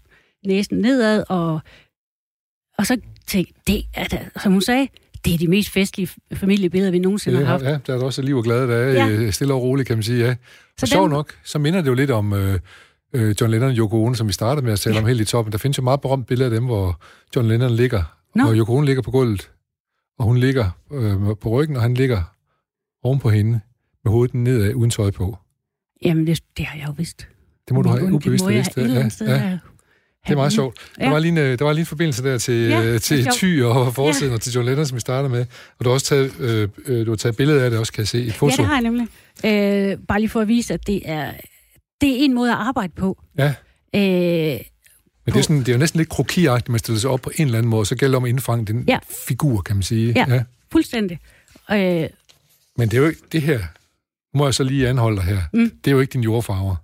næsen 0.46 0.78
nedad, 0.78 1.24
og, 1.28 1.60
og 2.78 2.86
så 2.86 3.00
tænkte 3.26 3.54
det 3.66 3.84
er 3.94 4.04
da, 4.04 4.28
som 4.42 4.52
hun 4.52 4.62
sagde, 4.62 4.88
det 5.24 5.34
er 5.34 5.38
de 5.38 5.48
mest 5.48 5.70
festlige 5.70 6.08
familiebilleder, 6.34 6.90
vi 6.90 6.98
nogensinde 6.98 7.38
Det, 7.38 7.46
har 7.46 7.52
haft. 7.52 7.64
ja, 7.64 7.78
der 7.86 7.94
er 7.94 7.98
der 7.98 8.04
også 8.04 8.22
liv 8.22 8.36
og 8.36 8.44
glade, 8.44 8.68
der 8.68 8.76
er 8.76 8.92
Ja. 8.92 9.06
ja. 9.06 9.30
stille 9.30 9.54
og 9.54 9.62
roligt, 9.62 9.86
kan 9.86 9.96
man 9.96 10.02
sige, 10.02 10.24
ja. 10.26 10.34
Så 10.78 10.84
Og 10.84 10.88
sjovt 10.88 11.02
den- 11.08 11.10
nok, 11.10 11.32
så 11.44 11.58
minder 11.58 11.80
det 11.80 11.88
jo 11.88 11.94
lidt 11.94 12.10
om 12.10 12.32
øh, 12.32 12.58
øh, 13.14 13.34
John 13.40 13.50
Lennon 13.50 13.70
og 13.70 13.76
Yoko 13.76 14.04
Ono, 14.04 14.14
som 14.14 14.28
vi 14.28 14.32
startede 14.32 14.64
med 14.64 14.72
at 14.72 14.80
tale 14.80 14.94
Ja. 14.96 15.00
om 15.02 15.06
helt 15.08 15.20
i 15.20 15.24
toppen. 15.24 15.52
Der 15.52 15.58
findes 15.58 15.78
jo 15.78 15.82
meget 15.82 16.00
berømt 16.00 16.26
billeder 16.26 16.50
af 16.50 16.54
dem, 16.54 16.64
hvor 16.64 17.00
John 17.36 17.48
Lennon 17.48 17.70
ligger, 17.70 18.02
Nå. 18.34 18.48
og 18.48 18.54
Yoko 18.56 18.72
Ono 18.74 18.84
ligger 18.84 19.02
på 19.02 19.10
gulvet, 19.10 19.50
og 20.18 20.24
hun 20.24 20.36
ligger 20.36 20.70
øh, 20.92 21.16
på 21.40 21.48
ryggen, 21.48 21.76
og 21.76 21.82
han 21.82 21.94
ligger 21.94 22.22
oven 23.02 23.18
på 23.18 23.30
hende, 23.30 23.60
med 24.04 24.12
hovedet 24.12 24.34
nedad, 24.34 24.74
uden 24.74 24.90
tøj 24.90 25.10
på. 25.10 25.38
Jamen, 26.04 26.26
det, 26.26 26.40
det 26.56 26.64
har 26.66 26.78
jeg 26.78 26.86
jo 26.88 26.92
vidst. 26.96 27.28
Det 27.68 27.74
må 27.76 27.82
du 27.82 27.88
have 27.88 28.12
ubevidst 28.12 28.24
det 28.24 28.42
må 28.44 28.48
jeg 28.50 28.56
vidst. 28.58 28.78
et 28.78 28.82
eller 28.84 28.98
andet 28.98 29.12
sted 29.12 29.26
ja. 29.28 29.36
have- 29.36 29.60
Det 30.26 30.32
er 30.32 30.36
meget 30.36 30.52
sjovt. 30.52 30.76
Der, 30.98 31.04
Ja. 31.04 31.10
var 31.10 31.18
lige 31.18 31.28
en, 31.32 31.38
øh, 31.38 31.58
der 31.58 31.64
var 31.64 31.72
lige 31.72 31.80
en 31.80 31.86
forbindelse 31.86 32.22
der 32.24 32.38
til, 32.38 32.54
Ja, 32.54 32.80
ja, 32.80 32.92
det 32.92 33.02
til. 33.02 33.26
Ty 33.32 33.60
og 33.64 33.94
forsiden, 33.94 34.28
ja. 34.30 34.34
og 34.34 34.40
til 34.40 34.52
John 34.52 34.66
Lennon, 34.68 34.86
som 34.86 34.96
vi 34.96 35.00
startede 35.00 35.28
med. 35.28 35.46
Og 35.78 35.84
du 35.84 35.88
har 35.90 35.94
også 35.94 36.06
taget, 36.06 36.40
øh, 36.40 36.68
øh, 36.86 37.06
du 37.06 37.10
har 37.10 37.16
taget 37.16 37.36
billeder 37.36 37.64
af 37.64 37.70
det 37.70 37.78
også, 37.78 37.92
kan 37.92 38.00
jeg 38.00 38.08
se. 38.08 38.22
Et 38.24 38.34
foto. 38.34 38.50
Ja, 38.50 38.56
det 38.56 38.66
har 38.66 38.72
jeg 38.74 38.82
nemlig. 38.82 39.06
Øh, 39.44 39.98
bare 40.08 40.20
lige 40.20 40.28
for 40.28 40.40
at 40.40 40.48
vise, 40.48 40.74
at 40.74 40.86
det 40.86 41.02
er, 41.04 41.32
det 42.00 42.10
er 42.10 42.16
en 42.24 42.34
måde 42.34 42.50
at 42.52 42.58
arbejde 42.58 42.92
på. 42.96 43.22
Ja. 43.38 43.54
Øh, 43.94 44.60
Men 45.26 45.34
det 45.34 45.36
er, 45.36 45.42
sådan, 45.42 45.58
det 45.58 45.68
er 45.68 45.72
jo 45.72 45.78
næsten 45.78 45.98
lidt 45.98 46.08
krokiagtigt, 46.08 46.68
man 46.68 46.78
stiller 46.78 46.98
sig 47.00 47.10
op 47.10 47.20
på 47.20 47.30
en 47.36 47.44
eller 47.46 47.58
anden 47.58 47.70
måde, 47.70 47.86
så 47.86 47.96
gælder 47.96 48.10
det 48.10 48.16
om 48.16 48.24
at 48.24 48.28
indfange 48.28 48.64
den 48.66 48.84
Ja. 48.88 48.98
figur, 49.26 49.62
kan 49.62 49.76
man 49.76 49.82
sige. 49.82 50.12
Ja. 50.28 50.42
fuldstændig. 50.72 51.18
Øh, 51.72 51.76
Men 52.76 52.88
det 52.88 52.94
er 52.94 52.98
jo 52.98 53.06
ikke 53.08 53.20
det 53.32 53.42
her, 53.42 53.60
må 54.34 54.44
jeg 54.46 54.54
så 54.54 54.64
lige 54.64 54.88
anholde 54.88 55.16
dig 55.16 55.24
her, 55.24 55.38
Mm. 55.52 55.70
det 55.84 55.90
er 55.90 55.92
jo 55.94 56.00
ikke 56.00 56.12
din 56.12 56.22
jordfarver. 56.22 56.76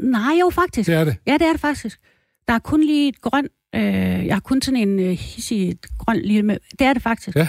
nej, 0.00 0.34
jo 0.40 0.50
faktisk. 0.50 0.86
Det 0.86 0.94
er 0.94 1.04
det. 1.04 1.16
Ja, 1.26 1.32
det 1.32 1.42
er 1.42 1.52
det 1.52 1.60
faktisk. 1.60 2.00
Der 2.48 2.54
er 2.54 2.58
kun 2.58 2.84
lige 2.84 3.08
et 3.08 3.20
grøn... 3.20 3.48
Øh, 3.74 3.82
jeg 4.26 4.34
har 4.34 4.40
kun 4.40 4.62
sådan 4.62 4.88
en 4.88 5.00
øh, 5.00 5.10
hissig 5.10 5.78
grøn 5.98 6.16
lille 6.16 6.42
med. 6.42 6.56
Det 6.78 6.86
er 6.86 6.92
det 6.92 7.02
faktisk. 7.02 7.36
Ja. 7.36 7.48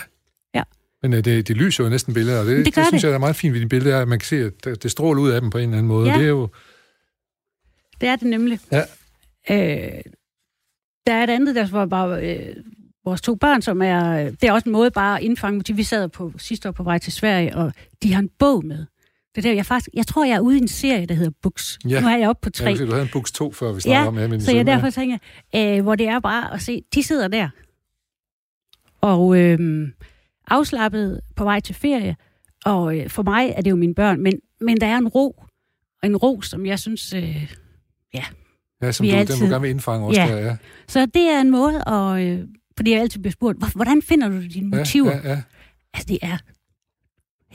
Ja. 0.56 0.64
Men 1.02 1.14
øh, 1.14 1.26
det, 1.26 1.48
det 1.48 1.58
lyser 1.58 1.84
jo 1.84 1.90
næsten 1.90 2.14
billeder, 2.14 2.40
og 2.40 2.46
det, 2.46 2.66
Det 2.66 2.74
gør 2.74 2.82
det 2.82 2.88
synes 2.90 3.02
det. 3.02 3.08
jeg 3.08 3.16
er 3.16 3.20
meget 3.20 3.36
fint 3.36 3.54
ved 3.54 3.60
dine 3.60 3.70
billeder, 3.70 4.02
at 4.02 4.08
man 4.08 4.20
kan 4.20 4.26
se, 4.26 4.36
at 4.46 4.54
det, 4.64 4.84
det 4.84 4.92
stråler 4.92 5.22
ud 5.22 5.30
af 5.30 5.42
dem 5.42 5.50
på 5.50 5.58
en 5.58 5.64
eller 5.64 5.78
anden 5.78 5.88
måde. 5.88 6.10
Ja. 6.12 6.18
Det 6.18 6.24
er 6.24 6.30
jo, 6.30 6.50
Det 8.02 8.10
er 8.10 8.16
det 8.16 8.28
nemlig. 8.28 8.60
Ja. 8.72 8.82
Øh, 9.52 10.02
der 11.08 11.14
er 11.14 11.24
et 11.24 11.30
andet, 11.30 11.56
der 11.56 11.68
var 11.72 11.86
bare 11.86 12.36
øh, 12.38 12.56
vores 13.06 13.22
to 13.22 13.36
børn, 13.36 13.62
som 13.62 13.82
er... 13.82 14.26
øh, 14.26 14.32
Det 14.32 14.44
er 14.44 14.52
også 14.52 14.70
en 14.70 14.72
måde 14.74 14.92
bare 14.92 15.18
at 15.18 15.24
indfange 15.24 15.58
motiv. 15.58 15.78
Vi 15.78 15.84
sad 15.84 16.10
på 16.10 16.34
sidste 16.38 16.68
år 16.70 16.72
på 16.72 16.84
vej 16.84 16.98
til 16.98 17.14
Sverige, 17.14 17.56
og 17.56 17.74
de 18.04 18.14
har 18.14 18.20
en 18.22 18.30
bog 18.40 18.66
med. 18.66 18.86
Det 19.42 19.50
der, 19.50 19.54
jeg, 19.56 19.66
faktisk, 19.66 19.90
jeg 19.94 20.08
tror, 20.08 20.26
jeg 20.26 20.36
er 20.36 20.40
ude 20.40 20.58
i 20.58 20.62
en 20.62 20.68
serie, 20.68 21.06
der 21.06 21.16
hedder 21.16 21.32
Books. 21.42 21.80
Ja. 21.90 22.02
Nu 22.02 22.08
er 22.08 22.18
jeg 22.18 22.30
oppe 22.30 22.40
på 22.42 22.48
jeg 22.48 22.54
tre. 22.54 22.78
se, 22.78 22.86
du 22.86 22.92
havde 22.92 23.04
en 23.04 23.10
Books 23.14 23.32
2 23.32 23.52
før, 23.52 23.72
vi 23.72 23.82
snakkede 23.82 24.02
Ja, 24.02 24.08
om. 24.08 24.18
Ja, 24.20 24.28
men 24.28 24.42
Så 24.42 24.52
jeg 24.56 24.66
derfor 24.66 24.90
tænker, 24.90 25.18
øh, 25.56 25.82
hvor 25.84 25.96
det 25.96 26.08
er 26.08 26.20
bare 26.20 26.54
at 26.54 26.62
se, 26.62 26.82
de 26.96 27.04
sidder 27.04 27.28
der, 27.28 27.50
og 29.02 29.38
øh, 29.40 29.88
afslappet 30.48 31.22
på 31.36 31.44
vej 31.44 31.60
til 31.60 31.76
ferie, 31.76 32.16
og 32.66 32.98
øh, 33.00 33.10
for 33.10 33.24
mig 33.24 33.54
er 33.58 33.62
det 33.62 33.72
jo 33.72 33.76
mine 33.76 33.96
børn, 33.96 34.22
men, 34.22 34.34
men 34.62 34.82
der 34.82 34.88
er 34.88 34.98
en 34.98 35.08
ro, 35.08 35.44
en 36.04 36.18
ro, 36.18 36.42
som 36.42 36.66
jeg 36.66 36.80
synes... 36.80 37.14
Øh, 37.14 37.54
ja, 38.14 38.24
som 38.92 39.04
vi 39.06 39.12
du, 39.12 39.16
er 39.16 39.20
den 39.20 39.28
du 39.28 39.34
altid- 39.34 39.48
gerne 39.50 39.62
vil 39.62 39.70
indfange 39.70 40.08
også. 40.08 40.22
Ja. 40.22 40.28
Der, 40.28 40.38
ja. 40.38 40.58
så 40.88 41.06
det 41.06 41.22
er 41.30 41.42
en 41.42 41.50
måde, 41.52 41.84
og, 41.84 42.26
øh, 42.26 42.48
fordi 42.78 42.92
jeg 42.92 43.00
altid 43.02 43.20
bliver 43.20 43.32
spurgt, 43.32 43.58
"Hvor- 43.58 43.76
hvordan 43.76 44.02
finder 44.02 44.30
du 44.30 44.42
dine 44.48 44.70
motiver? 44.78 45.12
Ja, 45.16 45.30
ja, 45.30 45.42
Altså, 45.94 46.06
det 46.08 46.20
er 46.22 46.38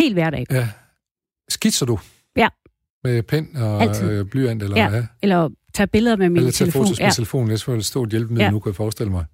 helt 0.03 0.15
hverdag. 0.15 0.47
ja. 0.51 0.69
Skitser 1.55 1.87
du? 1.87 1.99
Ja. 2.37 2.49
Med 3.05 3.23
pen 3.23 3.57
og 3.57 3.83
Altid. 3.83 4.11
øh, 4.11 4.27
blyant? 4.27 4.63
Eller, 4.63 4.77
Ja. 4.77 4.97
ja. 4.97 5.07
Eller 5.23 5.49
tage 5.75 5.87
billeder 5.87 6.17
med 6.17 6.29
min 6.29 6.37
eller 6.37 6.53
telefon. 6.53 6.83
fotos 6.85 6.99
med 7.01 7.07
Ja, 7.07 7.13
telefonen. 7.13 7.51
Jeg 7.51 7.85
stå 7.85 8.03
et 8.03 8.11
hjælpemiddel 8.11 8.45
Ja. 8.45 8.51
nu, 8.51 8.59
kan 8.61 8.71
jeg 8.71 8.77
forestille 8.77 9.11
mig. 9.13 9.25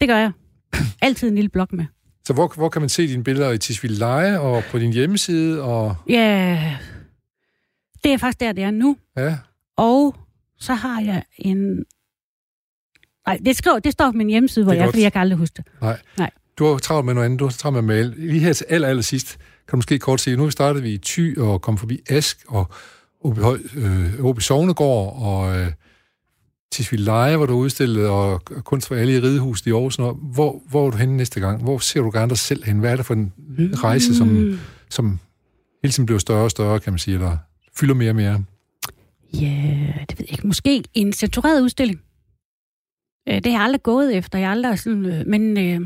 det 0.00 0.08
gør 0.08 0.16
jeg. 0.16 0.32
Altid 1.02 1.28
en 1.28 1.34
lille 1.34 1.48
blok 1.48 1.72
med. 1.72 1.84
Så 2.26 2.32
hvor, 2.32 2.52
hvor 2.56 2.68
kan 2.68 2.82
man 2.82 2.88
se 2.88 3.06
dine 3.08 3.24
billeder 3.24 3.50
i 3.50 3.58
Tisvildeleje 3.58 4.38
og 4.40 4.62
på 4.70 4.78
din 4.78 4.92
hjemmeside? 4.92 5.62
Og, 5.62 5.96
Ja, 6.08 6.76
det 8.04 8.12
er 8.12 8.18
faktisk 8.18 8.40
der, 8.40 8.52
det 8.52 8.64
er 8.64 8.70
nu. 8.70 8.96
ja, 9.16 9.38
Og 9.76 10.16
så 10.58 10.74
har 10.74 11.00
jeg 11.00 11.22
en... 11.38 11.84
Nej, 13.26 13.38
det, 13.44 13.56
skriver, 13.56 13.78
det 13.78 13.92
står 13.92 14.10
på 14.10 14.16
min 14.16 14.28
hjemmeside, 14.28 14.64
hvor 14.64 14.72
jeg, 14.72 14.84
fordi 14.88 15.02
jeg 15.02 15.12
kan 15.12 15.20
aldrig 15.20 15.38
huske 15.38 15.54
det. 15.56 15.96
du 16.58 16.64
har 16.66 16.78
travlt 16.78 17.06
med 17.06 17.14
noget 17.14 17.24
andet. 17.24 17.40
Du 17.40 17.44
har 17.44 17.50
travlt 17.52 17.74
med 17.74 17.82
male. 17.82 18.14
Lige 18.16 18.40
her 18.40 18.52
til 18.52 18.66
aller, 18.68 18.88
aller 18.88 19.02
sidst, 19.02 19.38
kan 19.68 19.72
du 19.72 19.76
måske 19.76 19.98
kort 19.98 20.20
sige, 20.20 20.36
nu 20.36 20.50
startede 20.50 20.82
vi 20.82 20.90
i 20.94 20.98
Thy 20.98 21.38
og 21.38 21.62
kom 21.62 21.78
forbi 21.78 22.00
Ask 22.08 22.44
og 22.48 22.70
Åby, 23.24 23.38
Høj, 23.38 23.58
øh, 23.76 24.24
Åby 24.24 24.40
Sognegård 24.40 25.22
og 25.22 25.60
øh, 25.60 25.72
Tisvildeleje, 26.72 27.36
hvor 27.36 27.46
du 27.46 27.54
udstillede, 27.54 28.10
og 28.10 28.44
kunst 28.44 28.88
for 28.88 28.94
alle 28.94 29.12
i 29.12 29.20
Ridehuset 29.20 29.66
i 29.66 29.70
Aarhus. 29.70 29.98
og 29.98 30.14
Hvor, 30.14 30.62
hvor 30.68 30.86
er 30.86 30.90
du 30.90 30.96
henne 30.96 31.16
næste 31.16 31.40
gang? 31.40 31.62
Hvor 31.62 31.78
ser 31.78 32.00
du 32.00 32.10
gerne 32.10 32.28
dig 32.28 32.38
selv 32.38 32.64
hen? 32.64 32.78
Hvad 32.78 32.92
er 32.92 32.96
det 32.96 33.06
for 33.06 33.14
en 33.14 33.32
rejse, 33.58 34.16
som, 34.16 34.58
som 34.90 35.18
hele 35.82 35.92
tiden 35.92 36.06
bliver 36.06 36.18
større 36.18 36.44
og 36.44 36.50
større, 36.50 36.80
kan 36.80 36.92
man 36.92 36.98
sige, 36.98 37.14
eller 37.14 37.36
fylder 37.76 37.94
mere 37.94 38.10
og 38.10 38.16
mere? 38.16 38.44
Ja, 39.34 39.92
det 40.10 40.18
ved 40.18 40.26
jeg 40.26 40.32
ikke. 40.32 40.46
Måske 40.46 40.82
en 40.94 41.12
censureret 41.12 41.62
udstilling. 41.62 42.00
Øh, 43.28 43.34
det 43.34 43.46
har 43.46 43.58
jeg 43.58 43.64
aldrig 43.64 43.82
gået 43.82 44.16
efter. 44.16 44.38
Jeg 44.38 44.48
har 44.48 44.52
aldrig 44.52 44.78
sådan... 44.78 45.06
Øh, 45.06 45.26
men 45.26 45.58
øh, 45.58 45.80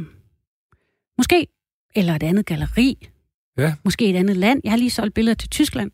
måske. 1.18 1.46
Eller 1.94 2.14
et 2.14 2.22
andet 2.22 2.46
galeri. 2.46 3.08
Ja. 3.59 3.74
Måske 3.84 4.11
et 4.11 4.16
andet 4.16 4.36
land. 4.36 4.61
Jeg 4.64 4.72
har 4.72 4.76
lige 4.78 4.90
solgt 4.90 5.14
billeder 5.14 5.34
til 5.34 5.48
Tyskland. 5.48 5.90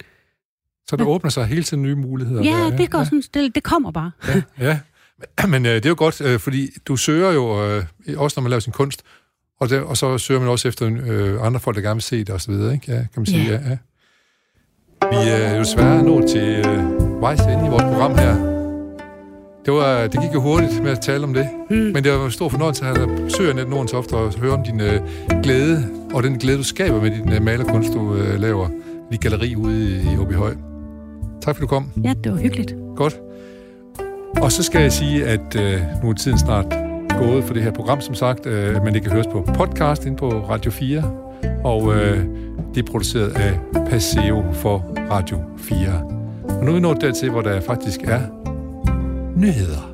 Så 0.88 0.96
der 0.96 1.04
åbner 1.04 1.30
sig 1.30 1.46
hele 1.46 1.62
tiden 1.62 1.82
nye 1.82 1.94
muligheder. 1.94 2.42
Ja, 2.44 2.50
der, 2.70 2.76
det 2.76 2.90
går 2.90 3.04
sådan 3.04 3.22
stille. 3.22 3.50
Det 3.54 3.62
kommer 3.62 3.90
bare. 3.90 4.10
Ja, 4.28 4.42
ja. 4.60 5.46
men 5.52 5.66
øh, 5.66 5.74
det 5.74 5.84
er 5.84 5.88
jo 5.88 5.94
godt, 5.98 6.20
øh, 6.20 6.38
fordi 6.40 6.68
du 6.88 6.96
søger 6.96 7.32
jo, 7.32 7.64
øh, 7.70 7.84
også 8.16 8.40
når 8.40 8.42
man 8.42 8.50
laver 8.50 8.60
sin 8.60 8.72
kunst, 8.72 9.02
og, 9.60 9.70
der, 9.70 9.80
og 9.80 9.96
så 9.96 10.18
søger 10.18 10.40
man 10.40 10.48
også 10.48 10.68
efter 10.68 10.86
øh, 11.06 11.46
andre 11.46 11.60
folk, 11.60 11.76
der 11.76 11.82
gerne 11.82 11.94
vil 11.94 12.02
se 12.02 12.18
det 12.18 12.30
osv., 12.30 12.50
ikke? 12.52 12.82
Ja, 12.88 12.94
kan 12.96 13.08
man 13.16 13.26
sige, 13.26 13.44
Ja. 13.46 13.52
ja. 13.52 13.68
ja. 13.68 13.76
Vi 15.10 15.28
er 15.30 15.54
jo 15.54 15.60
desværre 15.60 16.02
nået 16.02 16.30
til 16.30 16.42
øh, 16.66 17.20
vejs 17.20 17.40
ende 17.40 17.66
i 17.66 17.68
vores 17.68 17.82
program 17.82 18.18
her. 18.18 18.34
Det, 19.64 19.72
var, 19.72 20.06
det 20.06 20.20
gik 20.20 20.34
jo 20.34 20.40
hurtigt 20.40 20.82
med 20.82 20.90
at 20.90 21.00
tale 21.00 21.24
om 21.24 21.34
det, 21.34 21.48
Mm. 21.70 21.76
men 21.76 22.04
det 22.04 22.12
var 22.12 22.24
en 22.24 22.30
stor 22.30 22.48
fornøjelse 22.48 22.84
at 22.86 22.96
have 22.98 23.16
besøg 23.24 23.48
af 23.48 23.54
Net 23.56 23.68
Nordens 23.68 23.92
ofte 23.92 24.12
og 24.14 24.34
høre 24.38 24.52
om 24.52 24.64
din 24.64 24.80
øh, 24.80 25.00
glæde, 25.42 25.88
og 26.14 26.22
den 26.22 26.38
glæde, 26.38 26.58
du 26.58 26.62
skaber 26.64 27.00
med 27.02 27.10
din 27.10 27.32
øh, 27.32 27.42
malerkunst, 27.42 27.92
du 27.92 28.14
øh, 28.14 28.40
laver 28.40 28.68
i 29.12 29.16
galleri 29.16 29.56
ude 29.56 30.02
i, 30.14 30.18
Åbyhøj. 30.18 30.54
Tak 31.42 31.54
fordi 31.56 31.60
du 31.60 31.66
kom. 31.66 31.90
Ja, 32.04 32.14
det 32.24 32.32
var 32.32 32.38
hyggeligt. 32.38 32.74
Godt. 32.96 33.20
Og 34.42 34.52
så 34.52 34.62
skal 34.62 34.80
jeg 34.80 34.92
sige, 34.92 35.26
at 35.26 35.56
øh, 35.56 35.80
nu 36.02 36.10
er 36.10 36.14
tiden 36.14 36.38
snart 36.38 36.74
gået 37.18 37.44
for 37.44 37.54
det 37.54 37.62
her 37.62 37.70
program, 37.70 38.00
som 38.00 38.14
sagt, 38.14 38.46
øh, 38.46 38.84
men 38.84 38.94
det 38.94 39.02
kan 39.02 39.12
høres 39.12 39.26
på 39.26 39.48
podcast 39.54 40.06
ind 40.06 40.16
på 40.16 40.28
Radio 40.28 40.70
4, 40.70 41.12
og 41.64 41.94
øh, 41.94 42.26
det 42.74 42.88
er 42.88 42.90
produceret 42.90 43.30
af 43.30 43.58
Paseo 43.90 44.52
for 44.52 44.94
Radio 45.10 45.38
4. 45.58 45.78
Og 46.58 46.64
nu 46.64 46.70
er 46.70 46.74
vi 46.74 46.80
nået 46.80 47.00
dertil, 47.00 47.30
hvor 47.30 47.42
der 47.42 47.60
faktisk 47.60 48.00
er 48.04 48.20
nyheder. 49.36 49.91